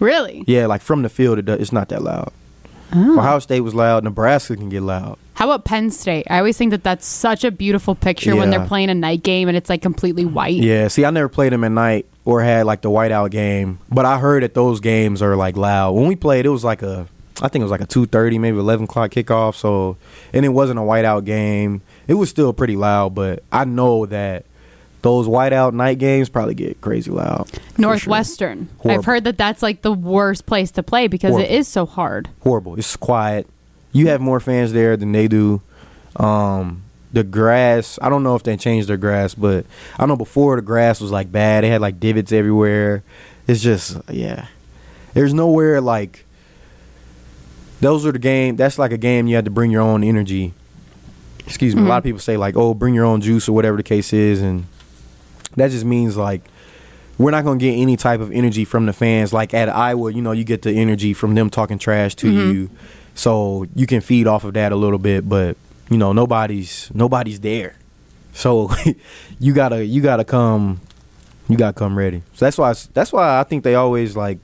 really. 0.00 0.44
Yeah, 0.46 0.66
like 0.66 0.82
from 0.82 1.02
the 1.02 1.08
field, 1.08 1.38
it, 1.38 1.44
do- 1.46 1.52
it's 1.52 1.72
not 1.72 1.88
that 1.90 2.02
loud. 2.02 2.32
Oh. 2.94 3.18
Ohio 3.18 3.38
State 3.38 3.60
was 3.60 3.74
loud. 3.74 4.04
Nebraska 4.04 4.56
can 4.56 4.68
get 4.68 4.82
loud. 4.82 5.16
How 5.34 5.46
about 5.50 5.64
Penn 5.64 5.90
State? 5.90 6.26
I 6.28 6.38
always 6.38 6.58
think 6.58 6.72
that 6.72 6.82
that's 6.84 7.06
such 7.06 7.42
a 7.42 7.50
beautiful 7.50 7.94
picture 7.94 8.36
when 8.36 8.50
they're 8.50 8.66
playing 8.66 8.90
a 8.90 8.94
night 8.94 9.22
game 9.22 9.48
and 9.48 9.56
it's 9.56 9.70
like 9.70 9.80
completely 9.80 10.24
white. 10.26 10.54
Yeah, 10.54 10.88
see, 10.88 11.04
I 11.06 11.10
never 11.10 11.28
played 11.28 11.52
them 11.52 11.64
at 11.64 11.72
night 11.72 12.04
or 12.26 12.42
had 12.42 12.66
like 12.66 12.82
the 12.82 12.90
whiteout 12.90 13.30
game, 13.30 13.78
but 13.90 14.04
I 14.04 14.18
heard 14.18 14.42
that 14.42 14.52
those 14.54 14.78
games 14.80 15.22
are 15.22 15.34
like 15.36 15.56
loud. 15.56 15.92
When 15.92 16.06
we 16.06 16.16
played, 16.16 16.44
it 16.44 16.50
was 16.50 16.64
like 16.64 16.82
a, 16.82 17.06
I 17.40 17.48
think 17.48 17.60
it 17.62 17.64
was 17.64 17.70
like 17.70 17.80
a 17.80 17.86
two 17.86 18.06
thirty, 18.06 18.38
maybe 18.38 18.58
eleven 18.58 18.84
o'clock 18.84 19.10
kickoff. 19.12 19.54
So, 19.54 19.96
and 20.32 20.44
it 20.44 20.50
wasn't 20.50 20.78
a 20.78 20.82
whiteout 20.82 21.24
game. 21.24 21.82
It 22.08 22.14
was 22.14 22.28
still 22.30 22.52
pretty 22.52 22.76
loud, 22.76 23.14
but 23.14 23.42
I 23.50 23.64
know 23.64 24.06
that 24.06 24.44
those 25.02 25.26
whiteout 25.26 25.72
night 25.72 25.98
games 25.98 26.28
probably 26.28 26.54
get 26.54 26.80
crazy 26.80 27.10
loud. 27.10 27.48
for 27.48 27.56
sure. 27.56 27.72
Northwestern. 27.78 28.68
I've 28.84 29.04
heard 29.04 29.24
that 29.24 29.36
that's 29.38 29.62
like 29.62 29.82
the 29.82 29.92
worst 29.92 30.46
place 30.46 30.70
to 30.72 30.82
play 30.82 31.08
because 31.08 31.30
it 31.30 31.38
Horrible. 31.38 31.54
is 31.54 31.68
so 31.68 31.86
hard. 31.86 32.28
horrible. 32.40 32.78
It's 32.78 32.96
quiet. 32.96 33.48
You 33.92 34.08
have 34.08 34.20
more 34.20 34.38
fans 34.40 34.72
there 34.72 34.96
than 34.96 35.12
they 35.12 35.26
do. 35.28 35.60
Um, 36.16 36.82
the 37.12 37.24
grass. 37.24 37.98
I 38.00 38.08
don't 38.08 38.22
know 38.22 38.36
if 38.36 38.42
they 38.42 38.56
changed 38.56 38.88
their 38.88 38.96
grass, 38.96 39.34
but 39.34 39.66
I 39.98 40.06
know 40.06 40.16
before 40.16 40.56
the 40.56 40.62
grass 40.62 41.00
was 41.00 41.10
like 41.10 41.32
bad. 41.32 41.64
They 41.64 41.68
had 41.68 41.80
like 41.80 41.98
divots 42.00 42.32
everywhere. 42.32 43.02
It's 43.46 43.60
just 43.62 43.98
yeah. 44.08 44.46
There's 45.14 45.34
nowhere 45.34 45.80
like. 45.80 46.26
Those 47.82 48.06
are 48.06 48.12
the 48.12 48.20
game. 48.20 48.54
That's 48.54 48.78
like 48.78 48.92
a 48.92 48.96
game 48.96 49.26
you 49.26 49.34
had 49.34 49.44
to 49.44 49.50
bring 49.50 49.72
your 49.72 49.82
own 49.82 50.04
energy. 50.04 50.54
Excuse 51.46 51.74
me. 51.74 51.82
A 51.82 51.84
lot 51.84 51.96
of 51.96 52.02
mm-hmm. 52.02 52.10
people 52.10 52.20
say 52.20 52.36
like, 52.36 52.56
"Oh, 52.56 52.74
bring 52.74 52.94
your 52.94 53.04
own 53.04 53.20
juice" 53.20 53.48
or 53.48 53.52
whatever 53.56 53.76
the 53.76 53.82
case 53.82 54.12
is, 54.12 54.40
and 54.40 54.66
that 55.56 55.72
just 55.72 55.84
means 55.84 56.16
like 56.16 56.42
we're 57.18 57.32
not 57.32 57.42
going 57.42 57.58
to 57.58 57.64
get 57.64 57.72
any 57.72 57.96
type 57.96 58.20
of 58.20 58.30
energy 58.30 58.64
from 58.64 58.86
the 58.86 58.92
fans. 58.92 59.32
Like 59.32 59.52
at 59.52 59.68
Iowa, 59.68 60.12
you 60.12 60.22
know, 60.22 60.30
you 60.30 60.44
get 60.44 60.62
the 60.62 60.70
energy 60.70 61.12
from 61.12 61.34
them 61.34 61.50
talking 61.50 61.76
trash 61.76 62.14
to 62.16 62.28
mm-hmm. 62.28 62.52
you, 62.52 62.70
so 63.16 63.66
you 63.74 63.88
can 63.88 64.00
feed 64.00 64.28
off 64.28 64.44
of 64.44 64.54
that 64.54 64.70
a 64.70 64.76
little 64.76 65.00
bit. 65.00 65.28
But 65.28 65.56
you 65.90 65.98
know, 65.98 66.12
nobody's 66.12 66.88
nobody's 66.94 67.40
there, 67.40 67.74
so 68.32 68.70
you 69.40 69.52
gotta 69.52 69.84
you 69.84 70.02
gotta 70.02 70.24
come, 70.24 70.80
you 71.48 71.56
gotta 71.56 71.74
come 71.76 71.98
ready. 71.98 72.22
So 72.34 72.44
that's 72.44 72.58
why 72.58 72.72
that's 72.94 73.12
why 73.12 73.40
I 73.40 73.42
think 73.42 73.64
they 73.64 73.74
always 73.74 74.16
like. 74.16 74.38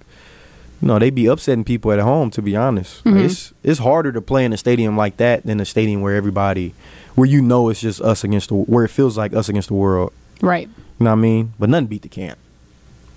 You 0.80 0.88
know, 0.88 0.98
they 0.98 1.10
be 1.10 1.26
upsetting 1.26 1.64
people 1.64 1.90
at 1.92 1.98
home. 1.98 2.30
To 2.30 2.42
be 2.42 2.54
honest, 2.54 3.04
Like, 3.04 3.24
it's 3.24 3.52
it's 3.62 3.80
harder 3.80 4.12
to 4.12 4.20
play 4.20 4.44
in 4.44 4.52
a 4.52 4.56
stadium 4.56 4.96
like 4.96 5.16
that 5.16 5.44
than 5.44 5.60
a 5.60 5.64
stadium 5.64 6.02
where 6.02 6.14
everybody, 6.14 6.74
where 7.16 7.26
you 7.26 7.42
know 7.42 7.68
it's 7.68 7.80
just 7.80 8.00
us 8.00 8.22
against 8.24 8.50
the, 8.50 8.54
where 8.54 8.84
it 8.84 8.88
feels 8.88 9.18
like 9.18 9.34
us 9.34 9.48
against 9.48 9.68
the 9.68 9.74
world. 9.74 10.12
Right. 10.40 10.68
You 10.68 11.04
know 11.04 11.10
what 11.10 11.18
I 11.18 11.20
mean? 11.20 11.52
But 11.58 11.68
nothing 11.68 11.86
beat 11.86 12.02
the 12.02 12.08
camp. 12.08 12.38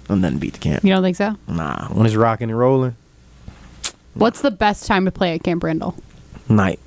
Nothing 0.10 0.40
beat 0.40 0.54
the 0.54 0.60
camp. 0.60 0.84
You 0.84 0.90
don't 0.92 1.04
think 1.04 1.16
so? 1.18 1.38
Nah, 1.48 1.88
when 1.90 2.06
it's 2.06 2.16
rocking 2.16 2.50
and 2.50 2.58
rolling, 2.58 2.96
What's 4.14 4.42
the 4.42 4.52
best 4.52 4.86
time 4.88 5.06
to 5.06 5.12
play 5.12 5.34
at 5.34 5.44
Camp 5.44 5.64
Randall? 5.64 5.96
night, 6.50 6.80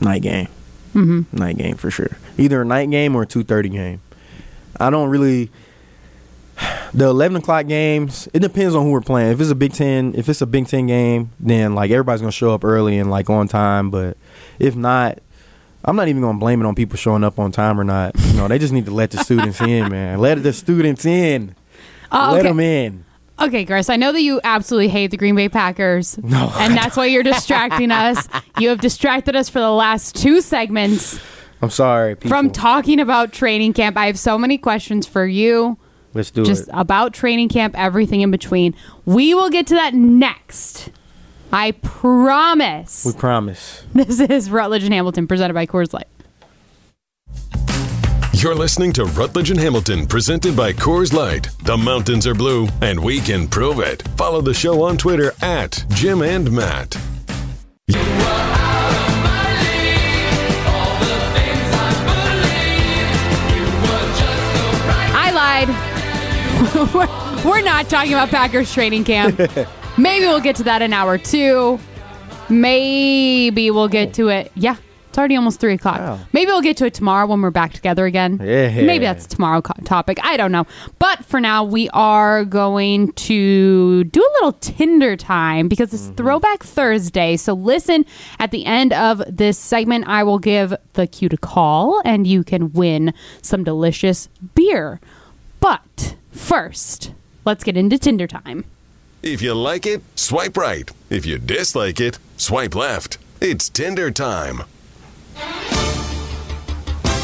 night 0.00 0.22
game, 0.22 0.48
mm-hmm. 0.94 1.36
night 1.36 1.56
game 1.58 1.76
for 1.76 1.90
sure. 1.90 2.16
Either 2.38 2.62
a 2.62 2.64
night 2.64 2.90
game 2.90 3.14
or 3.14 3.22
a 3.22 3.26
two 3.26 3.44
thirty 3.44 3.68
game. 3.68 4.00
I 4.78 4.90
don't 4.90 5.10
really. 5.10 5.50
The 6.92 7.06
eleven 7.06 7.36
o'clock 7.36 7.66
games. 7.66 8.28
It 8.32 8.40
depends 8.40 8.74
on 8.74 8.84
who 8.84 8.90
we're 8.90 9.00
playing. 9.00 9.32
If 9.32 9.40
it's 9.40 9.50
a 9.50 9.54
Big 9.54 9.72
Ten, 9.72 10.14
if 10.16 10.28
it's 10.28 10.40
a 10.40 10.46
Big 10.46 10.66
Ten 10.66 10.86
game, 10.86 11.30
then 11.38 11.74
like 11.74 11.90
everybody's 11.90 12.20
gonna 12.20 12.32
show 12.32 12.52
up 12.52 12.64
early 12.64 12.98
and 12.98 13.10
like 13.10 13.30
on 13.30 13.46
time. 13.48 13.90
But 13.90 14.16
if 14.58 14.74
not, 14.74 15.18
I'm 15.84 15.94
not 15.96 16.08
even 16.08 16.20
gonna 16.22 16.38
blame 16.38 16.60
it 16.60 16.66
on 16.66 16.74
people 16.74 16.96
showing 16.96 17.22
up 17.24 17.38
on 17.38 17.52
time 17.52 17.78
or 17.78 17.84
not. 17.84 18.18
You 18.18 18.34
know, 18.34 18.48
they 18.48 18.58
just 18.58 18.72
need 18.72 18.86
to 18.86 18.90
let 18.90 19.12
the 19.12 19.18
students 19.24 19.60
in, 19.60 19.88
man. 19.90 20.18
Let 20.18 20.42
the 20.42 20.52
students 20.52 21.04
in. 21.06 21.54
Oh, 22.12 22.30
Let 22.32 22.40
okay. 22.40 22.48
them 22.48 22.60
in. 22.60 23.04
Okay, 23.40 23.64
Chris, 23.64 23.88
I 23.88 23.96
know 23.96 24.12
that 24.12 24.20
you 24.20 24.40
absolutely 24.44 24.88
hate 24.88 25.10
the 25.12 25.16
Green 25.16 25.34
Bay 25.34 25.48
Packers. 25.48 26.18
No, 26.22 26.52
And 26.56 26.76
that's 26.76 26.96
why 26.96 27.06
you're 27.06 27.22
distracting 27.22 27.90
us. 27.90 28.28
You 28.58 28.68
have 28.68 28.80
distracted 28.80 29.34
us 29.34 29.48
for 29.48 29.60
the 29.60 29.70
last 29.70 30.14
two 30.14 30.42
segments 30.42 31.18
I'm 31.62 31.70
sorry. 31.70 32.16
People. 32.16 32.30
from 32.30 32.50
talking 32.50 33.00
about 33.00 33.32
training 33.32 33.72
camp. 33.72 33.96
I 33.96 34.06
have 34.06 34.18
so 34.18 34.36
many 34.36 34.58
questions 34.58 35.06
for 35.06 35.24
you. 35.26 35.78
Let's 36.14 36.30
do 36.30 36.42
it. 36.42 36.46
just 36.46 36.68
it. 36.68 36.74
about 36.74 37.14
training 37.14 37.48
camp, 37.48 37.78
everything 37.78 38.20
in 38.20 38.30
between. 38.30 38.74
We 39.04 39.34
will 39.34 39.50
get 39.50 39.66
to 39.68 39.74
that 39.74 39.94
next. 39.94 40.90
I 41.52 41.72
promise. 41.72 43.04
We 43.04 43.12
promise. 43.12 43.84
This 43.92 44.20
is 44.20 44.50
Rutledge 44.50 44.84
and 44.84 44.94
Hamilton 44.94 45.26
presented 45.26 45.54
by 45.54 45.66
Coors 45.66 45.92
Light. 45.92 46.06
You're 48.32 48.54
listening 48.54 48.92
to 48.94 49.04
Rutledge 49.04 49.50
and 49.50 49.60
Hamilton, 49.60 50.06
presented 50.06 50.56
by 50.56 50.72
Coors 50.72 51.12
Light. 51.12 51.50
The 51.64 51.76
mountains 51.76 52.26
are 52.26 52.34
blue, 52.34 52.68
and 52.80 52.98
we 52.98 53.20
can 53.20 53.46
prove 53.46 53.80
it. 53.80 54.02
Follow 54.16 54.40
the 54.40 54.54
show 54.54 54.82
on 54.82 54.96
Twitter 54.96 55.32
at 55.42 55.84
Jim 55.90 56.22
and 56.22 56.50
Matt. 56.50 56.96
we're, 66.94 67.44
we're 67.44 67.62
not 67.62 67.88
talking 67.88 68.12
about 68.12 68.28
Packers 68.28 68.72
training 68.72 69.04
camp. 69.04 69.38
Maybe 69.98 70.26
we'll 70.26 70.40
get 70.40 70.56
to 70.56 70.62
that 70.64 70.82
in 70.82 70.92
hour 70.92 71.18
two. 71.18 71.80
Maybe 72.48 73.70
we'll 73.70 73.88
get 73.88 74.14
to 74.14 74.28
it. 74.28 74.52
Yeah, 74.54 74.76
it's 75.08 75.18
already 75.18 75.34
almost 75.34 75.58
three 75.58 75.74
o'clock. 75.74 75.98
Wow. 75.98 76.20
Maybe 76.32 76.46
we'll 76.46 76.60
get 76.60 76.76
to 76.76 76.86
it 76.86 76.94
tomorrow 76.94 77.26
when 77.26 77.42
we're 77.42 77.50
back 77.50 77.72
together 77.72 78.06
again. 78.06 78.38
Yeah. 78.40 78.82
Maybe 78.82 79.04
that's 79.04 79.26
tomorrow 79.26 79.60
co- 79.60 79.74
topic. 79.84 80.18
I 80.22 80.36
don't 80.36 80.52
know. 80.52 80.68
But 81.00 81.24
for 81.24 81.40
now, 81.40 81.64
we 81.64 81.88
are 81.90 82.44
going 82.44 83.12
to 83.14 84.04
do 84.04 84.20
a 84.20 84.30
little 84.34 84.52
Tinder 84.52 85.16
time 85.16 85.66
because 85.66 85.92
it's 85.92 86.04
mm-hmm. 86.04 86.14
Throwback 86.14 86.62
Thursday. 86.62 87.36
So 87.36 87.54
listen 87.54 88.06
at 88.38 88.52
the 88.52 88.64
end 88.64 88.92
of 88.92 89.22
this 89.26 89.58
segment. 89.58 90.06
I 90.06 90.22
will 90.22 90.38
give 90.38 90.72
the 90.92 91.08
cue 91.08 91.28
to 91.28 91.36
call, 91.36 92.00
and 92.04 92.28
you 92.28 92.44
can 92.44 92.72
win 92.72 93.12
some 93.42 93.64
delicious 93.64 94.28
beer. 94.54 95.00
But 95.58 96.14
first, 96.50 97.12
let's 97.44 97.62
get 97.62 97.76
into 97.76 97.96
Tinder 97.96 98.26
time. 98.26 98.64
If 99.22 99.40
you 99.40 99.54
like 99.54 99.86
it, 99.86 100.02
swipe 100.16 100.56
right. 100.56 100.90
If 101.08 101.24
you 101.24 101.38
dislike 101.38 102.00
it, 102.00 102.18
swipe 102.36 102.74
left. 102.74 103.18
It's 103.40 103.68
Tinder 103.68 104.10
time. 104.10 104.64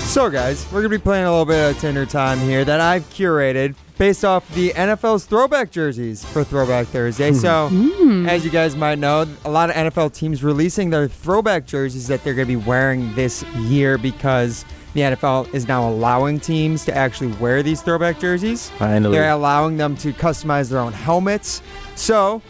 So, 0.05 0.31
guys, 0.31 0.65
we're 0.67 0.83
going 0.83 0.93
to 0.93 0.99
be 1.01 1.03
playing 1.03 1.25
a 1.25 1.31
little 1.31 1.45
bit 1.45 1.73
of 1.73 1.81
Tinder 1.81 2.07
time 2.07 2.39
here 2.39 2.65
that 2.65 2.79
I've 2.79 3.03
curated 3.11 3.75
based 3.99 4.25
off 4.25 4.49
the 4.55 4.71
NFL's 4.71 5.25
throwback 5.25 5.73
jerseys 5.73 6.25
for 6.25 6.45
Throwback 6.45 6.87
Thursday. 6.87 7.31
Hmm. 7.31 7.37
So, 7.37 7.69
hmm. 7.69 8.29
as 8.29 8.45
you 8.45 8.53
guys 8.53 8.77
might 8.77 9.01
know, 9.01 9.27
a 9.45 9.51
lot 9.51 9.71
of 9.71 9.75
NFL 9.75 10.15
teams 10.15 10.45
releasing 10.45 10.91
their 10.91 11.09
throwback 11.09 11.67
jerseys 11.67 12.07
that 12.07 12.23
they're 12.23 12.35
going 12.35 12.47
to 12.47 12.59
be 12.61 12.65
wearing 12.65 13.13
this 13.17 13.43
year 13.57 13.99
because 13.99 14.65
the 14.97 15.03
NFL 15.03 15.53
is 15.53 15.69
now 15.69 15.87
allowing 15.87 16.41
teams 16.41 16.87
to 16.87 16.97
actually 16.97 17.31
wear 17.35 17.63
these 17.63 17.83
throwback 17.83 18.19
jerseys. 18.19 18.71
Finally. 18.71 19.15
They're 19.15 19.29
allowing 19.29 19.77
them 19.77 19.95
to 19.99 20.11
customize 20.15 20.71
their 20.71 20.79
own 20.79 20.95
helmets. 20.95 21.61
So, 21.97 22.41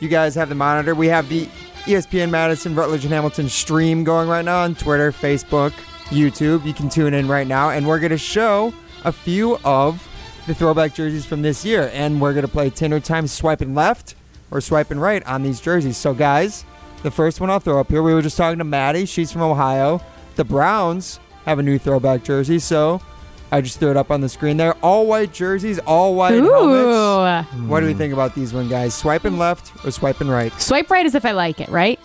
you 0.00 0.08
guys 0.08 0.34
have 0.34 0.48
the 0.48 0.56
monitor. 0.56 0.96
We 0.96 1.06
have 1.06 1.28
the 1.28 1.46
ESPN 1.84 2.30
Madison, 2.30 2.74
Rutledge, 2.74 3.04
and 3.04 3.14
Hamilton 3.14 3.48
stream 3.48 4.02
going 4.02 4.28
right 4.28 4.44
now 4.44 4.62
on 4.62 4.74
Twitter, 4.74 5.12
Facebook, 5.12 5.70
YouTube. 6.06 6.66
You 6.66 6.74
can 6.74 6.88
tune 6.88 7.14
in 7.14 7.28
right 7.28 7.46
now, 7.46 7.70
and 7.70 7.86
we're 7.86 8.00
going 8.00 8.10
to 8.10 8.18
show 8.18 8.74
a 9.04 9.12
few 9.12 9.58
of 9.64 10.04
the 10.48 10.56
throwback 10.56 10.94
jerseys 10.94 11.24
from 11.24 11.42
this 11.42 11.64
year. 11.64 11.88
And 11.94 12.20
we're 12.20 12.32
going 12.32 12.44
to 12.44 12.50
play 12.50 12.68
Tinder 12.68 12.98
time 12.98 13.28
swiping 13.28 13.76
left 13.76 14.16
or 14.50 14.60
swiping 14.60 14.98
right 14.98 15.24
on 15.24 15.44
these 15.44 15.60
jerseys. 15.60 15.98
So, 15.98 16.14
guys, 16.14 16.64
the 17.04 17.12
first 17.12 17.40
one 17.40 17.48
I'll 17.48 17.60
throw 17.60 17.78
up 17.78 17.90
here, 17.90 18.02
we 18.02 18.12
were 18.12 18.22
just 18.22 18.36
talking 18.36 18.58
to 18.58 18.64
Maddie. 18.64 19.06
She's 19.06 19.30
from 19.30 19.42
Ohio. 19.42 20.00
The 20.34 20.44
Browns 20.44 21.20
have 21.44 21.58
a 21.58 21.62
new 21.62 21.78
throwback 21.78 22.22
jersey, 22.24 22.58
so 22.58 23.00
I 23.50 23.60
just 23.60 23.78
threw 23.78 23.90
it 23.90 23.96
up 23.96 24.10
on 24.10 24.20
the 24.20 24.28
screen 24.28 24.56
there. 24.56 24.74
All 24.82 25.06
white 25.06 25.32
jerseys, 25.32 25.78
all 25.80 26.14
white 26.14 26.34
helmets. 26.42 27.48
What 27.68 27.80
do 27.80 27.86
we 27.86 27.94
think 27.94 28.12
about 28.12 28.34
these 28.34 28.52
one, 28.54 28.68
guys? 28.68 28.94
Swiping 28.94 29.38
left 29.38 29.72
or 29.84 29.90
swiping 29.90 30.28
right? 30.28 30.52
Swipe 30.60 30.90
right 30.90 31.04
as 31.06 31.14
if 31.14 31.24
I 31.24 31.32
like 31.32 31.60
it, 31.60 31.68
right? 31.68 31.98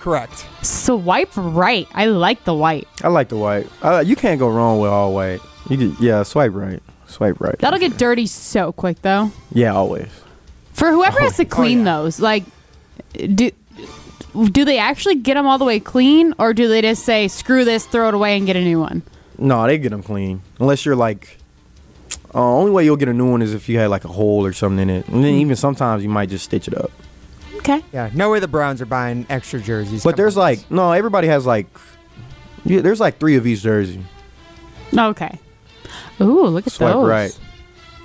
correct. 0.00 0.46
Swipe 0.60 1.30
right. 1.34 1.88
I 1.94 2.04
like 2.04 2.44
the 2.44 2.52
white. 2.54 2.86
I 3.02 3.08
like 3.08 3.30
the 3.30 3.38
white. 3.38 3.66
Uh, 3.80 4.02
you 4.04 4.14
can't 4.16 4.38
go 4.38 4.50
wrong 4.50 4.78
with 4.78 4.90
all 4.90 5.14
white. 5.14 5.40
You 5.70 5.78
could, 5.78 5.98
yeah, 5.98 6.22
swipe 6.24 6.52
right. 6.52 6.82
Swipe 7.06 7.40
right. 7.40 7.58
That'll 7.58 7.78
get 7.78 7.96
dirty 7.96 8.26
so 8.26 8.70
quick 8.70 9.00
though. 9.00 9.30
Yeah, 9.52 9.72
always. 9.74 10.08
For 10.74 10.90
whoever 10.90 11.20
has 11.20 11.38
to 11.38 11.44
Oh, 11.44 11.48
clean 11.48 11.78
yeah. 11.78 11.84
those, 12.02 12.20
like, 12.20 12.44
do 13.14 13.50
do 14.50 14.64
they 14.64 14.78
actually 14.78 15.16
get 15.16 15.34
them 15.34 15.46
all 15.46 15.58
the 15.58 15.64
way 15.64 15.80
clean, 15.80 16.34
or 16.38 16.52
do 16.54 16.68
they 16.68 16.82
just 16.82 17.04
say 17.04 17.28
screw 17.28 17.64
this, 17.64 17.86
throw 17.86 18.08
it 18.08 18.14
away, 18.14 18.36
and 18.36 18.46
get 18.46 18.56
a 18.56 18.60
new 18.62 18.80
one? 18.80 19.02
No, 19.38 19.66
they 19.66 19.78
get 19.78 19.90
them 19.90 20.02
clean. 20.02 20.42
Unless 20.60 20.84
you're 20.86 20.96
like, 20.96 21.38
uh, 22.34 22.42
only 22.42 22.70
way 22.70 22.84
you'll 22.84 22.96
get 22.96 23.08
a 23.08 23.12
new 23.14 23.30
one 23.30 23.42
is 23.42 23.54
if 23.54 23.68
you 23.68 23.78
had 23.78 23.90
like 23.90 24.04
a 24.04 24.08
hole 24.08 24.44
or 24.44 24.52
something 24.52 24.88
in 24.88 24.90
it. 24.90 25.08
And 25.08 25.24
then 25.24 25.34
even 25.34 25.56
sometimes 25.56 26.02
you 26.02 26.08
might 26.08 26.28
just 26.28 26.44
stitch 26.44 26.68
it 26.68 26.74
up. 26.76 26.90
Okay. 27.56 27.82
Yeah, 27.92 28.10
no 28.14 28.30
way 28.30 28.40
the 28.40 28.48
Browns 28.48 28.82
are 28.82 28.86
buying 28.86 29.26
extra 29.30 29.58
jerseys. 29.60 30.04
But 30.04 30.10
Come 30.12 30.16
there's 30.18 30.36
on. 30.36 30.40
like, 30.42 30.70
no, 30.70 30.92
everybody 30.92 31.28
has 31.28 31.46
like, 31.46 31.66
yeah, 32.64 32.80
there's 32.80 33.00
like 33.00 33.18
three 33.18 33.36
of 33.36 33.46
each 33.46 33.62
jersey. 33.62 34.04
Okay. 34.96 35.38
Ooh, 36.20 36.46
look 36.46 36.66
at 36.66 36.72
Swipe 36.72 36.92
those. 36.92 37.08
right. 37.08 37.38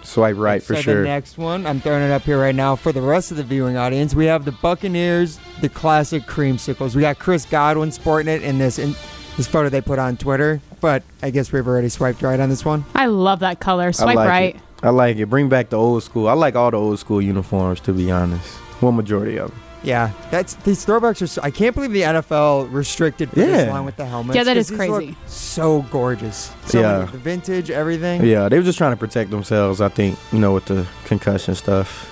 Swipe 0.09 0.37
right 0.37 0.63
for 0.63 0.75
so 0.75 0.81
sure. 0.81 1.03
The 1.03 1.07
next 1.07 1.37
one, 1.37 1.67
I'm 1.67 1.79
throwing 1.79 2.01
it 2.01 2.11
up 2.11 2.23
here 2.23 2.41
right 2.41 2.55
now 2.55 2.75
for 2.75 2.91
the 2.91 3.01
rest 3.01 3.29
of 3.29 3.37
the 3.37 3.43
viewing 3.43 3.77
audience. 3.77 4.15
We 4.15 4.25
have 4.25 4.43
the 4.43 4.51
Buccaneers, 4.51 5.39
the 5.61 5.69
classic 5.69 6.23
creamsicles. 6.23 6.95
We 6.95 7.01
got 7.01 7.19
Chris 7.19 7.45
Godwin 7.45 7.91
sporting 7.91 8.33
it 8.33 8.41
in 8.41 8.57
this 8.57 8.79
in 8.79 8.95
this 9.37 9.47
photo 9.47 9.69
they 9.69 9.81
put 9.81 9.99
on 9.99 10.17
Twitter. 10.17 10.61
But 10.81 11.03
I 11.21 11.29
guess 11.29 11.51
we've 11.51 11.67
already 11.67 11.89
swiped 11.89 12.23
right 12.23 12.39
on 12.39 12.49
this 12.49 12.65
one. 12.65 12.85
I 12.95 13.05
love 13.05 13.41
that 13.41 13.59
color. 13.59 13.93
Swipe 13.93 14.09
I 14.09 14.13
like 14.13 14.29
right. 14.29 14.55
It. 14.55 14.61
I 14.81 14.89
like 14.89 15.17
it. 15.17 15.27
Bring 15.27 15.47
back 15.47 15.69
the 15.69 15.77
old 15.77 16.01
school. 16.01 16.27
I 16.27 16.33
like 16.33 16.55
all 16.55 16.71
the 16.71 16.77
old 16.79 16.97
school 16.97 17.21
uniforms 17.21 17.79
to 17.81 17.93
be 17.93 18.09
honest. 18.09 18.57
Well, 18.81 18.91
majority 18.91 19.37
of 19.37 19.51
them. 19.51 19.61
Yeah, 19.83 20.11
that's 20.29 20.55
these 20.55 20.85
throwbacks 20.85 21.21
are. 21.21 21.27
So, 21.27 21.41
I 21.41 21.51
can't 21.51 21.73
believe 21.73 21.91
the 21.91 22.01
NFL 22.03 22.67
restricted 22.71 23.29
for 23.29 23.35
this 23.37 23.65
Yeah. 23.65 23.71
long 23.73 23.85
with 23.85 23.95
the 23.95 24.05
helmets. 24.05 24.35
Yeah, 24.35 24.43
that 24.43 24.55
'cause 24.55 24.65
is 24.65 24.77
these 24.77 24.79
look 24.89 24.97
crazy. 24.97 25.15
So 25.27 25.85
gorgeous. 25.89 26.51
So 26.65 26.81
Yeah. 26.81 26.97
many- 26.99 27.11
the 27.11 27.17
vintage, 27.17 27.71
everything. 27.71 28.25
Yeah, 28.25 28.49
they 28.49 28.57
were 28.57 28.63
just 28.63 28.77
trying 28.77 28.91
to 28.91 28.97
protect 28.97 29.31
themselves. 29.31 29.79
I 29.79 29.87
think 29.89 30.17
you 30.33 30.39
know 30.39 30.53
with 30.53 30.65
the 30.65 30.85
concussion 31.05 31.55
stuff. 31.55 32.07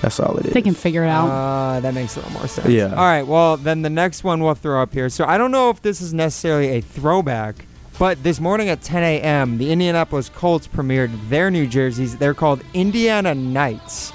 That's 0.00 0.20
all 0.20 0.36
it 0.36 0.46
is. 0.46 0.52
They 0.52 0.62
can 0.62 0.74
figure 0.74 1.02
it 1.02 1.08
out. 1.08 1.28
Uh, 1.28 1.80
that 1.80 1.92
makes 1.92 2.14
a 2.14 2.20
little 2.20 2.32
more 2.34 2.46
sense. 2.46 2.68
Yeah. 2.68 2.90
All 2.90 3.04
right. 3.04 3.26
Well, 3.26 3.56
then 3.56 3.82
the 3.82 3.90
next 3.90 4.22
one 4.22 4.40
we'll 4.40 4.54
throw 4.54 4.80
up 4.80 4.92
here. 4.94 5.08
So 5.08 5.24
I 5.24 5.36
don't 5.38 5.50
know 5.50 5.70
if 5.70 5.82
this 5.82 6.00
is 6.00 6.14
necessarily 6.14 6.68
a 6.68 6.80
throwback, 6.80 7.66
but 7.98 8.22
this 8.22 8.38
morning 8.38 8.68
at 8.68 8.80
10 8.80 9.02
a.m., 9.02 9.58
the 9.58 9.72
Indianapolis 9.72 10.30
Colts 10.32 10.68
premiered 10.68 11.10
their 11.30 11.50
new 11.50 11.66
jerseys. 11.66 12.14
They're 12.14 12.32
called 12.32 12.60
Indiana 12.74 13.34
Nights. 13.34 14.12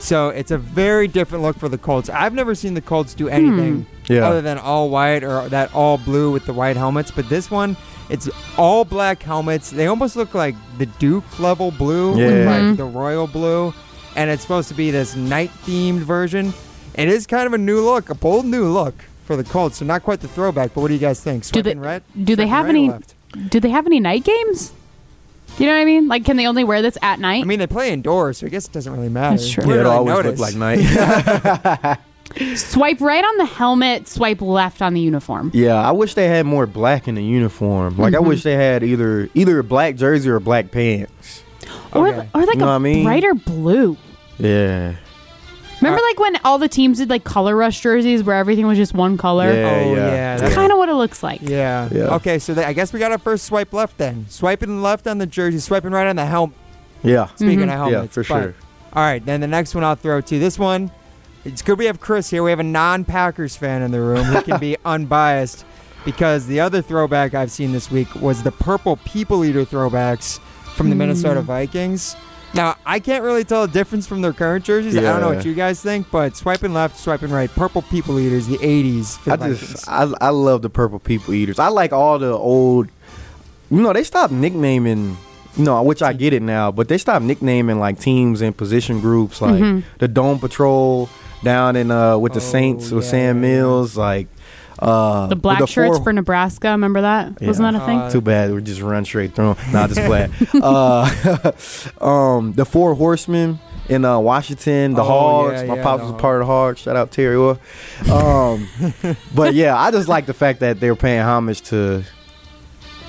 So 0.00 0.28
it's 0.28 0.50
a 0.50 0.58
very 0.58 1.08
different 1.08 1.42
look 1.42 1.58
for 1.58 1.68
the 1.68 1.78
Colts. 1.78 2.08
I've 2.08 2.32
never 2.34 2.54
seen 2.54 2.74
the 2.74 2.80
Colts 2.80 3.14
do 3.14 3.28
anything 3.28 3.86
Yeah. 4.08 4.26
other 4.28 4.40
than 4.40 4.56
all 4.58 4.90
white 4.90 5.24
or 5.24 5.48
that 5.48 5.74
all 5.74 5.98
blue 5.98 6.30
with 6.30 6.46
the 6.46 6.52
white 6.52 6.76
helmets. 6.76 7.10
But 7.10 7.28
this 7.28 7.50
one, 7.50 7.76
it's 8.08 8.28
all 8.56 8.84
black 8.84 9.22
helmets. 9.22 9.70
They 9.70 9.86
almost 9.86 10.14
look 10.16 10.34
like 10.34 10.54
the 10.78 10.86
Duke 10.86 11.38
level 11.40 11.70
blue 11.72 12.10
with 12.12 12.20
Yeah. 12.20 12.50
like 12.50 12.62
Mhm. 12.62 12.76
the 12.76 12.84
royal 12.84 13.26
blue. 13.26 13.74
And 14.16 14.30
it's 14.30 14.42
supposed 14.42 14.68
to 14.68 14.74
be 14.74 14.90
this 14.90 15.14
night 15.16 15.50
themed 15.66 16.00
version. 16.00 16.54
It 16.94 17.08
is 17.08 17.26
kind 17.26 17.46
of 17.46 17.52
a 17.52 17.58
new 17.58 17.80
look, 17.80 18.08
a 18.10 18.14
bold 18.14 18.46
new 18.46 18.66
look 18.66 18.94
for 19.26 19.36
the 19.36 19.44
Colts. 19.44 19.78
So 19.78 19.84
not 19.84 20.02
quite 20.02 20.20
the 20.20 20.28
throwback, 20.28 20.74
but 20.74 20.80
what 20.80 20.88
do 20.88 20.94
you 20.94 21.00
guys 21.00 21.20
think? 21.20 21.44
Do 21.50 21.60
they- 21.62 21.74
Swiping 21.74 22.24
do 22.24 22.34
they 22.36 22.46
have 22.46 22.64
right 22.64 22.70
any- 22.74 22.88
left? 22.90 23.14
Do 23.50 23.60
they 23.60 23.68
have 23.70 23.86
any 23.86 24.00
night 24.00 24.24
games? 24.24 24.72
You 25.56 25.66
know 25.66 25.72
what 25.72 25.80
I 25.80 25.84
mean? 25.84 26.06
Like, 26.08 26.24
can 26.24 26.36
they 26.36 26.46
only 26.46 26.62
wear 26.64 26.82
this 26.82 26.96
at 27.02 27.18
night? 27.18 27.42
I 27.42 27.44
mean, 27.46 27.58
they 27.58 27.66
play 27.66 27.92
indoors, 27.92 28.38
so 28.38 28.46
I 28.46 28.50
guess 28.50 28.66
it 28.66 28.72
doesn't 28.72 28.92
really 28.92 29.08
matter. 29.08 29.36
That's 29.36 29.50
true. 29.50 29.64
Yeah, 29.66 29.70
it 29.72 29.76
really 29.78 29.90
always 29.90 30.14
notice. 30.14 30.40
looked 30.40 30.54
like 30.56 30.78
night. 30.78 31.98
swipe 32.56 33.00
right 33.00 33.24
on 33.24 33.36
the 33.38 33.44
helmet, 33.46 34.06
swipe 34.06 34.40
left 34.40 34.82
on 34.82 34.94
the 34.94 35.00
uniform. 35.00 35.50
yeah, 35.54 35.74
I 35.74 35.90
wish 35.92 36.14
they 36.14 36.28
had 36.28 36.46
more 36.46 36.66
black 36.66 37.08
in 37.08 37.14
the 37.14 37.24
uniform. 37.24 37.96
Like 37.96 38.12
Mm-hmm. 38.12 38.24
I 38.24 38.28
wish 38.28 38.42
they 38.42 38.54
had 38.54 38.82
either 38.84 39.28
either 39.34 39.58
a 39.58 39.64
black 39.64 39.96
jersey 39.96 40.28
or 40.30 40.38
black 40.40 40.70
pants. 40.70 41.42
Or, 41.92 42.08
Okay. 42.08 42.28
or 42.34 42.40
like 42.44 42.54
You 42.54 42.60
know 42.60 42.68
a 42.76 42.80
mean? 42.80 43.04
brighter 43.04 43.34
blue. 43.34 43.96
Yeah. 44.38 44.94
Remember, 45.80 46.00
like 46.02 46.18
when 46.18 46.36
all 46.44 46.58
the 46.58 46.68
teams 46.68 46.98
did 46.98 47.08
like 47.10 47.24
color 47.24 47.54
rush 47.56 47.80
jerseys 47.80 48.22
where 48.22 48.36
everything 48.36 48.66
was 48.66 48.76
just 48.78 48.94
one 48.94 49.16
color? 49.16 49.52
Yeah, 49.52 49.68
Oh, 49.70 49.94
yeah. 49.94 50.06
yeah, 50.10 50.32
It's 50.34 50.42
that's- 50.42 50.54
kind 50.56 50.72
of 50.72 50.78
what 50.78 50.88
it 50.88 50.94
looks 50.94 51.22
like. 51.22 51.40
Yeah. 51.42 51.88
Yeah. 51.92 52.14
Okay, 52.16 52.38
so 52.38 52.54
they, 52.54 52.64
I 52.64 52.72
guess 52.72 52.92
we 52.92 52.98
got 52.98 53.12
our 53.12 53.18
first 53.18 53.44
swipe 53.44 53.72
left 53.72 53.96
then. 53.98 54.26
Swiping 54.28 54.82
left 54.82 55.06
on 55.06 55.18
the 55.18 55.26
jersey, 55.26 55.58
swiping 55.58 55.92
right 55.92 56.06
on 56.08 56.16
the 56.16 56.26
helmet. 56.26 56.56
Yeah. 57.02 57.26
Speaking 57.36 57.60
Mhm. 57.60 57.62
of 57.64 57.68
helmets, 57.70 57.92
Yeah, 57.92 58.06
for 58.06 58.20
but- 58.34 58.42
sure. 58.42 58.54
All 58.94 59.02
right, 59.04 59.24
then 59.24 59.40
the 59.40 59.46
next 59.46 59.74
one 59.74 59.84
I'll 59.84 59.94
throw 59.94 60.20
to 60.20 60.38
this 60.38 60.58
one. 60.58 60.90
It's 61.44 61.62
good 61.62 61.78
we 61.78 61.84
have 61.84 62.00
Chris 62.00 62.30
here. 62.30 62.42
We 62.42 62.50
have 62.50 62.58
a 62.60 62.64
non-Packers 62.64 63.54
fan 63.56 63.82
in 63.82 63.90
the 63.92 64.00
room 64.00 64.24
who 64.24 64.42
can 64.42 64.58
be 64.58 64.76
unbiased 64.84 65.64
because 66.04 66.46
the 66.46 66.58
other 66.60 66.82
throwback 66.82 67.34
I've 67.34 67.50
seen 67.52 67.70
this 67.72 67.90
week 67.90 68.12
was 68.16 68.42
the 68.42 68.50
purple 68.50 68.96
people 69.04 69.44
eater 69.44 69.64
throwbacks 69.64 70.40
from 70.74 70.90
the. 70.90 70.96
Minnesota 70.96 71.40
Vikings. 71.42 72.16
Now 72.54 72.76
I 72.86 72.98
can't 72.98 73.22
really 73.24 73.44
tell 73.44 73.66
the 73.66 73.72
difference 73.72 74.06
from 74.06 74.22
their 74.22 74.32
current 74.32 74.64
jerseys. 74.64 74.96
I 74.96 75.02
don't 75.02 75.20
know 75.20 75.28
what 75.34 75.44
you 75.44 75.54
guys 75.54 75.80
think, 75.82 76.10
but 76.10 76.36
swiping 76.36 76.72
left, 76.72 76.98
swiping 76.98 77.30
right, 77.30 77.50
purple 77.50 77.82
people 77.82 78.18
eaters, 78.18 78.46
the 78.46 78.56
'80s. 78.58 79.18
For 79.18 79.32
I 79.32 79.36
the 79.36 79.54
just 79.54 79.88
I 79.88 80.10
I 80.20 80.30
love 80.30 80.62
the 80.62 80.70
purple 80.70 80.98
people 80.98 81.34
eaters. 81.34 81.58
I 81.58 81.68
like 81.68 81.92
all 81.92 82.18
the 82.18 82.32
old. 82.32 82.88
You 83.70 83.82
know 83.82 83.92
they 83.92 84.04
stopped 84.04 84.32
nicknaming. 84.32 85.16
You 85.56 85.64
know, 85.64 85.82
which 85.82 86.02
I 86.02 86.12
get 86.12 86.32
it 86.32 86.42
now, 86.42 86.70
but 86.70 86.86
they 86.88 86.98
stopped 86.98 87.24
nicknaming 87.24 87.80
like 87.80 87.98
teams 87.98 88.40
and 88.42 88.56
position 88.56 89.00
groups, 89.00 89.40
like 89.40 89.60
Mhm. 89.60 89.82
the 89.98 90.06
Dome 90.06 90.38
Patrol 90.38 91.08
down 91.42 91.74
in 91.76 91.90
uh 91.90 92.16
with 92.16 92.32
the 92.32 92.38
Oh, 92.40 92.42
Saints 92.42 92.90
with 92.92 93.04
yeah, 93.04 93.10
Sam 93.10 93.42
yeah, 93.42 93.48
yeah. 93.50 93.56
Mills, 93.58 93.96
like 93.96 94.28
uh 94.78 95.26
The 95.26 95.36
black 95.36 95.60
with 95.60 95.70
shirts 95.70 95.96
four- 95.96 96.04
for 96.04 96.12
Nebraska. 96.12 96.70
Remember 96.70 97.00
that? 97.02 97.40
Wasn't 97.40 97.64
that 97.72 97.80
a 97.82 97.84
thing? 97.86 97.98
Uh, 97.98 98.10
Too 98.10 98.20
bad 98.20 98.52
we 98.54 98.62
just 98.62 98.80
run 98.80 99.04
straight 99.04 99.34
through 99.34 99.50
'em. 99.50 99.56
Nah, 99.72 99.86
just 99.88 100.00
glad. 100.06 100.30
uh, 100.62 101.52
um, 102.04 102.52
the 102.52 102.64
Four 102.64 102.94
Horsemen 102.94 103.58
in 103.88 104.04
uh, 104.04 104.18
Washington, 104.18 104.94
the 104.94 105.02
Oh, 105.02 105.06
Hogs. 105.48 105.62
yeah, 105.62 105.66
My 105.68 105.76
yeah, 105.76 105.82
pops 105.82 106.00
the 106.00 106.04
was 106.04 106.10
Hogs. 106.12 106.20
part 106.22 106.40
of 106.42 106.46
the 106.46 106.52
Hogs. 106.52 106.80
Shout 106.80 106.96
out 106.96 107.10
Terry 107.10 107.36
Orr. 107.36 107.58
Um, 108.12 108.68
but 109.34 109.54
yeah, 109.54 109.76
I 109.76 109.90
just 109.90 110.08
like 110.08 110.26
the 110.26 110.34
fact 110.34 110.60
that 110.60 110.78
they're 110.80 110.94
paying 110.96 111.20
homage 111.22 111.62
to 111.62 112.04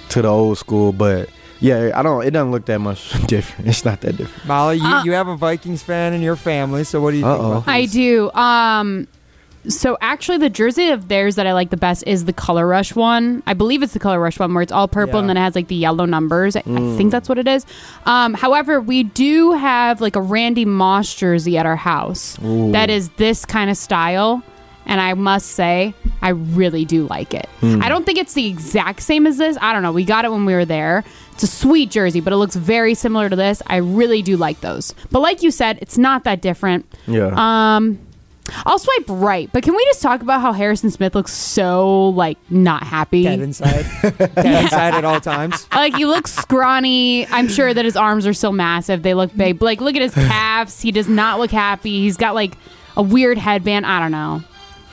to 0.10 0.22
the 0.22 0.28
old 0.28 0.58
school. 0.58 0.92
But 0.94 1.30
yeah, 1.60 1.92
I 1.94 2.02
don't. 2.02 2.26
It 2.26 2.32
doesn't 2.32 2.52
look 2.52 2.66
that 2.68 2.80
much 2.80 3.12
different. 3.28 3.68
It's 3.70 3.84
not 3.84 4.00
that 4.02 4.16
different. 4.18 4.48
Molly, 4.48 4.78
you, 4.78 4.86
Uh, 4.86 5.04
you 5.04 5.12
have 5.12 5.28
a 5.28 5.36
Vikings 5.36 5.84
fan 5.84 6.14
in 6.14 6.22
your 6.22 6.38
family, 6.38 6.84
so 6.86 7.02
what 7.02 7.12
do 7.12 7.18
you 7.18 7.24
think? 7.24 7.40
Uh-oh. 7.40 7.52
About 7.58 7.68
I 7.68 7.86
do. 7.86 8.32
Um, 8.32 9.08
so 9.68 9.98
actually, 10.02 10.38
the 10.38 10.50
jersey 10.50 10.90
of 10.90 11.08
theirs 11.10 11.36
that 11.36 11.46
I 11.46 11.54
like 11.54 11.70
the 11.70 11.78
best 11.78 12.04
is 12.08 12.26
the 12.26 12.34
Color 12.34 12.66
Rush 12.66 12.96
one. 12.96 13.44
I 13.46 13.54
believe 13.54 13.84
it's 13.84 13.94
the 13.94 14.00
Color 14.00 14.20
Rush 14.20 14.40
one 14.40 14.54
where 14.54 14.64
it's 14.64 14.72
all 14.72 14.88
purple 14.88 15.16
Yeah. 15.16 15.20
and 15.22 15.30
then 15.30 15.38
it 15.38 15.42
has 15.42 15.56
like 15.56 15.68
the 15.68 15.76
yellow 15.76 16.06
numbers. 16.06 16.56
I, 16.56 16.60
I 16.60 16.64
Mm. 16.64 16.98
think 16.98 17.12
that's 17.12 17.28
what 17.28 17.38
it 17.38 17.48
is. 17.48 17.66
Um, 18.06 18.34
however, 18.34 18.80
we 18.80 19.04
do 19.04 19.52
have 19.54 20.00
like 20.02 20.16
a 20.16 20.22
Randy 20.22 20.66
Moss 20.66 21.14
jersey 21.14 21.58
at 21.58 21.66
our 21.66 21.76
house 21.76 22.38
Ooh. 22.44 22.72
that 22.72 22.90
is 22.90 23.10
this 23.18 23.46
kind 23.46 23.70
of 23.70 23.78
style. 23.78 24.42
And 24.86 25.00
I 25.00 25.14
must 25.14 25.52
say, 25.52 25.94
I 26.24 26.30
really 26.30 26.84
do 26.84 27.06
like 27.08 27.36
it. 27.36 27.48
Hmm. 27.60 27.80
I 27.84 27.90
don't 27.90 28.08
think 28.08 28.18
it's 28.18 28.34
the 28.34 28.48
exact 28.48 29.02
same 29.02 29.28
as 29.28 29.38
this. 29.38 29.56
I 29.62 29.72
don't 29.72 29.84
know. 29.84 29.92
We 29.92 30.04
got 30.04 30.26
it 30.26 30.32
when 30.32 30.46
we 30.46 30.54
were 30.54 30.66
there. 30.66 31.04
It's 31.34 31.44
a 31.44 31.48
sweet 31.48 31.92
jersey, 31.92 32.22
but 32.22 32.34
it 32.34 32.38
looks 32.38 32.56
very 32.56 32.96
similar 32.96 33.30
to 33.30 33.36
this. 33.36 33.62
I 33.68 33.76
really 33.78 34.24
do 34.24 34.36
like 34.36 34.62
those. 34.62 34.96
But 35.12 35.20
like 35.20 35.44
you 35.44 35.52
said, 35.52 35.78
it's 35.80 35.98
not 35.98 36.24
that 36.24 36.42
different. 36.42 36.92
Yeah. 37.06 37.34
Um, 37.36 38.00
I'll 38.66 38.80
swipe 38.80 39.06
right, 39.08 39.50
but 39.52 39.64
can 39.64 39.76
we 39.76 39.84
just 39.86 40.02
talk 40.02 40.22
about 40.22 40.42
how 40.42 40.52
Harrison 40.52 40.92
Smith 40.92 41.16
looks 41.16 41.34
so 41.34 42.10
like 42.10 42.38
not 42.50 42.84
happy? 42.84 43.24
Dead 43.24 43.40
inside, 43.40 43.86
dead 44.02 44.64
inside 44.64 44.96
at 44.96 45.06
all 45.06 45.20
times. 45.20 45.68
Like 45.72 45.96
he 45.96 46.06
looks 46.06 46.34
scrawny. 46.34 47.28
I'm 47.28 47.48
sure 47.48 47.74
that 47.74 47.86
his 47.86 47.96
arms 47.96 48.26
are 48.28 48.34
still 48.34 48.52
massive. 48.52 49.04
They 49.04 49.14
look 49.14 49.36
big. 49.36 49.60
But, 49.60 49.66
like 49.66 49.82
look 49.82 49.96
at 49.96 50.02
his 50.02 50.14
calves. 50.14 50.82
He 50.82 50.92
does 50.92 51.08
not 51.08 51.40
look 51.40 51.52
happy. 51.52 52.02
He's 52.02 52.18
got 52.18 52.36
like 52.36 52.54
a 52.98 53.04
weird 53.04 53.38
headband. 53.38 53.86
I 53.86 54.00
don't 54.00 54.12
know. 54.12 54.44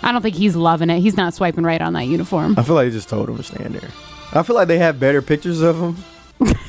I 0.03 0.13
don't 0.13 0.23
think 0.23 0.37
he's 0.37 0.55
loving 0.55 0.91
it. 0.91 1.01
He's 1.01 1.17
not 1.17 1.35
swiping 1.35 1.65
right 1.65 1.81
on 1.81 1.95
that 1.95 2.05
uniform. 2.05 2.55
I 2.59 2.63
feel 2.63 2.75
like 2.75 2.87
they 2.87 2.93
just 2.93 3.09
told 3.09 3.29
him 3.29 3.37
to 3.37 3.43
stand 3.43 3.75
there. 3.75 3.91
I 4.33 4.43
feel 4.43 4.55
like 4.55 4.69
they 4.69 4.79
have 4.79 5.01
better 5.01 5.23
pictures 5.23 5.63
of 5.63 5.81
him, 5.81 5.97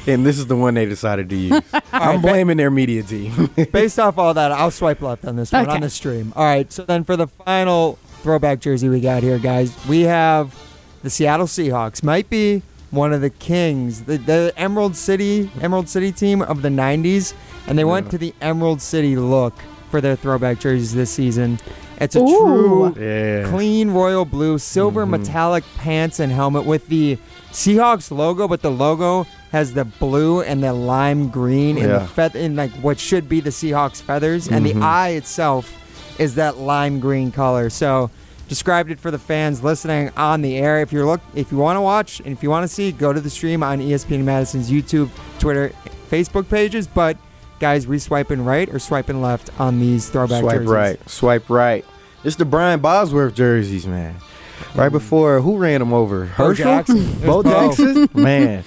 and 0.07 0.25
this 0.25 0.37
is 0.39 0.47
the 0.47 0.55
one 0.55 0.73
they 0.75 0.85
decided 0.85 1.29
to 1.29 1.35
use. 1.35 1.61
I'm 1.91 2.21
blaming 2.21 2.57
their 2.57 2.71
media 2.71 3.03
team. 3.03 3.49
Based 3.71 3.99
off 3.99 4.17
all 4.17 4.33
that, 4.33 4.51
I'll 4.51 4.71
swipe 4.71 5.01
left 5.01 5.25
on 5.25 5.35
this 5.35 5.51
one 5.51 5.63
Okay. 5.63 5.71
on 5.71 5.81
the 5.81 5.89
stream. 5.89 6.33
All 6.35 6.45
right, 6.45 6.71
so 6.71 6.83
then 6.85 7.03
for 7.03 7.15
the 7.17 7.27
final 7.27 7.99
throwback 8.21 8.59
jersey 8.59 8.89
we 8.89 8.99
got 9.01 9.23
here, 9.23 9.39
guys, 9.39 9.75
we 9.87 10.01
have 10.01 10.55
the 11.03 11.09
Seattle 11.09 11.47
Seahawks. 11.47 12.03
Might 12.03 12.29
be 12.29 12.61
one 12.91 13.11
of 13.13 13.21
the 13.21 13.29
kings, 13.29 14.03
the, 14.03 14.17
the 14.17 14.53
Emerald 14.57 14.95
City 14.95 15.51
Emerald 15.61 15.89
City 15.89 16.11
team 16.11 16.41
of 16.41 16.61
the 16.61 16.69
'90s, 16.69 17.33
and 17.67 17.77
they 17.77 17.83
went 17.83 18.09
to 18.11 18.17
the 18.17 18.33
Emerald 18.41 18.81
City 18.81 19.15
look 19.17 19.53
for 19.91 19.99
their 20.01 20.15
throwback 20.15 20.59
jerseys 20.59 20.93
this 20.93 21.11
season. 21.11 21.59
It's 21.99 22.15
a 22.15 22.19
Ooh. 22.21 22.93
true 22.93 22.95
yeah. 23.03 23.49
clean 23.49 23.89
royal 23.89 24.23
blue, 24.23 24.57
silver 24.59 25.05
Mhm. 25.05 25.09
metallic 25.09 25.63
pants 25.77 26.19
and 26.19 26.31
helmet 26.31 26.63
with 26.65 26.87
the 26.89 27.17
Seahawks 27.51 28.11
logo, 28.11 28.47
but 28.47 28.61
the 28.61 28.69
logo 28.71 29.25
has 29.51 29.73
the 29.73 29.85
blue 29.85 30.41
and 30.41 30.61
the 30.63 30.73
lime 30.73 31.29
green 31.29 31.77
and 31.77 31.87
Yeah. 31.87 31.99
the 31.99 32.07
feather 32.07 32.39
in 32.39 32.55
like 32.55 32.71
what 32.81 32.99
should 32.99 33.29
be 33.29 33.39
the 33.39 33.49
Seahawks 33.49 34.01
feathers, 34.01 34.47
and 34.47 34.65
Mhm. 34.65 34.73
the 34.73 34.85
eye 34.85 35.09
itself 35.09 35.73
is 36.19 36.35
that 36.35 36.57
lime 36.57 36.99
green 36.99 37.31
color. 37.31 37.69
So 37.69 38.09
described 38.49 38.89
it 38.91 38.99
for 38.99 39.11
the 39.11 39.19
fans 39.19 39.63
listening 39.63 40.09
on 40.17 40.41
the 40.41 40.57
air. 40.57 40.81
If 40.81 40.91
you're 40.91 41.05
look, 41.05 41.21
if 41.35 41.51
you 41.51 41.57
want 41.57 41.77
to 41.77 41.81
watch 41.81 42.19
and 42.25 42.29
if 42.35 42.41
you 42.43 42.49
want 42.49 42.67
to 42.67 42.73
see, 42.73 42.91
go 42.91 43.13
to 43.13 43.19
the 43.21 43.29
stream 43.29 43.61
on 43.63 43.79
ESPN 43.81 44.23
Madison's 44.25 44.69
YouTube, 44.71 45.09
Twitter, 45.39 45.71
Facebook 46.11 46.49
pages. 46.49 46.87
But 46.87 47.17
guys, 47.59 47.87
we 47.87 47.99
swiping 47.99 48.43
right 48.45 48.67
or 48.73 48.79
swiping 48.79 49.21
left 49.21 49.49
on 49.59 49.79
these 49.79 50.09
throwback 50.09 50.41
Swipe 50.41 50.53
jerseys? 50.55 50.69
right. 50.69 51.09
Swipe 51.09 51.49
right. 51.49 51.85
It's 52.23 52.35
the 52.35 52.45
Brian 52.45 52.79
Bosworth 52.79 53.33
jerseys, 53.35 53.85
man. 53.85 54.15
Right 54.75 54.91
before 54.91 55.39
who 55.41 55.57
ran 55.57 55.81
him 55.81 55.93
over? 55.93 56.25
Mm. 56.25 56.37
Bo 56.37 56.47
Herschel. 56.47 56.65
Jackson. 56.65 56.97
It 56.97 57.03
was 57.05 57.19
Bo 57.25 57.43
Bo. 57.43 57.49
Jackson. 57.67 58.09
man. 58.13 58.63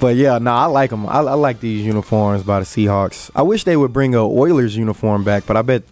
But 0.00 0.16
yeah, 0.16 0.38
no, 0.38 0.50
I 0.52 0.64
like 0.66 0.90
them. 0.90 1.06
I, 1.06 1.18
I 1.20 1.34
like 1.34 1.60
these 1.60 1.84
uniforms 1.84 2.42
by 2.42 2.60
the 2.60 2.64
Seahawks. 2.66 3.30
I 3.34 3.42
wish 3.42 3.64
they 3.64 3.76
would 3.76 3.92
bring 3.92 4.14
a 4.14 4.26
Oilers 4.26 4.76
uniform 4.76 5.24
back, 5.24 5.44
but 5.46 5.56
I 5.56 5.62
bet. 5.62 5.82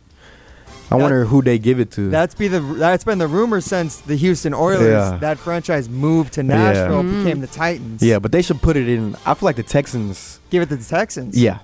I 0.90 0.96
That- 0.96 1.02
wonder 1.02 1.24
who 1.26 1.42
they 1.42 1.59
give 1.59 1.80
it 1.80 1.90
to. 1.92 2.09
That's 2.09 2.34
be 2.34 2.48
the 2.48 2.61
that's 2.61 3.04
been 3.04 3.18
the 3.18 3.26
rumor 3.28 3.61
since 3.61 3.98
the 3.98 4.16
Houston 4.16 4.54
Oilers 4.54 4.88
Yeah. 5.12 5.18
that 5.20 5.38
franchise 5.38 5.86
moved 5.90 6.32
to 6.34 6.42
Nashville 6.42 7.02
became 7.02 7.40
the 7.40 7.46
Titans. 7.46 8.02
yeah, 8.02 8.18
but 8.18 8.32
they 8.32 8.40
should 8.40 8.62
put 8.62 8.74
it 8.78 8.88
in. 8.88 9.14
I 9.26 9.34
feel 9.34 9.46
like 9.46 9.56
the 9.56 9.62
Texans. 9.62 10.40
give 10.48 10.62
it 10.62 10.70
to 10.70 10.76
the 10.76 10.84
Texans. 10.84 11.36
Yeah, 11.36 11.59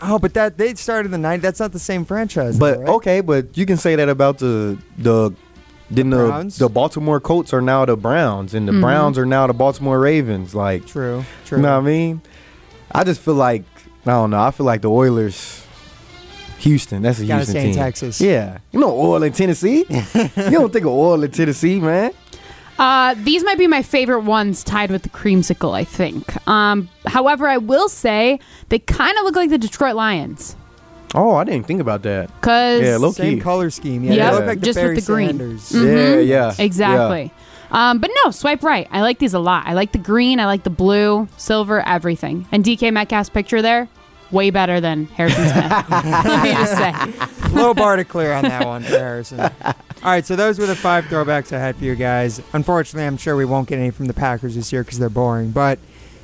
Oh, 0.00 0.18
but 0.18 0.32
that 0.34 0.56
they 0.56 0.74
started 0.76 1.12
in 1.12 1.20
the 1.20 1.28
'90s. 1.28 1.42
That's 1.42 1.60
not 1.60 1.72
the 1.72 1.78
same 1.78 2.06
franchise. 2.06 2.58
but 2.58 2.76
though, 2.76 2.80
right? 2.80 2.88
okay, 2.96 3.20
but 3.20 3.56
you 3.58 3.66
can 3.66 3.76
say 3.76 3.96
that 3.96 4.08
about 4.08 4.38
the 4.38 4.78
the. 4.96 5.32
Then 5.94 6.10
The 6.10 6.16
the, 6.18 6.26
Browns? 6.26 6.58
the 6.58 6.68
Baltimore 6.68 7.20
Colts 7.20 7.52
are 7.54 7.60
now 7.60 7.84
the 7.84 7.96
Browns, 7.96 8.54
and 8.54 8.66
the 8.68 8.72
Mhm. 8.72 8.80
Browns 8.80 9.18
are 9.18 9.26
now 9.26 9.46
the 9.46 9.52
Baltimore 9.54 9.98
Ravens. 10.00 10.54
Like, 10.54 10.86
True. 10.86 11.24
True. 11.44 11.58
You 11.58 11.62
know 11.62 11.72
what 11.78 11.84
I 11.84 11.86
mean? 11.86 12.20
I 12.92 13.04
just 13.04 13.20
feel 13.20 13.34
like 13.34 13.64
I 14.06 14.10
don't 14.10 14.30
know. 14.30 14.40
I 14.42 14.50
feel 14.50 14.66
like 14.66 14.82
the 14.82 14.90
Oilers, 14.90 15.62
Houston. 16.58 17.02
That's 17.02 17.18
a 17.20 17.22
Gotta 17.26 17.36
Houston 17.38 17.52
stay 17.54 17.60
in 17.60 17.66
team. 17.74 17.74
Texas. 17.82 18.20
Yeah, 18.20 18.58
you 18.72 18.80
know 18.80 18.90
oil 18.90 19.22
in 19.22 19.32
Tennessee. 19.32 19.84
you 19.88 20.50
don't 20.50 20.72
think 20.72 20.84
of 20.84 20.92
oil 20.92 21.22
in 21.22 21.30
Tennessee, 21.30 21.80
man? 21.80 22.10
Uh, 22.78 23.14
these 23.22 23.44
might 23.44 23.56
be 23.56 23.66
my 23.68 23.82
favorite 23.82 24.22
ones, 24.22 24.64
tied 24.64 24.90
with 24.90 25.02
the 25.02 25.08
creamsicle. 25.08 25.72
I 25.74 25.84
think. 25.84 26.24
Um, 26.48 26.88
however, 27.06 27.46
I 27.48 27.56
will 27.58 27.88
say 27.88 28.40
they 28.68 28.78
kind 28.80 29.16
of 29.18 29.24
look 29.24 29.36
like 29.36 29.50
the 29.50 29.58
Detroit 29.58 29.94
Lions 29.94 30.56
Oh, 31.14 31.36
I 31.36 31.44
didn't 31.44 31.66
think 31.66 31.80
about 31.80 32.02
that. 32.02 32.28
because 32.40 32.82
Yeah, 32.82 32.96
low 32.96 33.12
Same 33.12 33.36
key. 33.36 33.40
color 33.40 33.70
scheme. 33.70 34.02
Yeah, 34.04 34.14
Yep, 34.14 34.30
they 34.32 34.36
look 34.38 34.46
like 34.46 34.60
the 34.60 34.66
just 34.66 34.82
with 34.82 34.94
the 34.96 35.12
green. 35.12 35.28
Sanders. 35.28 35.70
Mhm. 35.72 36.26
Yeah, 36.26 36.48
yeah, 36.48 36.54
exactly. 36.58 37.32
Um, 37.70 37.98
but 37.98 38.10
no, 38.24 38.30
swipe 38.30 38.62
right. 38.62 38.86
I 38.90 39.00
like 39.02 39.18
these 39.18 39.34
a 39.34 39.38
lot. 39.38 39.66
I 39.66 39.72
like 39.74 39.92
the 39.92 39.98
green. 39.98 40.38
I 40.40 40.46
like 40.46 40.62
the 40.64 40.70
blue, 40.70 41.28
silver, 41.36 41.80
everything. 41.86 42.46
And 42.52 42.64
DK 42.64 42.92
Metcalf's 42.92 43.30
picture 43.30 43.62
there, 43.62 43.88
way 44.30 44.50
better 44.50 44.80
than 44.80 45.06
Harrison 45.06 45.48
Smith. 45.48 45.72
Let 45.90 46.42
me 46.42 46.52
just 46.52 46.76
say. 46.76 47.50
Low 47.52 47.74
bar 47.74 47.96
to 47.96 48.04
clear 48.04 48.32
on 48.32 48.42
that 48.44 48.66
one 48.66 48.82
for 48.82 48.96
Harrison. 48.98 49.40
All 49.64 49.74
right, 50.04 50.24
so 50.26 50.36
those 50.36 50.58
were 50.58 50.66
the 50.66 50.76
five 50.76 51.04
throwbacks 51.06 51.52
I 51.52 51.58
had 51.58 51.76
for 51.76 51.84
you 51.84 51.94
guys. 51.94 52.40
Unfortunately, 52.52 53.06
I'm 53.06 53.16
sure 53.16 53.34
we 53.36 53.44
won't 53.44 53.68
get 53.68 53.78
any 53.78 53.90
from 53.90 54.06
the 54.06 54.14
Packers 54.14 54.54
this 54.54 54.72
year 54.72 54.84
because 54.84 54.98
they're 54.98 55.08
boring. 55.08 55.50
But 55.50 55.78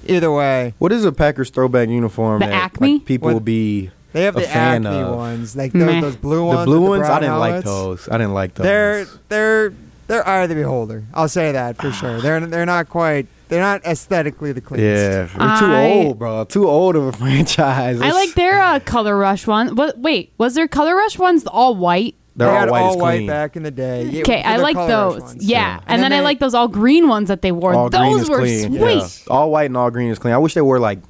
either 0.07 0.31
way, 0.31 0.75
What 0.79 0.93
is 0.93 1.05
a 1.05 1.13
Packers 1.13 1.51
throwback 1.51 1.89
uniform 1.89 2.41
The 2.41 2.47
that 2.47 2.53
Acme? 2.55 2.93
like, 2.95 3.05
people 3.07 3.27
What- 3.27 3.35
will 3.35 3.41
be 3.41 3.91
they 4.13 4.23
have 4.25 4.37
a 4.37 4.41
the 4.41 4.47
fan 4.47 4.87
Acme 4.87 5.01
of? 5.01 5.17
ones, 5.17 5.57
like 5.57 5.75
Meh. 5.75 5.87
those, 5.87 6.03
those 6.03 6.17
blue 6.17 6.45
ones. 6.45 6.59
the 6.61 6.65
blue 6.67 6.81
with 6.81 6.91
ones? 7.01 7.09
I 7.09 7.21
didn't 7.21 7.39
like 7.39 7.65
those. 7.65 8.09
I 8.09 8.19
didn't 8.19 8.35
like 8.35 8.55
those. 8.55 8.65
They're 8.65 9.05
they're 9.29 9.73
they're 10.07 10.27
eye 10.29 10.43
of 10.43 10.49
the 10.49 10.55
beholder. 10.57 11.05
I'll 11.15 11.29
say 11.29 11.53
that 11.53 11.77
for 11.77 11.93
sure. 11.93 12.21
They're 12.21 12.41
they're 12.41 12.67
not 12.67 12.89
quite. 12.89 13.27
They're 13.49 13.61
not 13.61 13.85
aesthetically 13.85 14.53
the 14.53 14.61
cleanest. 14.61 15.35
yeah, 15.37 15.53
we're 15.55 15.59
too 15.59 15.75
I- 15.75 15.91
old, 16.07 16.19
bro. 16.21 16.45
Too 16.45 16.69
old 16.69 16.95
of 16.97 17.05
a 17.07 17.13
franchise. 17.17 18.01
I 18.01 18.11
like 18.13 18.35
their 18.35 18.61
uh, 18.61 18.79
color 18.81 19.17
rush 19.17 19.47
one. 19.47 19.75
What? 19.75 19.99
Wait, 19.99 20.33
was 20.39 20.55
their 20.55 20.69
color 20.69 20.95
rush 20.95 21.19
ones 21.19 21.45
all 21.47 21.75
white? 21.75 22.15
They're 22.37 22.47
they 22.47 22.55
all 22.55 22.61
had 22.61 22.71
white 22.71 22.81
all 22.83 22.99
white 22.99 23.17
clean. 23.19 23.27
back 23.27 23.57
in 23.57 23.65
the 23.65 23.73
day. 23.73 24.21
Okay, 24.21 24.41
for 24.43 24.49
I 24.49 24.57
like 24.57 24.77
those. 24.77 25.21
ones. 25.21 25.45
Yeah, 25.45 25.75
And 25.79 25.83
and, 25.89 26.03
then 26.03 26.13
then, 26.13 26.21
I 26.21 26.23
like 26.23 26.39
those 26.39 26.55
all 26.55 26.69
green 26.69 27.09
ones 27.09 27.27
that 27.29 27.43
they 27.43 27.51
wore. 27.51 27.75
All 27.75 27.91
green 27.91 28.13
those 28.13 28.23
is 28.23 28.31
were 28.31 28.39
clean. 28.39 28.69
sweet. 28.79 29.25
Yeah. 29.27 29.35
All 29.35 29.51
white 29.51 29.65
and 29.67 29.77
all 29.77 29.91
green 29.91 30.11
is 30.11 30.19
clean. 30.21 30.33
I 30.33 30.39
wish 30.39 30.55
they 30.55 30.61
were 30.61 30.79
like 30.79 31.01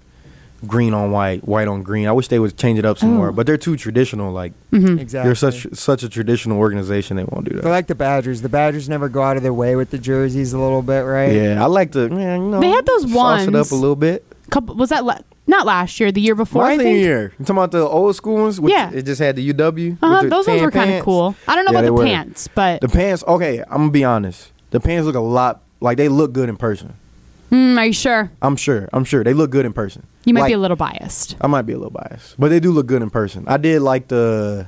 green 0.67 0.93
on 0.95 1.11
white, 1.11 1.47
white 1.47 1.69
on 1.69 1.83
green. 1.83 2.07
I 2.07 2.13
wish 2.13 2.29
they 2.29 2.39
would 2.39 2.57
change 2.57 2.79
it 2.79 2.85
up 2.85 2.99
some 2.99 3.11
Oh. 3.15 3.17
more. 3.17 3.33
But 3.33 3.47
they're 3.47 3.57
too 3.57 3.77
traditional. 3.77 4.33
Like 4.33 4.53
Exactly. 4.73 5.21
they're 5.29 5.35
such 5.35 5.67
such 5.73 6.03
a 6.03 6.09
traditional 6.09 6.59
organization. 6.59 7.17
They 7.17 7.25
won't 7.25 7.49
do 7.49 7.55
that. 7.57 7.63
They're 7.63 7.73
like 7.73 7.87
the 7.87 7.95
Badgers. 7.95 8.43
The 8.43 8.49
Badgers 8.49 8.89
never 8.89 9.09
go 9.09 9.23
out 9.23 9.37
of 9.37 9.43
their 9.43 9.55
way 9.55 9.77
with 9.77 9.91
the 9.91 9.99
jerseys 9.99 10.53
a 10.53 10.59
little 10.59 10.83
bit, 10.83 11.01
right? 11.01 11.33
yeah, 11.33 11.63
I 11.63 11.67
like 11.67 11.93
to. 11.93 12.09
Yeah, 12.11 12.37
you 12.37 12.43
know, 12.43 12.61
They 12.61 12.69
had 12.69 12.85
those 12.87 13.11
sauce 13.11 13.47
it 13.47 13.55
up 13.55 13.71
a 13.71 13.75
little 13.75 13.97
bit. 13.97 14.25
Couple 14.51 14.75
was 14.75 14.89
that 14.91 15.05
la- 15.05 15.19
not 15.47 15.65
last 15.65 15.99
year, 16.01 16.11
the 16.11 16.21
year 16.21 16.35
before? 16.35 16.63
My 16.63 16.71
I 16.73 16.77
senior 16.77 16.85
think. 16.93 16.99
year. 17.05 17.23
You 17.39 17.45
talking 17.45 17.57
about 17.57 17.71
the 17.71 17.81
old 17.87 18.17
school 18.17 18.35
ones? 18.43 18.61
With 18.61 18.73
Yeah. 18.73 18.91
It 18.93 19.03
just 19.07 19.21
had 19.21 19.37
the 19.37 19.53
UW. 19.53 19.97
Uh-huh, 20.03 20.23
the 20.23 20.29
those 20.29 20.47
ones 20.49 20.61
were 20.61 20.71
kind 20.71 20.93
of 20.93 21.05
cool. 21.05 21.35
I 21.47 21.55
don't 21.55 21.65
know 21.65 21.71
Yeah, 21.73 21.79
about 21.79 21.87
the 21.87 21.93
were. 21.95 22.05
pants, 22.05 22.49
but 22.55 22.81
The 22.81 22.89
pants. 22.89 23.23
Okay, 23.27 23.61
I'm 23.71 23.77
gonna 23.83 23.91
be 23.91 24.05
honest. 24.05 24.51
The 24.73 24.81
pants 24.81 25.07
look 25.07 25.15
a 25.17 25.21
lot 25.21 25.61
like 25.81 25.97
they 25.99 26.09
look 26.09 26.33
good 26.33 26.49
in 26.49 26.57
person. 26.57 26.95
mm, 27.53 27.77
are 27.79 27.87
you 27.87 27.93
sure? 27.93 28.31
I'm 28.43 28.55
sure. 28.57 28.89
I'm 28.93 29.05
sure 29.05 29.23
they 29.25 29.33
look 29.35 29.51
good 29.51 29.65
in 29.67 29.73
person. 29.73 30.03
You 30.25 30.35
might 30.35 30.49
be 30.49 30.53
a 30.53 30.59
little 30.59 30.77
biased. 30.77 31.37
I 31.41 31.47
might 31.47 31.63
be 31.63 31.73
a 31.73 31.77
little 31.79 31.91
biased, 31.91 32.39
but 32.39 32.49
they 32.49 32.61
do 32.61 32.73
look 32.73 32.87
good 32.87 33.03
in 33.03 33.11
person. 33.11 33.45
I 33.47 33.57
did 33.57 33.81
like 33.83 34.09
the, 34.09 34.67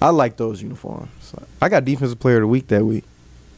I 0.00 0.10
like 0.10 0.36
those 0.36 0.62
uniforms. 0.62 1.10
I 1.60 1.68
got 1.68 1.84
defensive 1.84 2.18
player 2.20 2.36
of 2.36 2.42
the 2.42 2.46
week 2.48 2.68
that 2.68 2.84
week 2.84 3.04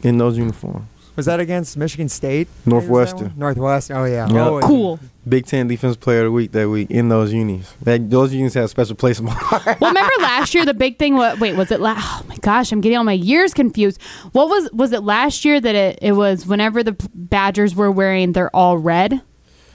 in 0.03 0.19
those 0.19 0.39
uniforms. 0.39 0.87
Was 1.17 1.27
that 1.27 1.39
against 1.41 1.77
Michigan 1.77 2.09
State? 2.09 2.49
Northwestern. 2.67 3.33
Northwestern. 3.37 3.97
Oh 3.97 4.05
yeah. 4.05 4.27
Oh, 4.29 4.35
yeah. 4.35 4.47
Oh, 4.49 4.61
Cool. 4.61 5.01
Big 5.29 5.47
Ten 5.47 5.69
defensive 5.69 6.01
player 6.01 6.21
of 6.21 6.25
the 6.27 6.33
week 6.33 6.53
that 6.53 6.69
week 6.69 6.91
in 6.91 7.09
those 7.09 7.33
unis. 7.33 7.73
That 7.83 8.11
those 8.11 8.35
unis 8.35 8.55
have 8.55 8.65
a 8.65 8.69
special 8.69 8.97
place 8.97 9.21
in 9.21 9.27
my 9.27 9.33
heart. 9.33 9.81
Well, 9.81 9.91
remember 9.91 10.13
last 10.21 10.55
year 10.55 10.65
the 10.65 10.75
big 10.75 10.99
thing 10.99 11.15
was 11.15 11.39
wait, 11.39 11.55
was 11.57 11.71
it 11.71 11.81
la- 11.81 11.95
oh 11.97 12.23
my 12.29 12.37
gosh, 12.39 12.73
I'm 12.73 12.81
getting 12.81 12.99
all 12.99 13.05
my 13.05 13.13
years 13.13 13.55
confused. 13.55 14.01
What 14.33 14.49
was 14.49 14.69
was 14.73 14.93
it 14.93 15.05
last 15.05 15.45
year 15.45 15.61
that 15.61 15.75
it, 15.75 15.99
it 16.03 16.13
was 16.13 16.47
whenever 16.47 16.83
the 16.83 16.97
Badgers 17.15 17.75
were 17.77 17.93
wearing 17.93 18.33
they're 18.33 18.55
all 18.55 18.77
red? 18.77 19.23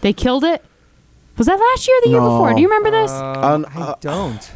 They 0.02 0.12
killed 0.14 0.44
it? 0.44 0.64
Was 1.40 1.48
that 1.48 1.58
last 1.60 1.88
year 1.88 1.98
or 1.98 2.02
the 2.04 2.10
year 2.10 2.20
No. 2.20 2.30
before? 2.30 2.54
Do 2.54 2.62
you 2.62 2.68
remember 2.70 2.92
this? 2.92 3.12
Um, 3.12 3.44
Um, 3.44 3.66
I 3.76 3.82
uh, 3.82 3.96
don't. 4.02 4.52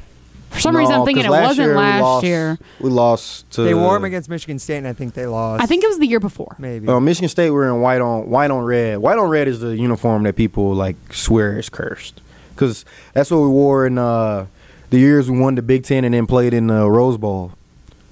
For 0.51 0.59
some 0.59 0.75
reason 0.77 0.93
I'm 0.93 1.03
thinking 1.05 1.25
it 1.25 1.31
wasn't 1.31 1.67
year 1.69 1.75
last 1.75 2.01
lost- 2.03 2.23
year. 2.25 2.59
We 2.79 2.89
lost 2.91 3.49
to. 3.53 3.63
They 3.63 3.73
wore 3.73 3.93
them 3.95 4.03
against 4.03 4.29
Michigan 4.29 4.59
State, 4.59 4.77
and 4.77 4.87
I 4.87 4.93
think 4.93 5.15
they 5.15 5.25
lost. 5.25 5.63
I 5.63 5.65
think 5.65 5.83
it 5.83 5.87
was 5.87 5.97
the 5.97 6.05
year 6.05 6.19
before. 6.19 6.55
maybe. 6.59 6.87
Uh, 6.87 6.99
Michigan 6.99 7.27
State 7.29 7.49
were 7.49 7.65
in 7.67 7.81
white 7.81 8.01
on 8.01 8.29
white 8.29 8.51
on 8.51 8.63
red. 8.63 8.99
White 8.99 9.17
on 9.17 9.29
red 9.29 9.47
is 9.47 9.61
the 9.61 9.75
uniform 9.75 10.21
that 10.23 10.35
people 10.35 10.75
like 10.75 10.95
swear 11.11 11.57
is 11.57 11.69
cursed 11.69 12.21
because 12.53 12.85
that's 13.13 13.31
what 13.31 13.39
we 13.39 13.47
wore 13.47 13.87
in 13.87 13.97
uh, 13.97 14.45
the 14.91 14.99
years 14.99 15.27
we 15.31 15.39
won 15.39 15.55
the 15.55 15.63
Big 15.63 15.85
Ten 15.85 16.03
and 16.05 16.13
then 16.13 16.27
played 16.27 16.53
in 16.53 16.67
the 16.67 16.87
Rose 16.87 17.17
Bowl. 17.17 17.53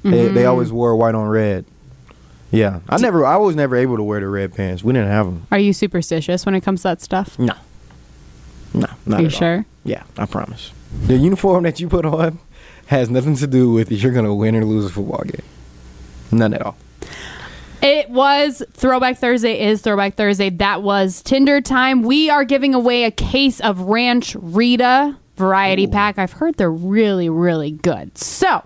They, 0.01 0.09
Mm-hmm. 0.09 0.33
they 0.33 0.45
always 0.45 0.71
wore 0.71 0.95
white 0.95 1.13
on 1.13 1.27
red. 1.27 1.65
Yeah, 2.49 2.79
I 2.89 2.97
never, 2.97 3.23
I 3.23 3.37
was 3.37 3.55
never 3.55 3.75
able 3.75 3.97
to 3.97 4.03
wear 4.03 4.19
the 4.19 4.27
red 4.27 4.55
pants. 4.55 4.83
We 4.83 4.93
didn't 4.93 5.09
have 5.09 5.27
them. 5.27 5.45
Are 5.51 5.59
you 5.59 5.73
superstitious 5.73 6.43
when 6.43 6.55
it 6.55 6.61
comes 6.61 6.81
to 6.81 6.87
that 6.87 7.01
stuff? 7.01 7.37
No, 7.37 7.53
no, 8.73 8.87
not 9.05 9.19
Are 9.19 9.21
you 9.21 9.27
at 9.27 9.33
all. 9.33 9.39
sure? 9.39 9.65
Yeah, 9.83 10.03
I 10.17 10.25
promise. 10.25 10.71
The 11.07 11.17
uniform 11.17 11.63
that 11.63 11.79
you 11.79 11.87
put 11.87 12.05
on 12.05 12.39
has 12.87 13.09
nothing 13.09 13.35
to 13.37 13.47
do 13.47 13.71
with 13.71 13.91
if 13.91 14.01
you're 14.03 14.11
gonna 14.11 14.33
win 14.35 14.55
or 14.55 14.65
lose 14.65 14.85
a 14.85 14.89
football 14.89 15.23
game. 15.23 15.43
None 16.31 16.53
at 16.53 16.61
all. 16.61 16.75
It 17.81 18.09
was 18.11 18.61
Throwback 18.73 19.17
Thursday 19.17 19.59
is 19.59 19.81
Throwback 19.81 20.15
Thursday. 20.15 20.49
That 20.51 20.83
was 20.83 21.21
Tinder 21.23 21.61
time. 21.61 22.03
We 22.03 22.29
are 22.29 22.43
giving 22.45 22.75
away 22.75 23.05
a 23.05 23.11
case 23.11 23.59
of 23.59 23.79
Ranch 23.81 24.35
Rita 24.39 25.17
variety 25.35 25.87
pack. 25.87 26.19
I've 26.19 26.33
heard 26.33 26.55
they're 26.55 26.69
really, 26.71 27.27
really 27.27 27.71
good. 27.71 28.15
So, 28.17 28.63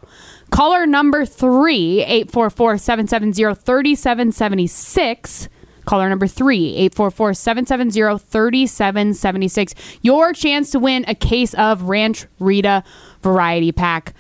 caller 0.52 0.86
number 0.86 1.26
three, 1.26 2.02
844 2.02 2.78
770 2.78 3.56
3776. 3.56 5.50
Caller 5.86 6.10
number 6.10 6.28
three, 6.28 6.76
844 6.76 7.34
770 7.34 8.20
3776. 8.20 9.74
Your 10.02 10.34
chance 10.34 10.72
to 10.72 10.80
win 10.80 11.06
a 11.08 11.16
case 11.16 11.54
of 11.56 11.84
Ranch 11.84 12.26
Rita 12.40 12.84
variety 13.22 13.72
pack. 13.72 14.14